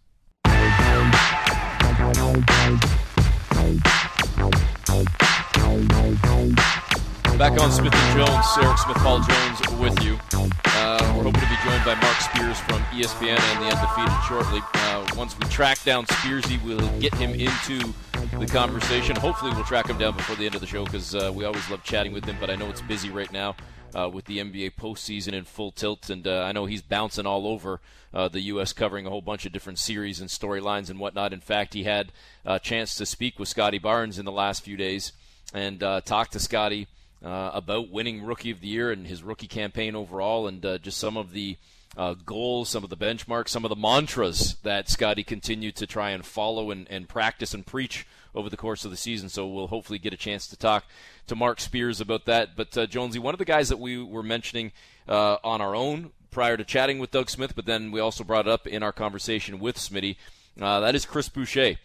Back 7.37 7.59
on 7.61 7.71
Smith 7.71 7.93
and 7.93 8.17
Jones, 8.17 8.45
Eric 8.59 8.77
Smith, 8.79 8.97
Paul 8.97 9.19
Jones 9.21 9.59
with 9.79 10.03
you. 10.03 10.17
Uh, 10.65 11.13
we're 11.15 11.23
hoping 11.23 11.41
to 11.41 11.47
be 11.47 11.55
joined 11.63 11.85
by 11.85 11.95
Mark 12.01 12.17
Spears 12.17 12.59
from 12.59 12.79
ESPN 12.91 13.39
and 13.39 13.63
the 13.63 13.75
Undefeated 13.75 14.23
shortly. 14.27 14.61
Uh, 14.73 15.05
once 15.15 15.37
we 15.37 15.45
track 15.45 15.83
down 15.83 16.05
Spearsy, 16.07 16.63
we'll 16.63 16.87
get 16.99 17.13
him 17.15 17.31
into 17.31 17.93
the 18.39 18.47
conversation. 18.47 19.15
Hopefully, 19.15 19.51
we'll 19.53 19.63
track 19.65 19.87
him 19.87 19.97
down 19.97 20.15
before 20.17 20.35
the 20.35 20.45
end 20.45 20.55
of 20.55 20.61
the 20.61 20.67
show 20.67 20.83
because 20.85 21.13
uh, 21.13 21.31
we 21.33 21.45
always 21.45 21.69
love 21.69 21.83
chatting 21.83 22.11
with 22.11 22.25
him. 22.25 22.37
But 22.39 22.49
I 22.49 22.55
know 22.55 22.69
it's 22.69 22.81
busy 22.81 23.09
right 23.09 23.31
now 23.31 23.55
uh, 23.95 24.09
with 24.09 24.25
the 24.25 24.39
NBA 24.39 24.75
postseason 24.75 25.33
in 25.33 25.43
full 25.43 25.71
tilt, 25.71 26.09
and 26.09 26.27
uh, 26.27 26.43
I 26.43 26.51
know 26.51 26.65
he's 26.65 26.81
bouncing 26.81 27.25
all 27.25 27.47
over 27.47 27.79
uh, 28.13 28.27
the 28.27 28.41
U.S., 28.41 28.73
covering 28.73 29.05
a 29.05 29.09
whole 29.09 29.21
bunch 29.21 29.45
of 29.45 29.51
different 29.51 29.79
series 29.79 30.19
and 30.19 30.29
storylines 30.29 30.89
and 30.89 30.99
whatnot. 30.99 31.33
In 31.33 31.41
fact, 31.41 31.73
he 31.73 31.83
had 31.83 32.11
a 32.45 32.59
chance 32.59 32.95
to 32.95 33.05
speak 33.05 33.39
with 33.39 33.49
Scottie 33.49 33.79
Barnes 33.79 34.19
in 34.19 34.25
the 34.25 34.31
last 34.31 34.63
few 34.63 34.77
days 34.77 35.11
and 35.53 35.81
uh, 35.81 36.01
talk 36.01 36.29
to 36.31 36.39
Scottie 36.39 36.87
uh, 37.23 37.51
about 37.53 37.89
winning 37.89 38.23
Rookie 38.23 38.51
of 38.51 38.61
the 38.61 38.67
Year 38.67 38.91
and 38.91 39.07
his 39.07 39.23
rookie 39.23 39.47
campaign 39.47 39.95
overall, 39.95 40.47
and 40.47 40.65
uh, 40.65 40.77
just 40.77 40.97
some 40.97 41.17
of 41.17 41.31
the 41.31 41.57
uh, 41.95 42.13
goals, 42.25 42.69
some 42.69 42.83
of 42.83 42.89
the 42.89 42.97
benchmarks, 42.97 43.49
some 43.49 43.65
of 43.65 43.69
the 43.69 43.75
mantras 43.75 44.57
that 44.63 44.89
Scottie 44.89 45.23
continued 45.23 45.75
to 45.77 45.87
try 45.87 46.11
and 46.11 46.25
follow 46.25 46.69
and, 46.69 46.87
and 46.89 47.09
practice 47.09 47.53
and 47.53 47.65
preach 47.65 48.05
over 48.37 48.49
the 48.49 48.57
course 48.57 48.85
of 48.85 48.91
the 48.91 48.97
season. 48.97 49.29
So 49.29 49.47
we'll 49.47 49.67
hopefully 49.67 49.99
get 49.99 50.13
a 50.13 50.17
chance 50.17 50.47
to 50.47 50.55
talk 50.55 50.85
to 51.27 51.35
Mark 51.35 51.59
Spears 51.59 51.99
about 51.99 52.25
that. 52.25 52.55
But 52.55 52.77
uh, 52.77 52.85
Jonesy, 52.85 53.19
one 53.19 53.33
of 53.33 53.39
the 53.39 53.45
guys 53.45 53.69
that 53.69 53.79
we 53.79 54.01
were 54.01 54.23
mentioning 54.23 54.71
uh, 55.07 55.37
on 55.43 55.61
our 55.61 55.75
own 55.75 56.11
prior 56.31 56.55
to 56.57 56.63
chatting 56.63 56.99
with 56.99 57.11
Doug 57.11 57.29
Smith, 57.29 57.55
but 57.55 57.65
then 57.65 57.91
we 57.91 57.99
also 57.99 58.23
brought 58.23 58.47
it 58.47 58.51
up 58.51 58.67
in 58.67 58.83
our 58.83 58.91
conversation 58.91 59.59
with 59.59 59.77
Smitty, 59.77 60.17
uh, 60.61 60.79
that 60.79 60.95
is 60.95 61.05
Chris 61.05 61.29
Boucher. 61.29 61.77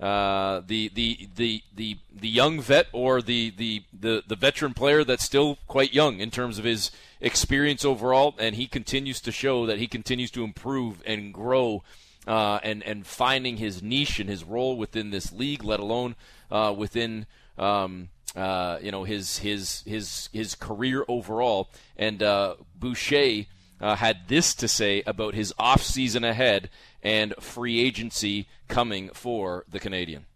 Uh, 0.00 0.62
the, 0.66 0.90
the 0.94 1.28
the 1.36 1.62
the 1.76 1.98
the 2.10 2.28
young 2.28 2.58
vet 2.58 2.86
or 2.90 3.20
the, 3.20 3.50
the 3.50 3.82
the 3.92 4.22
the 4.26 4.34
veteran 4.34 4.72
player 4.72 5.04
that's 5.04 5.24
still 5.24 5.58
quite 5.68 5.92
young 5.92 6.20
in 6.20 6.30
terms 6.30 6.58
of 6.58 6.64
his 6.64 6.90
experience 7.20 7.84
overall, 7.84 8.34
and 8.38 8.56
he 8.56 8.66
continues 8.66 9.20
to 9.20 9.30
show 9.30 9.66
that 9.66 9.78
he 9.78 9.86
continues 9.86 10.30
to 10.30 10.42
improve 10.42 11.02
and 11.04 11.34
grow. 11.34 11.82
Uh, 12.26 12.60
and 12.62 12.82
and 12.82 13.06
finding 13.06 13.56
his 13.56 13.82
niche 13.82 14.20
and 14.20 14.28
his 14.28 14.44
role 14.44 14.76
within 14.76 15.10
this 15.10 15.32
league, 15.32 15.64
let 15.64 15.80
alone 15.80 16.14
uh, 16.50 16.72
within 16.76 17.24
um, 17.56 18.10
uh, 18.36 18.78
you 18.82 18.90
know 18.90 19.04
his 19.04 19.38
his 19.38 19.82
his 19.86 20.28
his 20.32 20.54
career 20.54 21.04
overall. 21.08 21.70
And 21.96 22.22
uh, 22.22 22.56
Boucher 22.78 23.46
uh, 23.80 23.96
had 23.96 24.28
this 24.28 24.54
to 24.56 24.68
say 24.68 25.02
about 25.06 25.34
his 25.34 25.54
off 25.58 25.82
season 25.82 26.22
ahead 26.24 26.68
and 27.02 27.34
free 27.40 27.80
agency 27.80 28.46
coming 28.68 29.08
for 29.14 29.64
the 29.68 29.80
Canadian. 29.80 30.26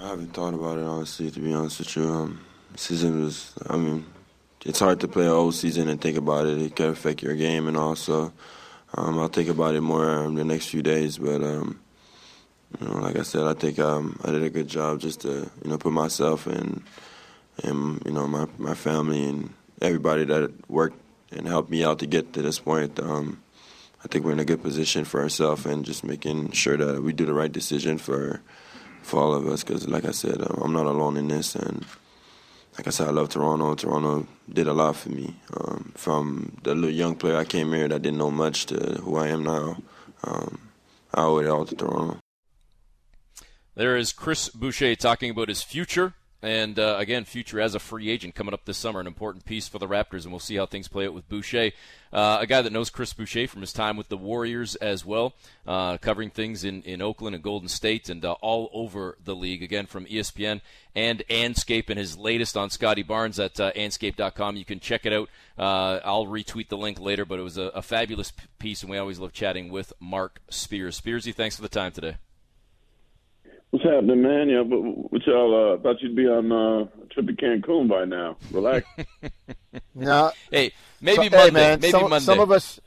I 0.00 0.08
haven't 0.08 0.32
thought 0.32 0.54
about 0.54 0.78
it 0.78 0.84
honestly. 0.84 1.30
To 1.30 1.40
be 1.40 1.52
honest 1.52 1.78
with 1.78 1.96
you, 1.96 2.08
um, 2.08 2.40
season 2.76 3.22
was. 3.22 3.52
I 3.68 3.76
mean, 3.76 4.04
it's 4.64 4.80
hard 4.80 5.00
to 5.00 5.08
play 5.08 5.26
a 5.26 5.30
whole 5.30 5.52
season 5.52 5.88
and 5.88 6.00
think 6.00 6.16
about 6.16 6.46
it. 6.46 6.60
It 6.60 6.76
can 6.76 6.90
affect 6.90 7.22
your 7.22 7.34
game, 7.34 7.68
and 7.68 7.76
also, 7.76 8.32
um, 8.94 9.18
I'll 9.18 9.28
think 9.28 9.48
about 9.48 9.74
it 9.74 9.80
more 9.80 10.10
um, 10.10 10.34
the 10.34 10.44
next 10.44 10.66
few 10.66 10.82
days. 10.82 11.18
But 11.18 11.42
um, 11.42 11.80
you 12.78 12.86
know, 12.86 12.98
like 12.98 13.16
I 13.16 13.22
said, 13.22 13.44
I 13.44 13.54
think 13.54 13.78
um, 13.78 14.18
I 14.24 14.30
did 14.30 14.42
a 14.42 14.50
good 14.50 14.68
job 14.68 15.00
just 15.00 15.20
to 15.22 15.50
you 15.62 15.70
know 15.70 15.78
put 15.78 15.92
myself 15.92 16.46
and 16.46 16.82
and 17.62 18.02
you 18.04 18.12
know 18.12 18.26
my 18.26 18.46
my 18.58 18.74
family 18.74 19.28
and 19.28 19.54
everybody 19.80 20.24
that 20.24 20.52
worked 20.70 20.98
and 21.32 21.46
helped 21.46 21.70
me 21.70 21.84
out 21.84 21.98
to 22.00 22.06
get 22.06 22.32
to 22.32 22.42
this 22.42 22.58
point. 22.58 22.98
Um, 23.00 23.42
I 24.04 24.08
think 24.08 24.24
we're 24.24 24.32
in 24.32 24.40
a 24.40 24.44
good 24.44 24.62
position 24.62 25.04
for 25.04 25.20
ourselves 25.20 25.66
and 25.66 25.84
just 25.84 26.04
making 26.04 26.52
sure 26.52 26.76
that 26.76 27.02
we 27.02 27.12
do 27.12 27.26
the 27.26 27.34
right 27.34 27.52
decision 27.52 27.98
for 27.98 28.40
for 29.02 29.20
all 29.20 29.34
of 29.34 29.46
us. 29.46 29.62
Because, 29.62 29.88
like 29.88 30.04
I 30.04 30.12
said, 30.12 30.40
um, 30.40 30.62
I'm 30.62 30.72
not 30.72 30.86
alone 30.86 31.16
in 31.16 31.28
this, 31.28 31.54
and 31.54 31.84
like 32.80 32.86
I 32.86 32.90
said, 32.92 33.08
I 33.08 33.10
love 33.10 33.28
Toronto. 33.28 33.74
Toronto 33.74 34.26
did 34.50 34.66
a 34.66 34.72
lot 34.72 34.96
for 34.96 35.10
me. 35.10 35.36
Um, 35.54 35.92
from 35.94 36.56
the 36.62 36.74
young 36.90 37.14
player 37.14 37.36
I 37.36 37.44
came 37.44 37.74
here 37.74 37.86
that 37.86 38.00
didn't 38.00 38.16
know 38.16 38.30
much 38.30 38.64
to 38.66 38.76
who 39.02 39.18
I 39.18 39.28
am 39.28 39.44
now, 39.44 39.76
um, 40.24 40.58
I 41.12 41.24
owe 41.24 41.36
it 41.40 41.46
all 41.46 41.66
to 41.66 41.76
Toronto. 41.76 42.16
There 43.74 43.98
is 43.98 44.14
Chris 44.14 44.48
Boucher 44.48 44.96
talking 44.96 45.28
about 45.30 45.50
his 45.50 45.62
future 45.62 46.14
and 46.42 46.78
uh, 46.78 46.96
again, 46.98 47.24
future 47.24 47.60
as 47.60 47.74
a 47.74 47.78
free 47.78 48.08
agent 48.08 48.34
coming 48.34 48.54
up 48.54 48.64
this 48.64 48.78
summer, 48.78 49.00
an 49.00 49.06
important 49.06 49.44
piece 49.44 49.68
for 49.68 49.78
the 49.78 49.86
Raptors, 49.86 50.24
and 50.24 50.32
we'll 50.32 50.38
see 50.38 50.56
how 50.56 50.66
things 50.66 50.88
play 50.88 51.06
out 51.06 51.12
with 51.12 51.28
Boucher. 51.28 51.72
Uh, 52.12 52.38
a 52.40 52.46
guy 52.46 52.62
that 52.62 52.72
knows 52.72 52.90
Chris 52.90 53.12
Boucher 53.12 53.46
from 53.46 53.60
his 53.60 53.72
time 53.72 53.96
with 53.96 54.08
the 54.08 54.16
Warriors 54.16 54.74
as 54.76 55.04
well, 55.04 55.34
uh, 55.66 55.98
covering 55.98 56.30
things 56.30 56.64
in, 56.64 56.82
in 56.82 57.02
Oakland 57.02 57.34
and 57.34 57.44
Golden 57.44 57.68
State 57.68 58.08
and 58.08 58.24
uh, 58.24 58.32
all 58.40 58.70
over 58.72 59.16
the 59.22 59.36
league. 59.36 59.62
Again, 59.62 59.86
from 59.86 60.06
ESPN 60.06 60.60
and 60.94 61.22
Andscape, 61.28 61.90
and 61.90 61.98
his 61.98 62.16
latest 62.16 62.56
on 62.56 62.70
Scottie 62.70 63.02
Barnes 63.02 63.38
at 63.38 63.60
uh, 63.60 63.70
andscape.com. 63.72 64.56
You 64.56 64.64
can 64.64 64.80
check 64.80 65.04
it 65.04 65.12
out. 65.12 65.28
Uh, 65.58 66.00
I'll 66.04 66.26
retweet 66.26 66.68
the 66.68 66.78
link 66.78 66.98
later, 66.98 67.24
but 67.24 67.38
it 67.38 67.42
was 67.42 67.58
a, 67.58 67.64
a 67.64 67.82
fabulous 67.82 68.32
piece, 68.58 68.82
and 68.82 68.90
we 68.90 68.98
always 68.98 69.18
love 69.18 69.32
chatting 69.32 69.70
with 69.70 69.92
Mark 70.00 70.40
Spears. 70.48 71.00
Spearsy, 71.00 71.34
thanks 71.34 71.56
for 71.56 71.62
the 71.62 71.68
time 71.68 71.92
today. 71.92 72.16
What's 73.70 73.84
happening, 73.84 74.22
man? 74.22 74.48
Yeah, 74.48 74.64
but 74.64 74.80
what 74.80 75.24
y'all 75.26 75.74
uh, 75.74 75.78
thought 75.80 76.02
you'd 76.02 76.16
be 76.16 76.26
on 76.26 76.50
uh, 76.50 76.88
a 77.02 77.06
trip 77.12 77.26
to 77.26 77.32
Cancun 77.34 77.88
by 77.88 78.04
now. 78.04 78.36
Relax. 78.50 78.84
no. 79.94 80.32
Hey, 80.50 80.72
maybe 81.00 81.28
so, 81.28 81.36
Monday. 81.36 81.38
Hey, 81.44 81.50
man, 81.50 81.80
maybe 81.80 81.90
some, 81.92 82.10
Monday. 82.10 82.24
some 82.24 82.40
of 82.40 82.50
us, 82.50 82.80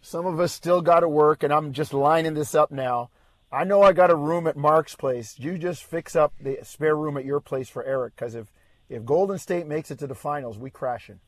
some 0.00 0.26
of 0.26 0.38
us 0.38 0.52
still 0.52 0.82
got 0.82 1.00
to 1.00 1.08
work, 1.08 1.42
and 1.42 1.52
I'm 1.52 1.72
just 1.72 1.92
lining 1.92 2.34
this 2.34 2.54
up 2.54 2.70
now. 2.70 3.10
I 3.50 3.64
know 3.64 3.82
I 3.82 3.92
got 3.92 4.10
a 4.10 4.14
room 4.14 4.46
at 4.46 4.56
Mark's 4.56 4.94
place. 4.94 5.34
You 5.38 5.58
just 5.58 5.82
fix 5.82 6.14
up 6.14 6.32
the 6.40 6.58
spare 6.62 6.96
room 6.96 7.16
at 7.16 7.24
your 7.24 7.40
place 7.40 7.68
for 7.68 7.84
Eric, 7.84 8.14
because 8.14 8.36
if 8.36 8.52
if 8.88 9.04
Golden 9.04 9.38
State 9.38 9.66
makes 9.66 9.90
it 9.90 9.98
to 9.98 10.06
the 10.06 10.14
finals, 10.14 10.58
we 10.58 10.70
crashing. 10.70 11.18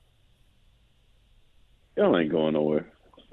Y'all 1.97 2.17
ain't 2.17 2.31
going 2.31 2.55
nowhere. 2.55 2.87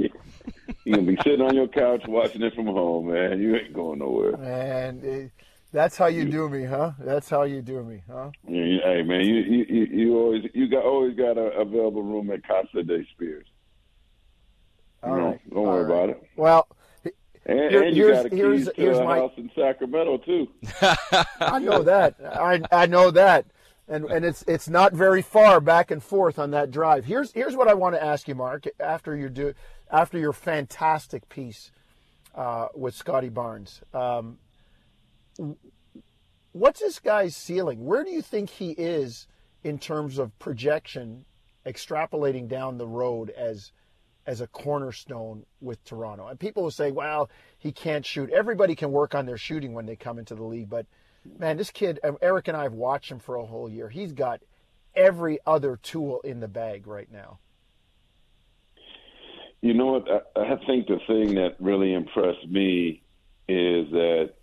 You're 0.86 0.96
gonna 0.98 1.08
be 1.08 1.18
sitting 1.24 1.42
on 1.42 1.56
your 1.56 1.68
couch 1.68 2.04
watching 2.08 2.42
it 2.42 2.54
from 2.56 2.66
home, 2.68 3.12
man. 3.14 3.40
You 3.40 3.56
ain't 3.56 3.74
going 3.74 4.00
nowhere. 4.00 4.34
And 4.36 5.04
it, 5.04 5.32
that's 5.72 5.96
how 5.98 6.08
you 6.08 6.26
do 6.26 6.50
me, 6.50 6.66
huh? 6.66 6.92
That's 7.00 7.30
how 7.30 7.44
you 7.44 7.62
do 7.62 7.84
me, 7.84 8.02
huh? 8.12 8.32
Yeah, 8.48 8.78
hey, 8.84 9.04
man, 9.04 9.22
you 9.22 9.36
you 9.36 9.86
you 9.86 10.18
always 10.18 10.44
you 10.54 10.68
got 10.70 10.84
always 10.84 11.16
got 11.16 11.38
a 11.38 11.52
available 11.60 12.02
room 12.04 12.32
at 12.32 12.46
Casa 12.48 12.84
de 12.84 13.06
Spears. 13.14 13.46
All 15.04 15.12
you 15.12 15.16
know, 15.22 15.28
right. 15.30 15.50
Don't 15.50 15.58
All 15.60 15.66
worry 15.66 15.84
right. 15.84 15.94
about 16.04 16.10
it. 16.10 16.24
Well, 16.36 16.68
And, 17.46 17.60
Here- 17.72 17.84
and 17.84 17.96
you 17.98 18.06
here's- 18.06 18.18
got 18.18 18.26
a 18.26 18.30
key 18.30 18.36
here's- 18.38 18.66
to 18.66 18.72
uh, 18.72 18.74
here's 18.76 18.98
a 19.00 19.04
my- 19.04 19.18
house 19.18 19.34
in 19.38 19.50
Sacramento 19.56 20.18
too. 20.20 20.48
I 21.40 21.60
know 21.60 21.82
that. 21.84 22.16
I 22.24 22.62
I 22.72 22.86
know 22.86 23.12
that. 23.12 23.46
And 23.88 24.06
and 24.06 24.24
it's 24.24 24.44
it's 24.48 24.70
not 24.70 24.94
very 24.94 25.22
far 25.24 25.60
back 25.60 25.90
and 25.92 26.02
forth 26.04 26.38
on 26.40 26.52
that 26.52 26.70
drive. 26.72 27.04
Here's 27.06 27.32
here's 27.34 27.56
what 27.58 27.68
I 27.68 27.74
want 27.74 27.96
to 27.96 28.02
ask 28.04 28.28
you, 28.28 28.36
Mark. 28.36 28.66
After 28.80 29.16
you 29.16 29.28
do 29.28 29.54
after 29.92 30.18
your 30.18 30.34
fantastic 30.34 31.28
piece 31.30 31.72
uh, 32.34 32.68
with 32.74 32.96
Scottie 32.96 33.30
Barnes, 33.30 33.82
um, 33.94 34.38
what's 36.54 36.80
this 36.80 37.00
guy's 37.00 37.36
ceiling? 37.36 37.86
Where 37.86 38.04
do 38.04 38.12
you 38.12 38.22
think 38.22 38.50
he 38.50 38.72
is 38.72 39.28
in 39.64 39.78
terms 39.78 40.18
of 40.18 40.38
projection, 40.40 41.26
extrapolating 41.66 42.48
down 42.48 42.78
the 42.78 42.88
road 42.88 43.30
as 43.32 43.72
as 44.26 44.40
a 44.40 44.48
cornerstone 44.48 45.46
with 45.60 45.84
Toronto? 45.84 46.28
And 46.28 46.40
people 46.40 46.64
will 46.64 46.72
say, 46.72 46.92
"Well, 46.92 47.30
he 47.58 47.72
can't 47.72 48.06
shoot." 48.06 48.30
Everybody 48.30 48.76
can 48.76 48.92
work 48.92 49.14
on 49.14 49.26
their 49.26 49.38
shooting 49.38 49.74
when 49.74 49.86
they 49.86 49.96
come 49.96 50.20
into 50.20 50.36
the 50.36 50.44
league, 50.44 50.70
but 50.70 50.86
man, 51.38 51.58
this 51.58 51.72
kid, 51.72 52.00
um, 52.04 52.18
Eric 52.22 52.48
and 52.48 52.58
I 52.58 52.64
have 52.64 52.74
watched 52.74 53.12
him 53.12 53.20
for 53.20 53.36
a 53.36 53.46
whole 53.46 53.70
year. 53.70 53.90
He's 53.90 54.14
got 54.14 54.42
every 54.96 55.40
other 55.46 55.78
tool 55.78 56.22
in 56.22 56.40
the 56.40 56.48
bag 56.48 56.88
right 56.88 57.12
now. 57.12 57.40
You 59.62 59.74
know 59.74 59.94
what? 59.94 60.26
I, 60.36 60.54
I 60.54 60.66
think 60.66 60.88
the 60.88 61.00
thing 61.08 61.36
that 61.36 61.56
really 61.60 61.94
impressed 61.94 62.48
me 62.48 63.04
is 63.48 63.92
that 63.92 64.34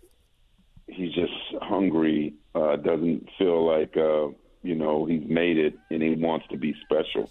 he's 0.87 1.13
just 1.13 1.33
hungry. 1.61 2.35
Uh, 2.55 2.75
doesn't 2.77 3.29
feel 3.37 3.65
like 3.65 3.95
uh, 3.95 4.27
you 4.63 4.75
know 4.75 5.05
he's 5.05 5.27
made 5.27 5.57
it, 5.57 5.77
and 5.89 6.01
he 6.01 6.15
wants 6.15 6.47
to 6.51 6.57
be 6.57 6.73
special. 6.85 7.29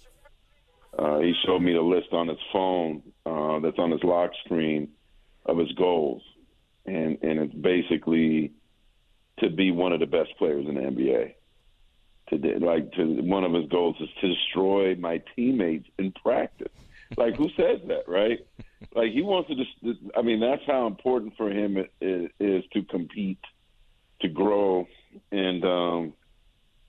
Uh, 0.97 1.19
he 1.19 1.33
showed 1.45 1.61
me 1.61 1.73
the 1.73 1.81
list 1.81 2.13
on 2.13 2.27
his 2.27 2.37
phone 2.51 3.01
uh, 3.25 3.59
that's 3.59 3.77
on 3.77 3.91
his 3.91 4.03
lock 4.03 4.31
screen 4.45 4.89
of 5.45 5.57
his 5.57 5.71
goals, 5.73 6.21
and 6.85 7.17
and 7.21 7.39
it's 7.39 7.53
basically 7.53 8.51
to 9.39 9.49
be 9.49 9.71
one 9.71 9.93
of 9.93 9.99
the 9.99 10.05
best 10.05 10.29
players 10.37 10.67
in 10.67 10.75
the 10.75 10.81
NBA. 10.81 11.33
To 12.29 12.59
like 12.59 12.91
to 12.93 13.21
one 13.21 13.43
of 13.43 13.53
his 13.53 13.67
goals 13.69 13.95
is 13.99 14.09
to 14.21 14.27
destroy 14.27 14.95
my 14.95 15.21
teammates 15.35 15.87
in 15.97 16.11
practice. 16.11 16.71
Like 17.17 17.35
who 17.35 17.49
says 17.57 17.79
that, 17.87 18.07
right? 18.07 18.39
Like 18.95 19.11
he 19.11 19.21
wants 19.21 19.49
to 19.49 19.55
just. 19.55 19.99
I 20.15 20.21
mean, 20.21 20.39
that's 20.39 20.61
how 20.65 20.87
important 20.87 21.33
for 21.37 21.49
him 21.49 21.77
it 21.77 21.91
is, 22.01 22.29
is 22.39 22.63
to 22.73 22.83
compete, 22.83 23.39
to 24.21 24.27
grow, 24.27 24.87
and 25.31 25.63
um, 25.63 26.13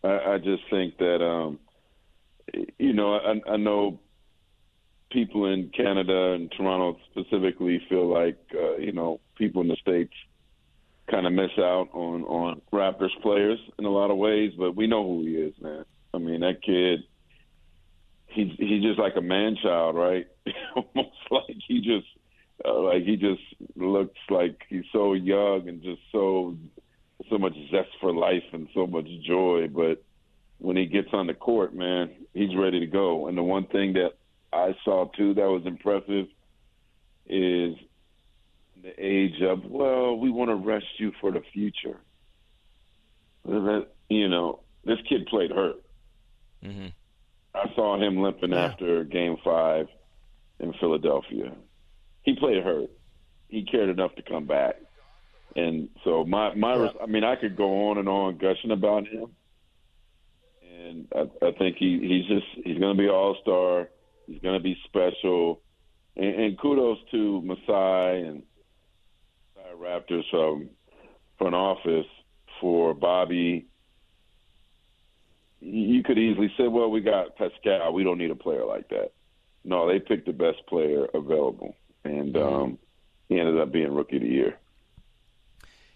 I, 0.04 0.34
I 0.34 0.38
just 0.38 0.62
think 0.70 0.98
that 0.98 1.24
um, 1.24 1.58
you 2.78 2.92
know 2.92 3.14
I, 3.14 3.52
I 3.52 3.56
know 3.56 3.98
people 5.10 5.52
in 5.52 5.70
Canada 5.76 6.32
and 6.32 6.52
Toronto 6.52 6.98
specifically 7.10 7.80
feel 7.88 8.06
like 8.06 8.38
uh, 8.54 8.76
you 8.76 8.92
know 8.92 9.20
people 9.36 9.62
in 9.62 9.68
the 9.68 9.76
states 9.76 10.14
kind 11.10 11.26
of 11.26 11.32
miss 11.32 11.50
out 11.58 11.88
on 11.92 12.22
on 12.24 12.62
Raptors 12.72 13.20
players 13.22 13.58
in 13.78 13.84
a 13.84 13.90
lot 13.90 14.10
of 14.10 14.16
ways, 14.16 14.52
but 14.56 14.76
we 14.76 14.86
know 14.86 15.02
who 15.02 15.22
he 15.24 15.34
is, 15.34 15.54
man. 15.60 15.84
I 16.14 16.18
mean, 16.18 16.40
that 16.40 16.62
kid, 16.62 17.00
he's 18.32 18.52
he's 18.58 18.82
just 18.82 18.98
like 18.98 19.16
a 19.16 19.20
man 19.20 19.56
child, 19.62 19.96
right? 19.96 20.26
Almost 20.74 21.16
like 21.30 21.56
he 21.66 21.80
just 21.80 22.06
uh, 22.64 22.80
like 22.80 23.04
he 23.04 23.16
just 23.16 23.42
looks 23.76 24.18
like 24.28 24.62
he's 24.68 24.84
so 24.92 25.14
young 25.14 25.68
and 25.68 25.82
just 25.82 26.00
so 26.12 26.56
so 27.28 27.38
much 27.38 27.54
zest 27.70 27.90
for 28.00 28.12
life 28.12 28.44
and 28.52 28.68
so 28.74 28.86
much 28.86 29.06
joy. 29.26 29.68
But 29.68 30.02
when 30.58 30.76
he 30.76 30.86
gets 30.86 31.08
on 31.12 31.26
the 31.26 31.34
court, 31.34 31.74
man, 31.74 32.10
he's 32.34 32.54
ready 32.56 32.80
to 32.80 32.86
go. 32.86 33.28
And 33.28 33.36
the 33.36 33.42
one 33.42 33.66
thing 33.66 33.94
that 33.94 34.12
I 34.52 34.74
saw 34.84 35.06
too 35.16 35.34
that 35.34 35.48
was 35.48 35.62
impressive 35.66 36.26
is 37.26 37.76
the 38.82 38.92
age 38.98 39.40
of 39.42 39.64
well, 39.64 40.16
we 40.16 40.30
want 40.30 40.50
to 40.50 40.56
rest 40.56 40.86
you 40.98 41.12
for 41.20 41.30
the 41.32 41.42
future. 41.52 42.00
You 43.44 44.28
know, 44.28 44.60
this 44.84 44.98
kid 45.08 45.26
played 45.26 45.50
hurt. 45.50 45.76
Mm-hmm. 46.64 46.88
I 47.54 47.72
saw 47.74 47.98
him 48.00 48.22
limping 48.22 48.50
Yeah. 48.50 48.66
after 48.66 49.04
Game 49.04 49.36
Five 49.44 49.88
in 50.60 50.72
Philadelphia. 50.74 51.52
He 52.22 52.34
played 52.34 52.62
hurt. 52.62 52.90
He 53.48 53.64
cared 53.64 53.88
enough 53.88 54.14
to 54.16 54.22
come 54.22 54.46
back, 54.46 54.76
and 55.56 55.88
so 56.04 56.24
my 56.24 56.54
my 56.54 56.76
Yeah. 56.76 56.92
I 57.02 57.06
mean 57.06 57.24
I 57.24 57.36
could 57.36 57.56
go 57.56 57.88
on 57.90 57.98
and 57.98 58.08
on 58.08 58.36
gushing 58.38 58.70
about 58.70 59.06
him, 59.08 59.34
and 60.78 61.08
I, 61.14 61.46
I 61.46 61.52
think 61.52 61.76
he 61.76 61.98
he's 61.98 62.26
just 62.26 62.46
he's 62.66 62.78
going 62.78 62.96
to 62.96 63.02
be 63.02 63.08
all 63.08 63.36
star. 63.42 63.88
He's 64.26 64.40
going 64.40 64.54
to 64.54 64.62
be 64.62 64.76
special, 64.84 65.60
and, 66.16 66.34
and 66.34 66.58
kudos 66.58 66.98
to 67.10 67.42
Masai 67.42 68.22
and 68.28 68.42
Masai 69.56 69.74
Raptors 69.76 70.22
from 70.30 70.70
front 71.38 71.54
office 71.56 72.06
for 72.60 72.94
Bobby 72.94 73.66
you 75.60 76.02
could 76.02 76.18
easily 76.18 76.52
say, 76.56 76.68
well, 76.68 76.90
we 76.90 77.00
got 77.00 77.36
Pascal. 77.36 77.92
We 77.92 78.04
don't 78.04 78.18
need 78.18 78.30
a 78.30 78.36
player 78.36 78.64
like 78.64 78.88
that. 78.88 79.12
No, 79.64 79.86
they 79.86 79.98
picked 79.98 80.26
the 80.26 80.32
best 80.32 80.66
player 80.66 81.06
available, 81.12 81.76
and 82.04 82.36
um, 82.36 82.78
he 83.28 83.38
ended 83.38 83.60
up 83.60 83.70
being 83.70 83.94
rookie 83.94 84.16
of 84.16 84.22
the 84.22 84.28
year. 84.28 84.56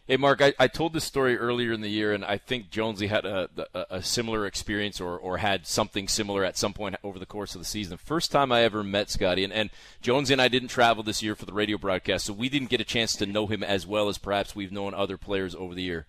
Hey, 0.06 0.18
Mark, 0.18 0.42
I, 0.42 0.52
I 0.58 0.68
told 0.68 0.92
this 0.92 1.04
story 1.04 1.38
earlier 1.38 1.72
in 1.72 1.80
the 1.80 1.88
year, 1.88 2.12
and 2.12 2.26
I 2.26 2.36
think 2.36 2.68
Jonesy 2.68 3.06
had 3.06 3.24
a, 3.24 3.48
a, 3.72 3.86
a 3.88 4.02
similar 4.02 4.44
experience 4.44 5.00
or, 5.00 5.16
or 5.16 5.38
had 5.38 5.66
something 5.66 6.08
similar 6.08 6.44
at 6.44 6.58
some 6.58 6.74
point 6.74 6.96
over 7.02 7.18
the 7.18 7.24
course 7.24 7.54
of 7.54 7.62
the 7.62 7.66
season. 7.66 7.96
First 7.96 8.30
time 8.30 8.52
I 8.52 8.64
ever 8.64 8.84
met 8.84 9.08
Scottie, 9.08 9.44
and, 9.44 9.52
and 9.52 9.70
Jonesy 10.02 10.34
and 10.34 10.42
I 10.42 10.48
didn't 10.48 10.68
travel 10.68 11.02
this 11.02 11.22
year 11.22 11.34
for 11.34 11.46
the 11.46 11.54
radio 11.54 11.78
broadcast, 11.78 12.26
so 12.26 12.34
we 12.34 12.50
didn't 12.50 12.68
get 12.68 12.82
a 12.82 12.84
chance 12.84 13.16
to 13.16 13.24
know 13.24 13.46
him 13.46 13.64
as 13.64 13.86
well 13.86 14.10
as 14.10 14.18
perhaps 14.18 14.54
we've 14.54 14.70
known 14.70 14.92
other 14.92 15.16
players 15.16 15.54
over 15.54 15.74
the 15.74 15.82
year, 15.82 16.04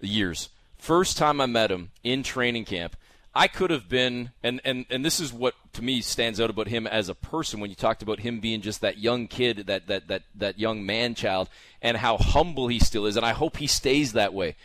the 0.00 0.08
years. 0.08 0.48
First 0.78 1.18
time 1.18 1.40
I 1.40 1.46
met 1.46 1.70
him 1.70 1.90
in 2.02 2.22
training 2.22 2.64
camp, 2.64 2.96
I 3.34 3.46
could 3.46 3.70
have 3.70 3.88
been, 3.88 4.30
and, 4.42 4.60
and, 4.64 4.86
and 4.90 5.04
this 5.04 5.20
is 5.20 5.32
what 5.32 5.54
to 5.74 5.82
me 5.82 6.00
stands 6.00 6.40
out 6.40 6.50
about 6.50 6.68
him 6.68 6.86
as 6.86 7.08
a 7.08 7.14
person 7.14 7.60
when 7.60 7.70
you 7.70 7.76
talked 7.76 8.02
about 8.02 8.20
him 8.20 8.40
being 8.40 8.62
just 8.62 8.80
that 8.80 8.98
young 8.98 9.28
kid, 9.28 9.66
that, 9.66 9.86
that, 9.86 10.08
that, 10.08 10.22
that 10.34 10.58
young 10.58 10.84
man 10.84 11.14
child, 11.14 11.48
and 11.82 11.98
how 11.98 12.16
humble 12.16 12.68
he 12.68 12.78
still 12.78 13.06
is. 13.06 13.16
And 13.16 13.26
I 13.26 13.32
hope 13.32 13.58
he 13.58 13.66
stays 13.66 14.12
that 14.12 14.34
way. 14.34 14.56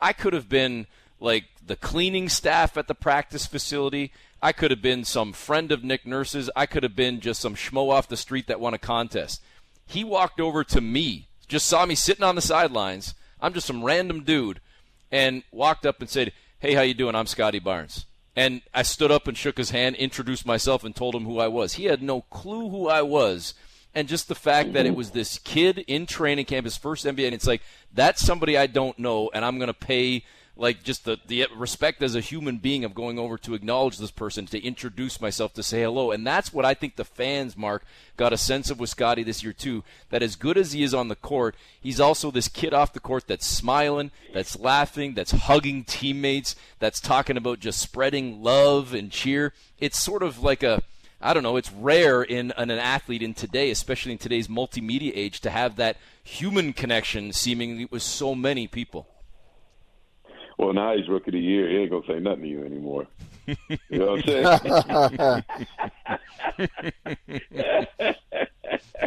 I 0.00 0.12
could 0.12 0.32
have 0.32 0.48
been 0.48 0.86
like 1.18 1.44
the 1.66 1.76
cleaning 1.76 2.28
staff 2.28 2.76
at 2.76 2.88
the 2.88 2.94
practice 2.94 3.46
facility. 3.46 4.12
I 4.42 4.52
could 4.52 4.70
have 4.70 4.82
been 4.82 5.04
some 5.04 5.32
friend 5.32 5.72
of 5.72 5.84
Nick 5.84 6.06
Nurse's. 6.06 6.50
I 6.54 6.66
could 6.66 6.82
have 6.82 6.96
been 6.96 7.20
just 7.20 7.40
some 7.40 7.54
schmo 7.54 7.90
off 7.90 8.08
the 8.08 8.16
street 8.16 8.46
that 8.46 8.60
won 8.60 8.74
a 8.74 8.78
contest. 8.78 9.42
He 9.86 10.04
walked 10.04 10.40
over 10.40 10.62
to 10.64 10.80
me, 10.80 11.26
just 11.48 11.66
saw 11.66 11.84
me 11.84 11.94
sitting 11.94 12.24
on 12.24 12.36
the 12.36 12.42
sidelines. 12.42 13.14
I'm 13.40 13.54
just 13.54 13.66
some 13.66 13.82
random 13.82 14.22
dude, 14.22 14.60
and 15.10 15.42
walked 15.50 15.86
up 15.86 16.00
and 16.00 16.08
said, 16.08 16.32
"Hey, 16.58 16.74
how 16.74 16.82
you 16.82 16.94
doing? 16.94 17.14
I'm 17.14 17.26
Scottie 17.26 17.58
Barnes." 17.58 18.06
And 18.36 18.62
I 18.72 18.82
stood 18.82 19.10
up 19.10 19.26
and 19.26 19.36
shook 19.36 19.58
his 19.58 19.70
hand, 19.70 19.96
introduced 19.96 20.46
myself, 20.46 20.84
and 20.84 20.94
told 20.94 21.14
him 21.14 21.24
who 21.24 21.38
I 21.38 21.48
was. 21.48 21.74
He 21.74 21.84
had 21.84 22.02
no 22.02 22.22
clue 22.22 22.70
who 22.70 22.88
I 22.88 23.02
was. 23.02 23.54
And 23.92 24.06
just 24.06 24.28
the 24.28 24.36
fact 24.36 24.72
that 24.74 24.86
it 24.86 24.94
was 24.94 25.10
this 25.10 25.38
kid 25.38 25.78
in 25.88 26.06
training 26.06 26.44
camp, 26.44 26.64
his 26.64 26.76
first 26.76 27.04
NBA, 27.04 27.26
and 27.26 27.34
it's 27.34 27.46
like, 27.46 27.60
that's 27.92 28.24
somebody 28.24 28.56
I 28.56 28.68
don't 28.68 28.96
know, 29.00 29.30
and 29.34 29.44
I'm 29.44 29.58
going 29.58 29.66
to 29.66 29.74
pay 29.74 30.24
like 30.60 30.82
just 30.82 31.06
the, 31.06 31.18
the 31.26 31.46
respect 31.56 32.02
as 32.02 32.14
a 32.14 32.20
human 32.20 32.58
being 32.58 32.84
of 32.84 32.94
going 32.94 33.18
over 33.18 33.38
to 33.38 33.54
acknowledge 33.54 33.96
this 33.96 34.10
person, 34.10 34.44
to 34.44 34.62
introduce 34.62 35.18
myself, 35.18 35.54
to 35.54 35.62
say 35.62 35.80
hello. 35.80 36.10
And 36.10 36.26
that's 36.26 36.52
what 36.52 36.66
I 36.66 36.74
think 36.74 36.96
the 36.96 37.04
fans, 37.04 37.56
Mark, 37.56 37.82
got 38.18 38.34
a 38.34 38.36
sense 38.36 38.68
of 38.68 38.78
with 38.78 38.90
Scottie 38.90 39.22
this 39.22 39.42
year, 39.42 39.54
too. 39.54 39.82
That 40.10 40.22
as 40.22 40.36
good 40.36 40.58
as 40.58 40.72
he 40.72 40.82
is 40.82 40.92
on 40.92 41.08
the 41.08 41.16
court, 41.16 41.56
he's 41.80 41.98
also 41.98 42.30
this 42.30 42.46
kid 42.46 42.74
off 42.74 42.92
the 42.92 43.00
court 43.00 43.26
that's 43.26 43.46
smiling, 43.46 44.10
that's 44.34 44.58
laughing, 44.58 45.14
that's 45.14 45.30
hugging 45.30 45.82
teammates, 45.84 46.54
that's 46.78 47.00
talking 47.00 47.38
about 47.38 47.60
just 47.60 47.80
spreading 47.80 48.42
love 48.42 48.92
and 48.92 49.10
cheer. 49.10 49.54
It's 49.78 49.98
sort 49.98 50.22
of 50.22 50.42
like 50.42 50.62
a. 50.62 50.82
I 51.22 51.34
don't 51.34 51.42
know, 51.42 51.58
it's 51.58 51.70
rare 51.70 52.22
in, 52.22 52.50
in 52.56 52.70
an 52.70 52.78
athlete 52.78 53.22
in 53.22 53.34
today, 53.34 53.70
especially 53.70 54.12
in 54.12 54.18
today's 54.18 54.48
multimedia 54.48 55.12
age, 55.14 55.40
to 55.40 55.50
have 55.50 55.76
that 55.76 55.98
human 56.22 56.72
connection 56.72 57.34
seemingly 57.34 57.84
with 57.84 58.00
so 58.00 58.34
many 58.34 58.66
people. 58.66 59.06
Well, 60.60 60.74
now 60.74 60.94
he's 60.94 61.08
rookie 61.08 61.30
of 61.30 61.32
the 61.32 61.40
year. 61.40 61.70
He 61.70 61.76
ain't 61.78 61.90
gonna 61.90 62.06
say 62.06 62.20
nothing 62.20 62.42
to 62.42 62.48
you 62.48 62.64
anymore. 62.66 63.06
You 63.46 63.98
know 63.98 64.10
what 64.10 64.28
I'm 64.28 65.42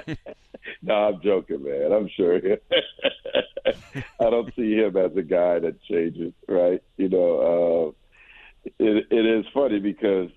saying? 0.02 0.18
no, 0.82 0.94
I'm 0.96 1.22
joking, 1.22 1.64
man. 1.64 1.92
I'm 1.92 2.10
sure. 2.18 2.42
I 3.68 4.30
don't 4.32 4.52
see 4.56 4.74
him 4.74 4.98
as 4.98 5.16
a 5.16 5.22
guy 5.22 5.60
that 5.60 5.80
changes, 5.84 6.34
right? 6.48 6.82
You 6.98 7.10
know, 7.10 7.94
uh, 8.66 8.72
it, 8.80 9.06
it 9.12 9.26
is 9.26 9.46
funny 9.54 9.80
because 9.80 10.32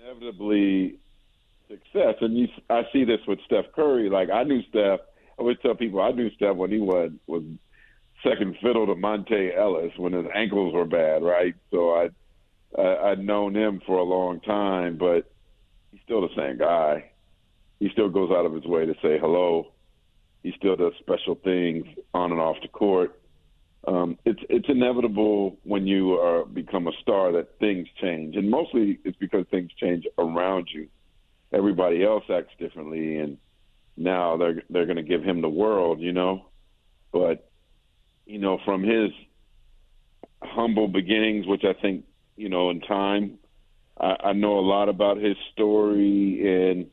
inevitably 0.00 0.98
success, 1.68 2.16
and 2.20 2.36
you, 2.36 2.48
I 2.68 2.82
see 2.92 3.04
this 3.04 3.20
with 3.28 3.38
Steph 3.46 3.66
Curry. 3.76 4.10
Like 4.10 4.30
I 4.30 4.42
knew 4.42 4.62
Steph. 4.70 5.00
I 5.38 5.42
always 5.42 5.58
tell 5.62 5.76
people 5.76 6.02
I 6.02 6.10
knew 6.10 6.32
Steph 6.34 6.56
when 6.56 6.72
he 6.72 6.80
was 6.80 7.12
was 7.28 7.44
second 8.28 8.56
fiddle 8.62 8.86
to 8.86 8.94
Monta 8.94 9.56
Ellis 9.56 9.92
when 9.96 10.12
his 10.12 10.26
ankles 10.34 10.74
were 10.74 10.84
bad, 10.84 11.22
right? 11.22 11.54
So 11.70 11.90
I, 11.90 12.08
I 12.78 13.10
I'd 13.10 13.24
known 13.24 13.54
him 13.54 13.80
for 13.86 13.98
a 13.98 14.04
long 14.04 14.40
time, 14.40 14.96
but 14.98 15.30
he's 15.92 16.00
still 16.04 16.22
the 16.22 16.34
same 16.36 16.58
guy. 16.58 17.10
He 17.78 17.88
still 17.92 18.08
goes 18.08 18.30
out 18.30 18.46
of 18.46 18.54
his 18.54 18.64
way 18.64 18.86
to 18.86 18.94
say 18.94 19.18
hello. 19.18 19.72
He 20.42 20.52
still 20.56 20.76
does 20.76 20.92
special 21.00 21.34
things 21.34 21.86
on 22.14 22.32
and 22.32 22.40
off 22.40 22.56
the 22.62 22.68
court. 22.68 23.20
Um, 23.86 24.18
it's 24.24 24.40
it's 24.48 24.68
inevitable 24.68 25.58
when 25.62 25.86
you 25.86 26.14
are 26.14 26.44
become 26.44 26.88
a 26.88 26.92
star 27.02 27.32
that 27.32 27.58
things 27.60 27.86
change, 28.00 28.36
and 28.36 28.50
mostly 28.50 28.98
it's 29.04 29.16
because 29.18 29.46
things 29.50 29.70
change 29.80 30.04
around 30.18 30.68
you. 30.72 30.88
Everybody 31.52 32.04
else 32.04 32.24
acts 32.32 32.52
differently, 32.58 33.18
and 33.18 33.38
now 33.96 34.36
they're 34.36 34.62
they're 34.70 34.86
going 34.86 34.96
to 34.96 35.02
give 35.02 35.22
him 35.22 35.40
the 35.40 35.48
world, 35.48 36.00
you 36.00 36.12
know. 36.12 36.46
But 37.12 37.48
you 38.26 38.38
know, 38.38 38.58
from 38.64 38.82
his 38.82 39.10
humble 40.42 40.88
beginnings, 40.88 41.46
which 41.46 41.64
I 41.64 41.72
think, 41.80 42.04
you 42.36 42.48
know, 42.48 42.70
in 42.70 42.80
time, 42.80 43.38
I, 43.98 44.16
I 44.24 44.32
know 44.32 44.58
a 44.58 44.60
lot 44.60 44.88
about 44.88 45.16
his 45.16 45.36
story, 45.52 46.72
and 46.72 46.86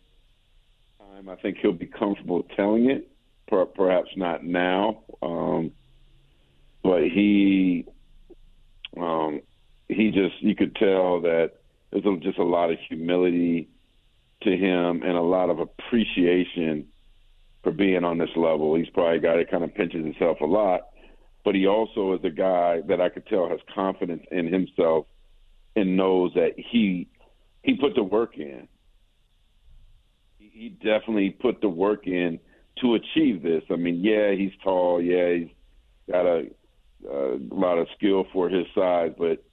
time 0.99 1.27
I 1.29 1.36
think 1.41 1.57
he'll 1.61 1.73
be 1.73 1.88
comfortable 1.88 2.43
telling 2.55 2.89
it. 2.89 3.09
Per, 3.47 3.65
perhaps 3.65 4.09
not 4.15 4.43
now, 4.43 5.03
um, 5.21 5.71
but 6.81 7.01
he, 7.01 7.86
um, 8.95 9.41
he 9.89 10.11
just 10.11 10.41
you 10.41 10.55
could 10.55 10.75
tell 10.75 11.21
that 11.21 11.51
there's 11.91 12.05
just 12.21 12.38
a 12.38 12.43
lot 12.43 12.71
of 12.71 12.77
humility 12.88 13.67
to 14.43 14.51
him 14.51 15.03
and 15.03 15.17
a 15.17 15.21
lot 15.21 15.49
of 15.49 15.59
appreciation 15.59 16.88
for 17.63 17.71
being 17.71 18.05
on 18.05 18.17
this 18.17 18.29
level. 18.36 18.75
He's 18.75 18.89
probably 18.89 19.19
guy 19.19 19.38
that 19.38 19.51
kind 19.51 19.63
of 19.63 19.75
pinches 19.75 20.05
himself 20.05 20.39
a 20.39 20.45
lot 20.45 20.92
but 21.43 21.55
he 21.55 21.67
also 21.67 22.13
is 22.13 22.21
a 22.23 22.29
guy 22.29 22.81
that 22.87 23.01
I 23.01 23.09
could 23.09 23.27
tell 23.27 23.49
has 23.49 23.59
confidence 23.73 24.23
in 24.31 24.51
himself 24.51 25.05
and 25.75 25.97
knows 25.97 26.31
that 26.35 26.53
he 26.57 27.07
he 27.63 27.75
put 27.75 27.95
the 27.95 28.03
work 28.03 28.37
in. 28.37 28.67
He 30.37 30.69
definitely 30.69 31.31
put 31.31 31.61
the 31.61 31.69
work 31.69 32.07
in 32.07 32.39
to 32.81 32.95
achieve 32.95 33.41
this. 33.41 33.63
I 33.71 33.75
mean, 33.75 34.03
yeah, 34.03 34.31
he's 34.31 34.51
tall, 34.63 35.01
yeah, 35.01 35.33
he's 35.33 35.49
got 36.09 36.25
a, 36.25 36.47
a 37.09 37.39
lot 37.51 37.77
of 37.77 37.87
skill 37.97 38.25
for 38.33 38.49
his 38.49 38.65
size, 38.75 39.13
but 39.17 39.43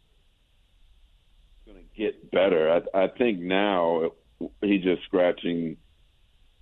he's 1.64 1.72
going 1.72 1.78
to 1.78 1.98
get 1.98 2.30
better. 2.30 2.70
I, 2.94 3.04
I 3.04 3.08
think 3.08 3.38
now 3.40 4.10
he's 4.60 4.82
just 4.82 5.04
scratching 5.04 5.76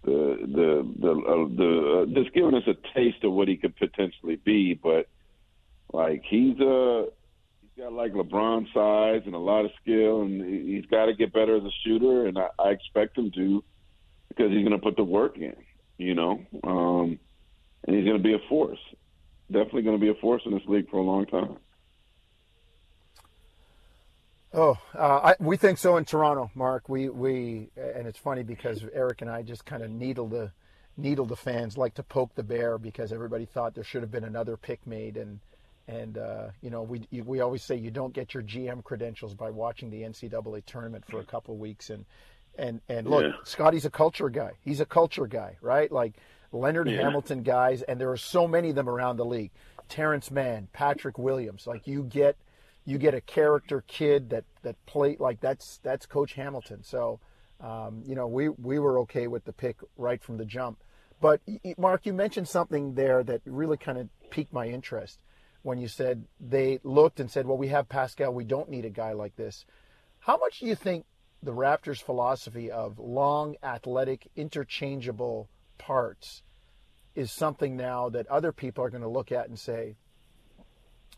the 0.05 0.39
the 0.47 0.95
the 1.01 1.11
uh, 1.11 1.49
the 1.57 2.03
uh, 2.03 2.15
just 2.15 2.35
giving 2.35 2.55
us 2.55 2.63
a 2.67 2.75
taste 2.95 3.25
of 3.25 3.33
what 3.33 3.49
he 3.49 3.57
could 3.57 3.77
potentially 3.77 4.37
be, 4.37 4.75
but 4.75 5.09
like 5.93 6.23
he's 6.29 6.59
a 6.61 7.07
he's 7.61 7.85
got 7.85 7.93
like 7.93 8.13
LeBron 8.13 8.73
size 8.73 9.23
and 9.27 9.35
a 9.35 9.39
lot 9.39 9.65
of 9.65 9.71
skill, 9.83 10.23
and 10.23 10.69
he's 10.69 10.87
got 10.87 11.07
to 11.07 11.15
get 11.15 11.33
better 11.33 11.57
as 11.57 11.65
a 11.65 11.73
shooter, 11.85 12.27
and 12.27 12.39
I, 12.39 12.49
I 12.59 12.69
expect 12.71 13.17
him 13.17 13.31
to 13.33 13.65
because 14.29 14.51
he's 14.53 14.67
going 14.67 14.79
to 14.79 14.79
put 14.79 14.97
the 14.97 15.05
work 15.05 15.37
in, 15.39 15.57
you 15.97 16.15
know, 16.15 16.45
um, 16.65 17.19
and 17.87 17.97
he's 17.97 18.05
going 18.05 18.19
to 18.19 18.23
be 18.23 18.35
a 18.35 18.49
force. 18.49 18.79
Definitely 19.51 19.83
going 19.83 19.99
to 19.99 20.01
be 20.01 20.11
a 20.11 20.21
force 20.21 20.43
in 20.45 20.53
this 20.53 20.63
league 20.67 20.91
for 20.91 20.99
a 20.99 21.03
long 21.03 21.27
time. 21.27 21.57
Oh, 24.53 24.79
uh, 24.95 25.21
I, 25.25 25.35
we 25.41 25.57
think 25.57 25.79
so 25.79 25.97
in 25.97 26.05
Toronto, 26.05 26.51
Mark. 26.55 26.89
We 26.89 27.09
we 27.09 27.71
and 27.77 28.07
it's 28.07 28.19
funny 28.19 28.43
because 28.43 28.83
Eric 28.95 29.21
and 29.21 29.31
I 29.31 29.43
just 29.43 29.67
kind 29.67 29.83
of 29.83 29.91
needle 29.91 30.27
the 30.27 30.53
needle 30.97 31.27
the 31.27 31.37
fans, 31.37 31.77
like 31.77 31.95
to 31.95 32.03
poke 32.03 32.35
the 32.35 32.43
bear 32.43 32.79
because 32.79 33.13
everybody 33.13 33.45
thought 33.45 33.75
there 33.75 33.85
should 33.85 34.03
have 34.03 34.11
been 34.11 34.25
another 34.25 34.57
pick 34.57 34.87
made, 34.87 35.17
and 35.17 35.41
and 35.89 36.19
uh, 36.19 36.49
you 36.61 36.71
know 36.71 36.83
we 36.83 37.03
we 37.23 37.41
always 37.41 37.65
say 37.65 37.75
you 37.75 37.91
don't 37.91 38.13
get 38.13 38.35
your 38.35 38.43
GM 38.43 38.85
credentials 38.85 39.35
by 39.35 39.51
watching 39.51 39.91
the 39.91 40.03
NCAA 40.03 40.65
tournament 40.67 41.05
for 41.09 41.19
a 41.19 41.25
couple 41.25 41.55
of 41.55 41.61
weeks, 41.61 41.91
and 41.91 42.05
and 42.59 42.81
and 42.89 43.09
look, 43.09 43.25
yeah. 43.25 43.33
Scottie's 43.45 43.87
a 43.87 43.91
culture 43.91 44.29
guy. 44.29 44.53
He's 44.61 44.81
a 44.81 44.87
culture 44.87 45.27
guy, 45.27 45.57
right? 45.63 45.91
Like 45.91 46.15
Leonard 46.53 46.91
yeah. 46.91 47.03
Hamilton 47.03 47.43
guys, 47.43 47.83
and 47.83 47.99
there 47.99 48.11
are 48.11 48.19
so 48.19 48.47
many 48.47 48.69
of 48.69 48.77
them 48.77 48.89
around 48.89 49.17
the 49.17 49.25
league. 49.25 49.51
Terrence 49.89 50.31
Mann, 50.31 50.69
Patrick 50.75 51.19
Williams, 51.19 51.67
like 51.67 51.87
you 51.87 52.03
get 52.03 52.37
you 52.85 52.99
get 52.99 53.15
a 53.15 53.23
character 53.23 53.83
kid 53.87 54.31
that 54.31 54.45
that 54.63 54.77
played 54.85 55.21
like 55.21 55.41
that's 55.41 55.81
that's 55.83 56.05
Coach 56.05 56.35
Hamilton. 56.35 56.83
So, 56.85 57.19
um, 57.63 58.03
you 58.07 58.15
know, 58.15 58.27
we 58.27 58.51
we 58.51 58.79
were 58.79 58.99
okay 59.01 59.27
with 59.27 59.47
the 59.47 59.55
pick 59.55 59.79
right 59.97 60.23
from 60.23 60.37
the 60.37 60.45
jump. 60.45 60.79
But 61.21 61.41
Mark, 61.79 62.05
you 62.05 62.13
mentioned 62.13 62.47
something 62.47 62.95
there 62.95 63.25
that 63.25 63.41
really 63.45 63.77
kind 63.77 63.99
of 63.99 64.09
piqued 64.31 64.53
my 64.53 64.69
interest 64.69 65.19
when 65.63 65.79
you 65.79 65.89
said 65.89 66.25
they 66.41 66.81
looked 66.83 67.21
and 67.21 67.31
said, 67.31 67.47
"Well, 67.47 67.59
we 67.59 67.69
have 67.69 67.89
Pascal. 67.89 68.33
We 68.33 68.45
don't 68.45 68.71
need 68.71 68.85
a 68.85 68.91
guy 68.91 69.13
like 69.13 69.37
this." 69.37 69.65
How 70.21 70.37
much 70.37 70.61
do 70.61 70.67
you 70.67 70.75
think 70.75 71.07
the 71.43 71.53
Raptors' 71.53 72.03
philosophy 72.03 72.71
of 72.71 72.99
long, 72.99 73.57
athletic, 73.63 74.29
interchangeable 74.37 75.49
parts 75.79 76.43
is 77.15 77.33
something 77.33 77.77
now 77.77 78.09
that 78.09 78.27
other 78.29 78.53
people 78.53 78.85
are 78.85 78.91
going 78.91 79.03
to 79.03 79.09
look 79.09 79.33
at 79.33 79.49
and 79.49 79.59
say, 79.59 79.97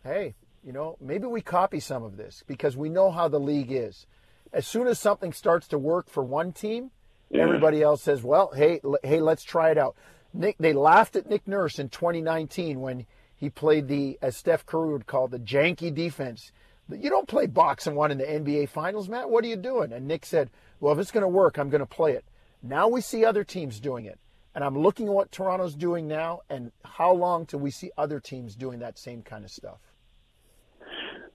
"Hey, 0.03 0.35
you 0.63 0.73
know, 0.73 0.97
maybe 1.01 1.27
we 1.27 1.41
copy 1.41 1.81
some 1.81 2.03
of 2.03 2.17
this 2.17 2.43
because 2.47 2.77
we 2.77 2.89
know 2.89 3.11
how 3.11 3.29
the 3.29 3.41
league 3.41 3.73
is. 3.73 4.07
As 4.53 4.67
soon 4.67 4.87
as 4.87 4.99
something 4.99 5.33
starts 5.33 5.69
to 5.69 5.79
work 5.79 6.09
for 6.09 6.25
one 6.25 6.53
team, 6.53 6.91
yeah. 7.31 7.43
everybody 7.43 7.83
else 7.83 8.03
says, 8.03 8.23
"Well, 8.23 8.53
hey, 8.55 8.81
l- 8.85 8.99
hey, 9.03 9.21
let's 9.21 9.45
try 9.45 9.71
it 9.71 9.79
out." 9.79 9.97
Nick, 10.33 10.57
they 10.59 10.73
laughed 10.73 11.17
at 11.17 11.29
Nick 11.29 11.47
Nurse 11.47 11.79
in 11.79 11.89
2019 11.89 12.81
when 12.81 13.07
he 13.41 13.49
played 13.49 13.89
the, 13.89 14.19
as 14.21 14.37
Steph 14.37 14.67
Curry 14.67 14.93
would 14.93 15.07
call 15.07 15.27
the 15.27 15.39
janky 15.39 15.93
defense. 15.93 16.53
You 16.91 17.09
don't 17.09 17.27
play 17.27 17.47
box 17.47 17.87
and 17.87 17.97
one 17.97 18.11
in 18.11 18.19
the 18.19 18.25
NBA 18.25 18.69
Finals, 18.69 19.09
Matt. 19.09 19.31
What 19.31 19.45
are 19.45 19.49
you 19.49 19.57
doing? 19.57 19.93
And 19.93 20.07
Nick 20.07 20.27
said, 20.27 20.51
"Well, 20.79 20.93
if 20.93 20.99
it's 20.99 21.11
going 21.11 21.23
to 21.23 21.29
work, 21.29 21.57
I'm 21.57 21.71
going 21.71 21.81
to 21.81 21.87
play 21.87 22.13
it." 22.13 22.25
Now 22.63 22.89
we 22.89 23.01
see 23.01 23.25
other 23.25 23.43
teams 23.43 23.81
doing 23.81 24.05
it, 24.05 24.19
and 24.55 24.63
I'm 24.63 24.77
looking 24.77 25.07
at 25.07 25.15
what 25.15 25.33
Toronto's 25.33 25.75
doing 25.75 26.07
now, 26.07 26.41
and 26.51 26.71
how 26.85 27.13
long 27.13 27.47
till 27.47 27.61
we 27.61 27.71
see 27.71 27.91
other 27.97 28.21
teams 28.21 28.55
doing 28.57 28.81
that 28.81 28.99
same 28.99 29.23
kind 29.23 29.45
of 29.45 29.51
stuff? 29.51 29.79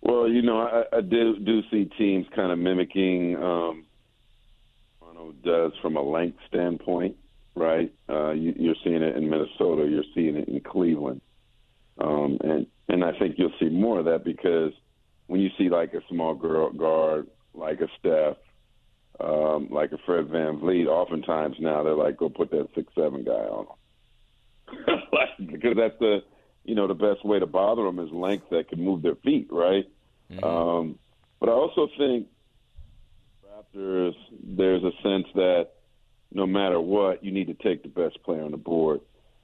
Well, 0.02 0.28
you 0.28 0.44
know, 0.44 0.60
I, 0.60 0.98
I 0.98 1.02
do 1.02 1.40
do 1.40 1.62
see 1.72 1.86
teams 1.98 2.28
kind 2.36 2.52
of 2.52 2.60
mimicking 2.60 3.38
um, 3.38 3.86
Toronto 5.00 5.34
does 5.44 5.72
from 5.82 5.96
a 5.96 6.02
length 6.02 6.38
standpoint, 6.48 7.16
right? 7.56 7.92
Uh, 8.08 8.32
you, 8.32 8.54
you're 8.58 8.76
seeing 8.84 9.02
it 9.02 9.16
in 9.16 9.28
Minnesota, 9.28 9.88
you're 9.90 10.04
seeing 10.14 10.36
it 10.36 10.48
in 10.48 10.60
Cleveland, 10.60 11.22
um, 12.00 12.38
and 12.44 12.68
and 12.88 13.04
I 13.04 13.18
think 13.18 13.36
you'll 13.38 13.54
see 13.60 13.70
more 13.70 14.00
of 14.00 14.06
that 14.06 14.24
because 14.24 14.74
when 15.28 15.42
you 15.42 15.50
see 15.58 15.70
like 15.70 15.94
a 15.94 16.02
small 16.10 16.36
girl 16.36 16.72
guard 16.72 17.28
like 17.54 17.80
a 17.82 17.88
Steph, 18.00 18.38
um, 19.20 19.70
like 19.72 19.92
a 19.92 19.98
Fred 20.06 20.28
VanVleet, 20.28 20.88
oftentimes 20.88 21.56
now 21.60 21.84
they're 21.84 21.96
like, 21.96 22.18
go 22.18 22.30
put 22.30 22.52
that 22.52 22.68
six 22.76 22.92
seven 22.96 23.24
guy 23.24 23.32
on 23.32 23.68
them, 24.68 25.00
because 25.52 25.76
that's 25.78 25.98
the 26.00 26.24
you 26.64 26.76
know 26.76 26.88
the 26.88 26.94
best 26.94 27.26
way 27.26 27.40
to 27.40 27.46
bother 27.46 27.84
them 27.84 28.00
is 28.00 28.12
length 28.12 28.50
that 28.52 28.70
can 28.70 28.84
move 28.84 29.02
their 29.02 29.16
feet, 29.16 29.48
right? 29.52 29.86
Mm-hmm. 30.32 30.44
Um, 30.44 31.00
but 31.40 31.50
I 31.50 31.54
also 31.54 31.88
think 31.98 32.28
Raptors, 33.46 34.16
there's 34.44 34.84
a 34.84 34.92
sense 35.02 35.28
that 35.36 35.70
no 36.34 36.46
matter 36.46 36.80
what, 36.80 37.24
you 37.24 37.32
need 37.32 37.48
to 37.48 37.54
take 37.54 37.84
the 37.84 37.90
best 37.90 38.22
player 38.24 38.44
on 38.44 38.52
the 38.52 38.58
board. 38.58 39.02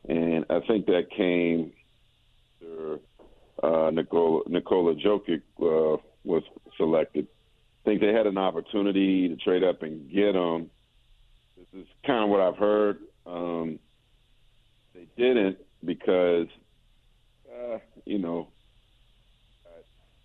And 0.08 0.46
I 0.50 0.60
think 0.68 0.88
that 0.88 1.12
came 1.16 1.72
after 2.62 3.00
uh, 3.64 3.90
Nikola, 3.92 4.42
Nikola 4.48 4.96
Jokic 4.96 5.42
uh, 5.62 5.98
was 6.24 6.44
selected. 6.78 7.28
I 7.84 7.90
think 7.90 8.02
they 8.02 8.14
had 8.14 8.28
an 8.28 8.38
opportunity 8.38 9.28
to 9.28 9.36
trade 9.38 9.64
up 9.64 9.84
and 9.84 10.10
get 10.12 10.36
him. 10.36 10.70
This 11.58 11.82
is 11.82 11.88
kind 12.06 12.24
of 12.24 12.30
what 12.30 12.40
I've 12.40 12.58
heard. 12.58 13.00
Um, 13.26 13.80
they 14.94 15.08
didn't 15.18 15.58
because, 15.84 16.48
uh, 17.50 17.78
you 18.06 18.20
know, 18.20 18.50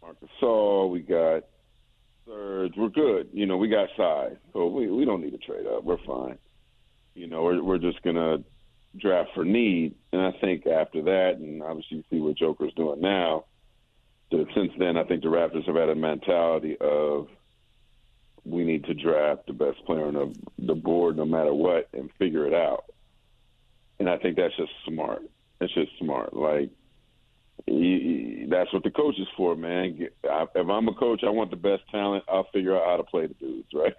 Marc 0.02 0.16
Gasol, 0.20 0.90
we 0.90 1.00
got 1.00 1.44
Serge. 2.26 2.72
We're 2.76 2.88
good. 2.88 3.28
You 3.32 3.46
know, 3.46 3.56
we 3.56 3.68
got 3.68 3.88
size, 3.96 4.36
so 4.52 4.66
we 4.66 4.88
we 4.90 5.04
don't 5.04 5.20
need 5.20 5.30
to 5.32 5.38
trade 5.38 5.66
up. 5.66 5.84
We're 5.84 5.98
fine. 6.06 6.38
You 7.14 7.26
know, 7.26 7.42
we're 7.42 7.62
we're 7.62 7.78
just 7.78 8.02
gonna 8.02 8.38
draft 8.98 9.30
for 9.34 9.44
need. 9.44 9.94
And 10.12 10.22
I 10.22 10.32
think 10.40 10.66
after 10.66 11.02
that, 11.02 11.36
and 11.38 11.62
obviously 11.62 11.98
you 11.98 12.04
see 12.10 12.20
what 12.20 12.36
Joker's 12.36 12.74
doing 12.74 13.00
now. 13.00 13.44
That 14.30 14.46
since 14.54 14.72
then, 14.78 14.96
I 14.96 15.04
think 15.04 15.22
the 15.22 15.28
Raptors 15.28 15.66
have 15.66 15.76
had 15.76 15.88
a 15.88 15.94
mentality 15.94 16.76
of 16.80 17.28
we 18.44 18.64
need 18.64 18.84
to 18.84 18.94
draft 18.94 19.46
the 19.46 19.52
best 19.52 19.84
player 19.86 20.06
on 20.06 20.14
the, 20.14 20.34
the 20.58 20.74
board 20.74 21.16
no 21.16 21.24
matter 21.24 21.52
what 21.52 21.88
and 21.92 22.10
figure 22.18 22.46
it 22.46 22.54
out. 22.54 22.84
And 23.98 24.08
I 24.08 24.18
think 24.18 24.36
that's 24.36 24.56
just 24.56 24.72
smart. 24.86 25.22
It's 25.60 25.74
just 25.74 25.90
smart. 25.98 26.34
Like 26.34 26.70
that's 27.66 28.72
what 28.72 28.84
the 28.84 28.92
coach 28.94 29.18
is 29.18 29.26
for, 29.36 29.56
man. 29.56 30.08
If 30.22 30.68
I'm 30.68 30.88
a 30.88 30.94
coach, 30.94 31.22
I 31.24 31.30
want 31.30 31.50
the 31.50 31.56
best 31.56 31.82
talent. 31.90 32.24
I'll 32.28 32.48
figure 32.52 32.76
out 32.76 32.86
how 32.86 32.96
to 32.98 33.02
play 33.04 33.26
the 33.26 33.34
dudes, 33.34 33.68
right? 33.74 33.94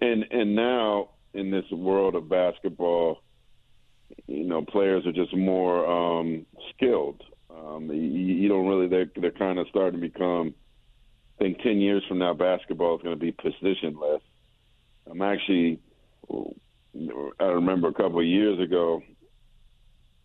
and 0.00 0.24
and 0.30 0.54
now 0.54 1.10
in 1.34 1.50
this 1.50 1.64
world 1.70 2.14
of 2.14 2.28
basketball, 2.28 3.22
you 4.26 4.44
know, 4.44 4.62
players 4.62 5.06
are 5.06 5.12
just 5.12 5.34
more 5.36 5.86
um, 5.86 6.46
skilled. 6.74 7.22
Um, 7.50 7.88
you, 7.90 8.00
you 8.00 8.48
don't 8.48 8.66
really 8.66 8.88
they're 8.88 9.10
they're 9.16 9.30
kind 9.30 9.58
of 9.58 9.66
starting 9.68 10.00
to 10.00 10.08
become. 10.08 10.54
I 11.38 11.44
think 11.44 11.62
ten 11.62 11.80
years 11.80 12.02
from 12.08 12.18
now, 12.18 12.34
basketball 12.34 12.96
is 12.96 13.02
going 13.02 13.18
to 13.18 13.20
be 13.20 13.32
positionless. 13.32 14.20
I'm 15.10 15.22
actually. 15.22 15.80
I 17.38 17.44
remember 17.44 17.88
a 17.88 17.92
couple 17.92 18.20
of 18.20 18.26
years 18.26 18.58
ago 18.58 19.02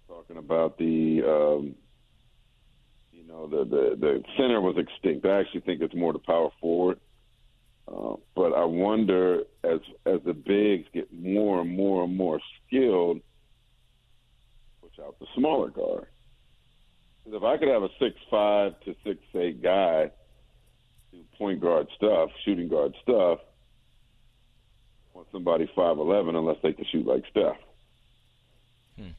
talking 0.07 0.37
about 0.37 0.77
the 0.77 1.21
um, 1.27 1.75
you 3.11 3.27
know, 3.27 3.47
the, 3.47 3.65
the, 3.65 3.95
the 3.99 4.23
center 4.37 4.61
was 4.61 4.77
extinct. 4.77 5.25
I 5.25 5.39
actually 5.39 5.61
think 5.61 5.81
it's 5.81 5.95
more 5.95 6.13
the 6.13 6.19
power 6.19 6.49
forward. 6.59 6.99
Uh, 7.87 8.15
but 8.35 8.53
I 8.53 8.63
wonder 8.63 9.41
as 9.63 9.79
as 10.05 10.19
the 10.25 10.33
bigs 10.33 10.87
get 10.93 11.11
more 11.11 11.61
and 11.61 11.75
more 11.75 12.03
and 12.03 12.15
more 12.15 12.39
skilled, 12.67 13.21
the 15.21 15.27
smaller 15.35 15.69
guard. 15.69 16.07
Because 17.23 17.37
if 17.37 17.43
I 17.43 17.55
could 17.57 17.69
have 17.69 17.83
a 17.83 17.89
six 17.99 18.15
five 18.29 18.73
to 18.81 18.95
six 19.05 19.19
eight 19.35 19.63
guy 19.63 20.11
do 21.13 21.19
point 21.37 21.61
guard 21.61 21.87
stuff, 21.95 22.29
shooting 22.43 22.67
guard 22.67 22.93
stuff, 23.01 23.39
I 25.13 25.17
want 25.17 25.27
somebody 25.31 25.71
five 25.75 25.97
eleven 25.97 26.35
unless 26.35 26.57
they 26.61 26.73
can 26.73 26.85
shoot 26.91 27.05
like 27.05 27.23
Steph. 27.31 27.55
Hmm. 28.97 29.15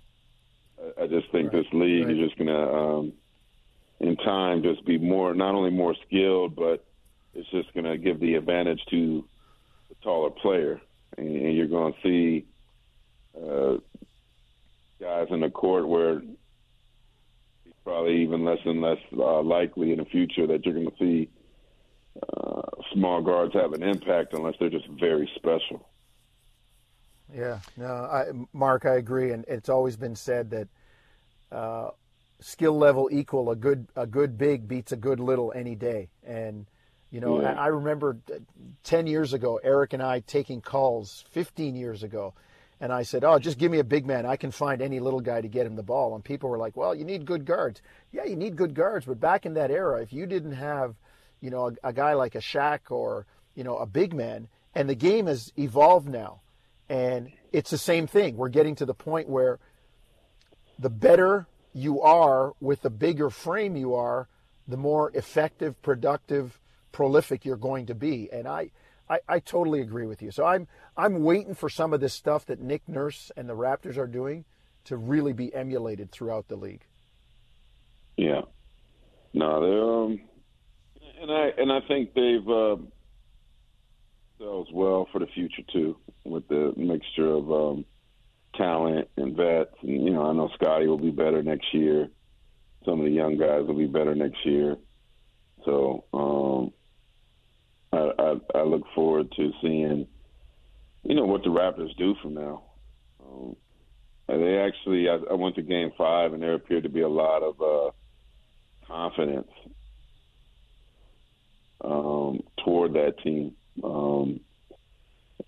I, 0.79 1.05
I 1.05 1.07
just 1.07 1.31
think 1.33 1.53
right. 1.53 1.63
this 1.63 1.73
league 1.73 2.07
right. 2.07 2.17
is 2.17 2.29
just 2.29 2.37
gonna 2.37 2.99
um, 2.99 3.13
in 4.01 4.17
time 4.17 4.63
just 4.63 4.85
be 4.85 4.99
more 4.99 5.33
not 5.35 5.55
only 5.55 5.71
more 5.71 5.95
skilled, 6.07 6.57
but 6.57 6.85
it's 7.35 7.49
just 7.51 7.73
going 7.73 7.85
to 7.85 7.97
give 7.97 8.21
the 8.21 8.35
advantage 8.35 8.81
to 8.91 9.25
the 9.89 9.95
taller 10.03 10.31
player, 10.31 10.81
and, 11.17 11.29
and 11.29 11.57
you're 11.57 11.67
going 11.67 11.95
to 11.95 11.99
see 12.03 12.47
uh, 13.37 13.77
guys 15.03 15.27
in 15.31 15.41
the 15.41 15.51
court 15.51 15.89
where 15.89 16.19
it's 17.67 17.77
probably 17.85 18.23
even 18.23 18.45
less 18.45 18.59
and 18.65 18.81
less 18.81 18.99
uh, 19.19 19.43
likely 19.43 19.91
in 19.91 19.99
the 19.99 20.05
future 20.05 20.47
that 20.47 20.65
you're 20.65 20.75
going 20.75 20.91
to 20.91 20.97
see 20.99 21.29
uh, 22.23 22.63
small 22.93 23.21
guards 23.21 23.53
have 23.55 23.73
an 23.73 23.83
impact 23.83 24.33
unless 24.33 24.55
they're 24.61 24.71
just 24.71 24.87
very 25.01 25.29
special. 25.35 25.89
Yeah, 27.35 27.59
no, 27.77 27.87
I, 27.87 28.27
Mark, 28.53 28.85
I 28.85 28.97
agree, 28.97 29.33
and 29.33 29.45
it's 29.49 29.69
always 29.69 29.97
been 29.97 30.15
said 30.15 30.51
that 30.51 30.69
uh, 31.51 31.91
skill 32.41 32.79
level 32.79 33.09
equal 33.11 33.51
a 33.51 33.57
good 33.57 33.89
a 33.97 34.07
good 34.07 34.39
big 34.39 34.69
beats 34.69 34.93
a 34.93 34.97
good 34.97 35.19
little 35.19 35.53
any 35.55 35.75
day. 35.75 36.11
And 36.25 36.67
you 37.11 37.21
know, 37.21 37.41
yeah. 37.41 37.55
I, 37.55 37.65
I 37.65 37.67
remember 37.69 38.19
ten 38.85 39.07
years 39.07 39.33
ago, 39.33 39.59
Eric 39.65 39.95
and 39.95 40.03
I 40.03 40.21
taking 40.21 40.61
calls 40.61 41.25
fifteen 41.31 41.75
years 41.75 42.03
ago. 42.03 42.35
And 42.83 42.93
I 42.93 43.05
said, 43.05 43.23
"Oh, 43.23 43.39
just 43.39 43.59
give 43.59 43.71
me 43.71 43.79
a 43.79 43.85
big 43.85 44.05
man. 44.05 44.27
I 44.27 44.35
can 44.35 44.51
find 44.51 44.83
any 44.83 44.99
little 44.99 45.21
guy 45.21 45.41
to 45.41 45.47
get 45.47 45.67
him 45.67 45.77
the 45.77 45.85
ball." 45.85 46.17
And 46.17 46.25
people 46.25 46.51
were 46.51 46.59
like, 46.59 46.77
"Well, 46.77 46.97
you 46.97 47.05
need 47.05 47.25
good 47.25 47.45
guards." 47.45 47.81
Yeah, 48.11 48.25
you 48.25 48.35
need 48.35 48.57
good 48.57 48.75
guards, 48.75 49.07
but 49.07 49.21
back 49.21 49.47
in 49.47 49.55
that 49.55 49.71
era, 49.71 50.03
if 50.03 50.13
you 50.13 50.27
didn't 50.27 50.53
have, 50.53 50.97
you 51.41 51.49
know, 51.49 51.69
a, 51.69 51.89
a 51.89 51.93
guy 51.93 52.15
like 52.15 52.35
a 52.35 52.41
Shaq 52.41 52.91
or 52.91 53.25
you 53.55 53.63
know 53.63 53.77
a 53.77 53.87
big 53.87 54.13
man, 54.13 54.49
and 54.75 54.91
the 54.91 54.97
game 54.97 55.29
has 55.29 55.53
evolved 55.57 56.09
now, 56.09 56.41
and 56.89 57.31
it's 57.53 57.71
the 57.71 57.79
same 57.79 58.09
thing. 58.09 58.37
We're 58.37 58.49
getting 58.49 58.75
to 58.75 58.85
the 58.85 58.95
point 58.95 59.29
where 59.29 59.61
the 60.77 60.91
better 60.91 61.47
you 61.73 62.03
are 62.03 62.53
with 62.61 62.83
the 62.83 62.91
bigger 62.91 63.31
frame 63.31 63.77
you 63.77 63.95
are, 63.95 64.27
the 64.67 64.77
more 64.77 65.13
effective, 65.15 65.81
productive 65.83 66.59
prolific 66.91 67.45
you're 67.45 67.57
going 67.57 67.87
to 67.87 67.95
be. 67.95 68.29
And 68.33 68.49
I, 68.49 68.71
I, 69.13 69.19
I 69.29 69.39
totally 69.41 69.83
agree 69.83 70.07
with 70.07 70.23
you. 70.23 70.31
So 70.31 70.47
I'm 70.47 70.67
I'm 70.97 71.23
waiting 71.23 71.55
for 71.55 71.69
some 71.69 71.93
of 71.93 72.01
this 72.01 72.15
stuff 72.15 72.47
that 72.47 72.61
Nick 72.61 72.89
Nurse 72.89 73.31
and 73.37 73.49
the 73.49 73.55
Raptors 73.55 73.99
are 73.99 74.07
doing 74.07 74.47
to 74.85 74.97
really 74.97 75.35
be 75.35 75.55
emulated 75.55 76.11
throughout 76.11 76.49
the 76.49 76.57
league. 76.57 76.87
Yeah. 78.17 78.43
No, 79.35 79.61
they're 79.61 79.85
um, 79.85 80.21
and 81.21 81.31
I 81.31 81.51
and 81.59 81.71
I 81.71 81.81
think 81.87 82.15
they've 82.15 82.49
uh, 82.49 82.77
themselves 84.39 84.71
well 84.73 85.09
for 85.13 85.19
the 85.19 85.27
future 85.27 85.63
too, 85.73 85.97
with 86.25 86.49
the 86.49 86.73
mixture 86.77 87.29
of 87.29 87.53
um, 87.53 87.85
talent 88.55 89.09
and 89.17 89.37
vets. 89.37 89.75
And 89.83 90.05
you 90.05 90.11
know, 90.11 90.25
I 90.25 90.33
know 90.33 90.49
Scottie 90.55 90.87
will 90.87 90.99
be 90.99 91.11
better 91.11 91.43
next 91.43 91.73
year. 91.75 92.09
Some 92.87 93.01
of 93.01 93.05
the 93.05 93.13
young 93.13 93.37
guys 93.37 93.67
will 93.67 93.77
be 93.77 93.87
better 93.87 94.15
next 94.15 94.45
year. 94.45 94.77
So 95.67 96.05
um, 96.15 96.73
I, 97.93 98.11
I, 98.19 98.35
I 98.55 98.63
look 98.63 98.83
forward 98.95 99.33
to 99.37 99.53
seeing, 99.61 100.07
you 101.03 101.15
know, 101.15 101.27
what 101.27 101.43
the 101.43 101.51
Raptors 101.51 101.97
do 101.97 102.15
from 102.23 102.35
now. 102.35 102.63
Um, 103.25 103.57
they 104.29 104.59
actually, 104.59 105.09
I, 105.09 105.19
I 105.31 105.35
went 105.35 105.57
to 105.57 105.63
Game 105.63 105.93
Five, 105.99 106.33
and 106.33 106.43
there 106.43 106.55
appeared 106.55 106.85
to 106.85 106.89
be 106.89 107.03
a 107.03 107.09
lot 107.09 107.43
of 107.43 107.61
uh, 107.61 107.91
confidence 108.87 109.51
um, 111.85 112.41
toward 112.65 112.95
that 112.95 113.19
team. 113.23 113.55
Um, 113.83 114.41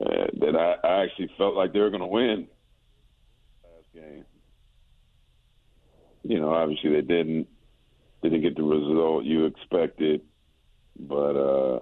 uh, 0.01 0.27
that 0.41 0.57
I, 0.57 0.87
I 0.87 1.05
actually 1.05 1.31
felt 1.39 1.55
like 1.55 1.73
they 1.73 1.79
were 1.79 1.91
going 1.91 2.01
to 2.01 2.07
win 2.07 2.49
last 3.63 3.93
game. 3.95 4.25
You 6.25 6.41
know, 6.41 6.53
obviously 6.53 6.91
they 6.91 7.03
didn't 7.03 7.49
didn't 8.23 8.43
get 8.43 8.57
the 8.57 8.63
result 8.63 9.25
you 9.25 9.45
expected, 9.45 10.23
but 10.99 11.37
uh, 11.37 11.79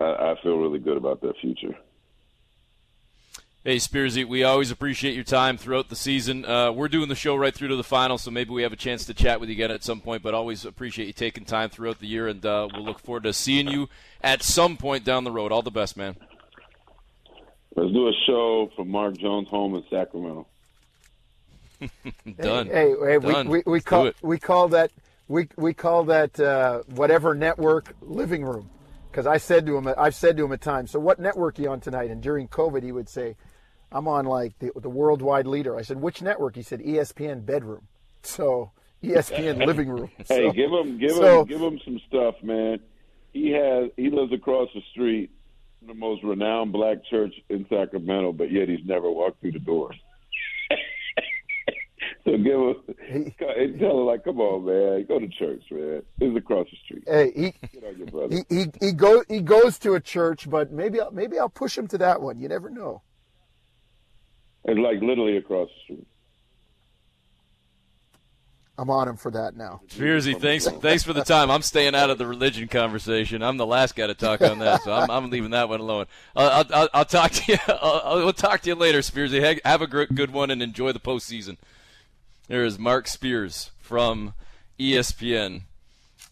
I, 0.00 0.32
I 0.32 0.34
feel 0.42 0.56
really 0.56 0.78
good 0.78 0.96
about 0.96 1.20
their 1.20 1.34
future. 1.40 1.76
Hey, 3.62 3.76
Spearsy, 3.76 4.26
we 4.26 4.42
always 4.42 4.70
appreciate 4.70 5.14
your 5.14 5.24
time 5.24 5.58
throughout 5.58 5.90
the 5.90 5.96
season. 5.96 6.46
Uh, 6.46 6.72
we're 6.72 6.88
doing 6.88 7.10
the 7.10 7.14
show 7.14 7.36
right 7.36 7.54
through 7.54 7.68
to 7.68 7.76
the 7.76 7.84
final, 7.84 8.16
so 8.16 8.30
maybe 8.30 8.52
we 8.52 8.62
have 8.62 8.72
a 8.72 8.76
chance 8.76 9.04
to 9.04 9.12
chat 9.12 9.38
with 9.38 9.50
you 9.50 9.54
again 9.54 9.70
at 9.70 9.84
some 9.84 10.00
point, 10.00 10.22
but 10.22 10.32
always 10.32 10.64
appreciate 10.64 11.06
you 11.06 11.12
taking 11.12 11.44
time 11.44 11.68
throughout 11.68 11.98
the 11.98 12.06
year, 12.06 12.26
and 12.26 12.44
uh, 12.46 12.68
we'll 12.72 12.84
look 12.84 13.00
forward 13.00 13.24
to 13.24 13.34
seeing 13.34 13.68
you 13.68 13.90
at 14.22 14.42
some 14.42 14.78
point 14.78 15.04
down 15.04 15.24
the 15.24 15.30
road. 15.30 15.52
All 15.52 15.60
the 15.60 15.70
best, 15.70 15.94
man. 15.94 16.16
Let's 17.76 17.92
do 17.92 18.08
a 18.08 18.12
show 18.26 18.70
from 18.74 18.88
Mark 18.88 19.18
Jones' 19.18 19.48
home 19.48 19.74
in 19.74 19.84
Sacramento. 19.90 20.46
Done. 22.40 22.66
Hey, 22.66 22.94
hey 22.98 23.18
Done. 23.18 23.48
we, 23.50 23.58
we, 23.58 23.72
we 23.72 23.80
call 23.82 24.10
we 24.22 24.38
call 24.38 24.68
that 24.68 24.90
we 25.28 25.48
we 25.56 25.74
call 25.74 26.04
that 26.04 26.40
uh, 26.40 26.78
whatever 26.94 27.34
network 27.34 27.94
living 28.00 28.42
room. 28.42 28.70
Because 29.10 29.26
I 29.26 29.38
said 29.38 29.66
to 29.66 29.76
him, 29.76 29.92
I've 29.98 30.14
said 30.14 30.36
to 30.36 30.44
him 30.44 30.52
at 30.52 30.60
times, 30.60 30.92
so 30.92 31.00
what 31.00 31.18
network 31.18 31.58
are 31.58 31.62
you 31.62 31.70
on 31.70 31.80
tonight? 31.80 32.10
And 32.10 32.22
during 32.22 32.46
COVID, 32.48 32.82
he 32.82 32.92
would 32.92 33.08
say, 33.08 33.36
I'm 33.90 34.06
on 34.06 34.24
like 34.24 34.58
the, 34.60 34.70
the 34.76 34.88
worldwide 34.88 35.46
leader. 35.46 35.76
I 35.76 35.82
said, 35.82 36.00
which 36.00 36.22
network? 36.22 36.54
He 36.54 36.62
said, 36.62 36.80
ESPN 36.80 37.44
bedroom. 37.44 37.88
So 38.22 38.70
ESPN 39.02 39.66
living 39.66 39.88
room. 39.88 40.10
Hey, 40.28 40.50
give 40.52 40.70
him 40.70 40.98
give 40.98 41.12
so- 41.12 41.40
him 41.40 41.48
give 41.48 41.60
him 41.60 41.80
some 41.84 42.00
stuff, 42.06 42.36
man. 42.42 42.78
He 43.32 43.50
has 43.52 43.90
he 43.96 44.10
lives 44.10 44.32
across 44.32 44.68
the 44.74 44.82
street 44.92 45.30
the 45.86 45.94
most 45.94 46.22
renowned 46.22 46.72
black 46.72 46.98
church 47.08 47.34
in 47.48 47.64
Sacramento, 47.68 48.32
but 48.32 48.50
yet 48.52 48.68
he's 48.68 48.84
never 48.84 49.10
walked 49.10 49.40
through 49.40 49.52
the 49.52 49.58
doors. 49.60 49.96
So 52.24 52.36
give 52.36 52.60
him 53.08 53.32
and 53.40 53.78
tell 53.80 53.98
him 54.00 54.06
like, 54.06 54.24
come 54.24 54.40
on, 54.40 54.64
man, 54.64 55.04
go 55.06 55.18
to 55.18 55.28
church, 55.28 55.62
man. 55.70 56.02
It's 56.20 56.36
across 56.36 56.66
the 56.70 56.76
street. 56.84 57.04
Hey, 57.06 57.32
he, 57.34 57.68
Get 57.72 57.84
on 57.84 57.96
your 57.98 58.06
brother. 58.08 58.36
he, 58.48 58.56
he, 58.56 58.66
he, 58.80 58.92
go, 58.92 59.24
he 59.28 59.40
goes 59.40 59.78
to 59.80 59.94
a 59.94 60.00
church, 60.00 60.48
but 60.48 60.70
maybe, 60.72 61.00
I'll, 61.00 61.10
maybe 61.10 61.38
I'll 61.38 61.48
push 61.48 61.76
him 61.76 61.86
to 61.88 61.98
that 61.98 62.20
one. 62.20 62.38
You 62.38 62.48
never 62.48 62.70
know. 62.70 63.02
It's 64.64 64.78
like 64.78 65.00
literally 65.00 65.36
across 65.38 65.68
the 65.68 65.82
street. 65.94 66.06
I'm 68.76 68.88
on 68.88 69.08
him 69.08 69.16
for 69.18 69.30
that 69.32 69.54
now. 69.56 69.82
Spearsy, 69.88 70.40
thanks 70.40 70.66
thanks 70.66 71.02
for 71.02 71.12
the 71.12 71.22
time. 71.22 71.50
I'm 71.50 71.60
staying 71.60 71.94
out 71.94 72.08
of 72.08 72.16
the 72.16 72.26
religion 72.26 72.66
conversation. 72.66 73.42
I'm 73.42 73.58
the 73.58 73.66
last 73.66 73.94
guy 73.94 74.06
to 74.06 74.14
talk 74.14 74.40
on 74.40 74.58
that, 74.60 74.82
so 74.82 74.92
I'm, 74.92 75.10
I'm 75.10 75.28
leaving 75.28 75.50
that 75.50 75.68
one 75.68 75.80
alone. 75.80 76.06
Uh, 76.34 76.64
I'll, 76.70 76.74
I'll, 76.82 76.88
I'll 76.94 77.04
talk 77.04 77.30
to 77.32 77.52
you. 77.52 77.58
I'll, 77.68 78.00
I'll 78.04 78.16
we'll 78.16 78.32
talk 78.32 78.62
to 78.62 78.68
you 78.70 78.74
later, 78.74 79.00
Spearsy. 79.00 79.42
Ha- 79.44 79.60
Have 79.68 79.82
a 79.82 79.86
good 79.86 80.30
one 80.30 80.50
and 80.50 80.62
enjoy 80.62 80.92
the 80.92 81.00
postseason. 81.00 81.58
There 82.50 82.64
is 82.64 82.80
Mark 82.80 83.06
Spears 83.06 83.70
from 83.78 84.34
ESPN, 84.76 85.60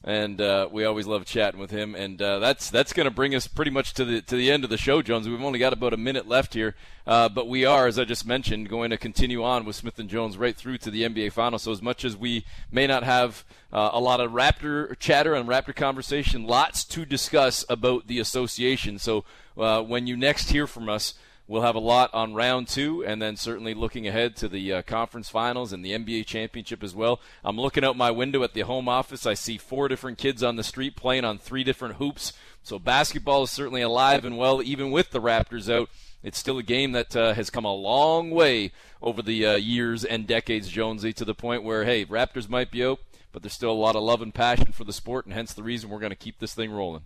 and 0.03 0.41
uh, 0.41 0.69
we 0.69 0.85
always 0.85 1.07
love 1.07 1.25
chatting 1.25 1.61
with 1.61 1.71
him. 1.71 1.95
And 1.95 2.21
uh, 2.21 2.41
that's 2.41 2.71
that's 2.71 2.93
going 2.93 3.05
to 3.05 3.15
bring 3.15 3.37
us 3.37 3.47
pretty 3.47 3.71
much 3.71 3.95
to 3.95 4.05
the 4.05 4.21
to 4.23 4.35
the 4.35 4.51
end 4.51 4.65
of 4.65 4.71
the 4.71 4.77
show, 4.77 5.01
Jones. 5.01 5.29
We've 5.29 5.41
only 5.41 5.61
got 5.61 5.73
about 5.73 5.93
a 5.93 5.97
minute 5.97 6.27
left 6.27 6.55
here, 6.55 6.75
uh, 7.07 7.29
but 7.29 7.47
we 7.47 7.65
are, 7.65 7.87
as 7.87 8.01
I 8.01 8.05
just 8.05 8.27
mentioned, 8.27 8.69
going 8.69 8.91
to 8.91 8.97
continue 8.97 9.45
on 9.45 9.65
with 9.65 9.77
Smith 9.77 9.97
and 10.01 10.11
Jones 10.11 10.37
right 10.37 10.57
through 10.57 10.79
to 10.79 10.91
the 10.91 11.03
NBA 11.03 11.31
Finals. 11.31 11.63
So 11.63 11.71
as 11.71 11.81
much 11.81 12.05
as 12.05 12.17
we 12.17 12.45
may 12.73 12.89
not 12.89 13.05
have 13.05 13.45
uh, 13.73 13.91
a 13.93 14.01
lot 14.01 14.19
of 14.19 14.33
Raptor 14.33 14.99
chatter 14.99 15.35
and 15.35 15.49
Raptor 15.49 15.77
conversation, 15.77 16.49
lots 16.49 16.85
to 16.87 17.05
discuss 17.05 17.65
about 17.69 18.09
the 18.09 18.19
association. 18.19 18.99
So 18.99 19.25
uh, 19.57 19.83
when 19.83 20.09
you 20.09 20.17
next 20.17 20.51
hear 20.51 20.67
from 20.67 20.89
us. 20.89 21.15
We'll 21.49 21.63
have 21.63 21.77
a 21.77 21.81
lot 21.81 22.13
on 22.13 22.35
round 22.35 22.69
two, 22.69 23.03
and 23.03 23.23
then 23.23 23.37
certainly 23.37 23.73
looking 23.73 24.07
ahead 24.07 24.37
to 24.37 24.49
the 24.49 24.75
uh, 24.75 24.83
conference 24.83 25.31
finals 25.31 25.73
and 25.73 25.83
the 25.83 25.93
NBA 25.93 26.27
championship 26.27 26.83
as 26.83 26.95
well. 26.95 27.21
I'm 27.43 27.59
looking 27.59 27.85
out 27.85 27.97
my 27.97 28.11
window 28.11 28.43
at 28.43 28.53
the 28.53 28.61
home 28.61 28.87
office. 28.87 29.25
I 29.25 29.33
see 29.33 29.57
four 29.57 29.89
different 29.89 30.19
kids 30.19 30.43
on 30.43 30.57
the 30.57 30.63
street 30.63 30.95
playing 30.95 31.25
on 31.25 31.39
three 31.39 31.65
different 31.65 31.95
hoops. 31.95 32.35
So 32.63 32.79
basketball 32.79 33.45
is 33.45 33.51
certainly 33.51 33.81
alive 33.81 34.27
and 34.27 34.37
well, 34.37 34.63
even 34.63 34.91
with 34.91 35.11
the 35.11 35.23
Raptors 35.23 35.73
out. 35.73 35.89
It's 36.23 36.39
still 36.39 36.59
a 36.59 36.63
game 36.63 36.93
that 36.93 37.17
uh, 37.17 37.33
has 37.33 37.49
come 37.49 37.65
a 37.65 37.75
long 37.75 38.31
way 38.31 38.73
over 39.01 39.23
the 39.23 39.47
uh, 39.47 39.57
years 39.57 40.05
and 40.05 40.27
decades, 40.27 40.69
Jonesy, 40.69 41.15
to 41.15 41.25
the 41.25 41.35
point 41.35 41.63
where, 41.63 41.85
hey, 41.85 42.05
Raptors 42.05 42.51
might 42.51 42.71
be 42.71 42.85
out, 42.85 42.99
but 43.33 43.43
there's 43.43 43.55
still 43.55 43.71
a 43.71 43.73
lot 43.73 43.97
of 43.97 44.03
love 44.03 44.21
and 44.21 44.35
passion 44.35 44.73
for 44.73 44.85
the 44.85 44.93
sport, 44.93 45.25
and 45.25 45.33
hence 45.33 45.55
the 45.55 45.63
reason 45.63 45.89
we're 45.89 45.99
going 45.99 46.11
to 46.11 46.17
keep 46.17 46.41
this 46.41 46.53
thing 46.53 46.71
rolling. 46.71 47.05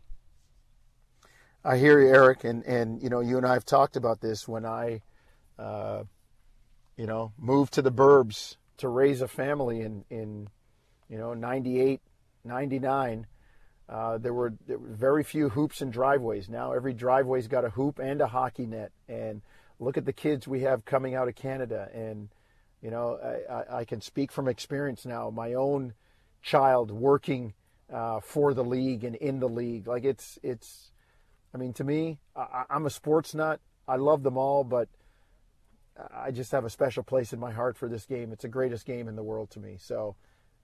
I 1.65 1.79
hear 1.79 2.01
you, 2.01 2.09
Eric, 2.09 2.43
and 2.45 2.65
and 2.65 3.01
you 3.03 3.09
know 3.09 3.21
you 3.21 3.37
and 3.37 3.47
I 3.47 3.53
have 3.53 3.65
talked 3.65 3.97
about 3.97 4.21
this 4.21 4.49
when 4.49 4.67
I, 4.67 5.03
uh, 5.59 6.03
you 6.97 7.07
know, 7.07 7.33
moved 7.39 7.75
to 7.75 7.83
the 7.83 7.93
burbs 7.93 8.57
to 8.79 8.89
raise 8.89 9.21
a 9.21 9.29
family 9.29 9.83
in 9.83 10.05
in, 10.11 10.49
you 11.09 11.19
know, 11.19 11.35
98, 11.35 12.01
99. 12.45 13.27
Uh, 13.89 14.19
there 14.19 14.35
were 14.35 14.55
there 14.67 14.79
were 14.79 14.89
very 14.89 15.23
few 15.23 15.51
hoops 15.51 15.81
and 15.81 15.93
driveways. 15.93 16.49
Now 16.49 16.73
every 16.73 16.95
driveway's 16.95 17.47
got 17.47 17.65
a 17.65 17.71
hoop 17.71 18.01
and 18.01 18.21
a 18.21 18.27
hockey 18.27 18.67
net. 18.67 18.91
And 19.09 19.43
look 19.79 19.97
at 19.97 20.05
the 20.05 20.13
kids 20.13 20.49
we 20.49 20.63
have 20.63 20.85
coming 20.85 21.15
out 21.15 21.29
of 21.29 21.37
Canada. 21.37 21.89
And 21.95 22.29
you 22.81 22.91
know, 22.91 23.19
I, 23.49 23.79
I, 23.79 23.85
can 23.85 24.01
speak 24.01 24.33
from 24.33 24.49
experience 24.49 25.07
now. 25.07 25.31
My 25.31 25.55
own 25.55 25.95
child 26.43 26.91
working 26.91 27.55
uh, 27.93 28.19
for 28.19 28.53
the 28.53 28.65
league 28.65 29.05
and 29.05 29.15
in 29.15 29.39
the 29.39 29.49
league, 29.49 29.87
like 29.87 30.03
it's 30.03 30.41
it's. 30.43 30.92
I 31.55 31.59
mean, 31.59 31.73
to 31.75 31.85
me, 31.85 32.19
I, 32.35 32.65
I'm 32.71 32.87
a 32.87 32.91
sports 32.91 33.35
nut. 33.35 33.61
I 33.87 33.97
love 33.97 34.23
them 34.23 34.39
all, 34.39 34.65
but 34.65 34.89
I 36.15 36.31
just 36.31 36.53
have 36.53 36.65
a 36.65 36.71
special 36.71 37.03
place 37.03 37.33
in 37.33 37.39
my 37.39 37.53
heart 37.53 37.77
for 37.77 37.89
this 37.89 38.07
game. 38.07 38.33
It's 38.33 38.43
the 38.43 38.49
greatest 38.49 38.87
game 38.87 39.09
in 39.09 39.17
the 39.17 39.23
world 39.23 39.51
to 39.51 39.61
me. 39.61 39.77
So 39.79 40.17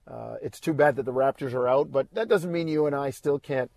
uh, 0.07 0.35
it's 0.41 0.59
too 0.59 0.73
bad 0.73 0.95
that 0.95 1.03
the 1.03 1.13
Raptors 1.13 1.53
are 1.53 1.67
out, 1.67 1.91
but 1.91 2.07
that 2.13 2.27
doesn't 2.27 2.51
mean 2.51 2.67
you 2.67 2.87
and 2.87 2.95
I 2.95 3.11
still 3.11 3.39
can't 3.39 3.71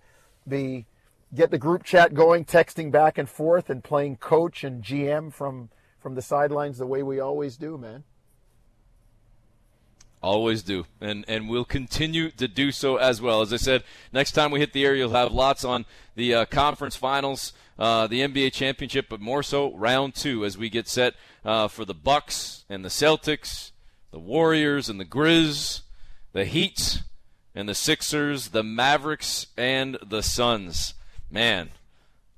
be 0.48 0.86
get 1.34 1.50
the 1.50 1.58
group 1.58 1.82
chat 1.82 2.14
going, 2.14 2.44
texting 2.44 2.90
back 2.90 3.18
and 3.18 3.28
forth, 3.28 3.70
and 3.70 3.82
playing 3.82 4.16
coach 4.16 4.64
and 4.64 4.82
GM 4.82 5.32
from 5.32 5.70
from 5.98 6.14
the 6.14 6.22
sidelines 6.22 6.78
the 6.78 6.86
way 6.86 7.02
we 7.02 7.20
always 7.20 7.56
do, 7.56 7.78
man. 7.78 8.04
Always 10.22 10.62
do, 10.62 10.86
and 11.00 11.24
and 11.26 11.48
we'll 11.48 11.64
continue 11.64 12.30
to 12.30 12.46
do 12.46 12.70
so 12.70 12.96
as 12.96 13.20
well. 13.20 13.42
As 13.42 13.52
I 13.52 13.56
said, 13.56 13.82
next 14.12 14.32
time 14.32 14.52
we 14.52 14.60
hit 14.60 14.72
the 14.72 14.86
air, 14.86 14.94
you'll 14.94 15.10
have 15.10 15.32
lots 15.32 15.64
on 15.64 15.84
the 16.14 16.32
uh, 16.32 16.44
conference 16.44 16.94
finals, 16.94 17.52
uh, 17.76 18.06
the 18.06 18.20
NBA 18.20 18.52
championship, 18.52 19.06
but 19.08 19.20
more 19.20 19.42
so 19.42 19.74
round 19.74 20.14
two 20.14 20.44
as 20.44 20.56
we 20.56 20.70
get 20.70 20.86
set 20.86 21.14
uh, 21.44 21.66
for 21.66 21.84
the 21.84 21.92
Bucks 21.92 22.64
and 22.68 22.84
the 22.84 22.88
Celtics, 22.88 23.72
the 24.12 24.20
Warriors 24.20 24.88
and 24.88 25.00
the 25.00 25.04
Grizz, 25.04 25.80
the 26.32 26.44
Heat 26.44 27.02
and 27.52 27.68
the 27.68 27.74
Sixers, 27.74 28.50
the 28.50 28.62
Mavericks 28.62 29.48
and 29.56 29.98
the 30.06 30.22
Suns. 30.22 30.94
Man, 31.32 31.70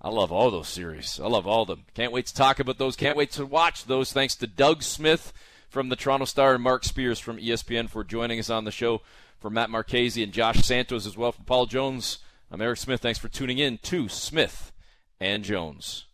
I 0.01 0.09
love 0.09 0.33
all 0.33 0.51
those 0.51 0.69
series. 0.69 1.21
I 1.23 1.27
love 1.27 1.47
all 1.47 1.63
of 1.63 1.69
them. 1.69 1.85
Can't 1.95 2.13
wait 2.13 2.27
to 2.27 2.35
talk 2.35 2.61
about 2.61 2.79
those. 2.79 2.97
Can't 2.97 3.17
wait 3.17 3.33
to 3.33 3.45
watch 3.45 3.85
those. 3.85 4.11
Thanks 4.11 4.37
to 4.37 4.47
Doug 4.47 4.83
Smith 4.83 5.35
from 5.75 5.89
the 5.89 5.97
Toronto 5.97 6.25
Star 6.25 6.55
and 6.55 6.63
Mark 6.63 6.85
Spears 6.85 7.19
from 7.19 7.37
ESPN 7.37 7.91
for 7.91 8.05
joining 8.05 8.39
us 8.39 8.49
on 8.49 8.63
the 8.63 8.71
show. 8.71 9.03
For 9.41 9.51
Matt 9.51 9.71
Marchese 9.71 10.23
and 10.23 10.33
Josh 10.33 10.61
Santos 10.61 11.05
as 11.05 11.17
well. 11.17 11.33
From 11.33 11.47
Paul 11.47 11.67
Jones, 11.67 12.19
I'm 12.49 12.63
Eric 12.63 12.79
Smith. 12.79 13.01
Thanks 13.01 13.19
for 13.19 13.27
tuning 13.27 13.59
in 13.59 13.79
to 13.79 14.09
Smith 14.09 14.71
and 15.21 15.43
Jones. 15.43 16.07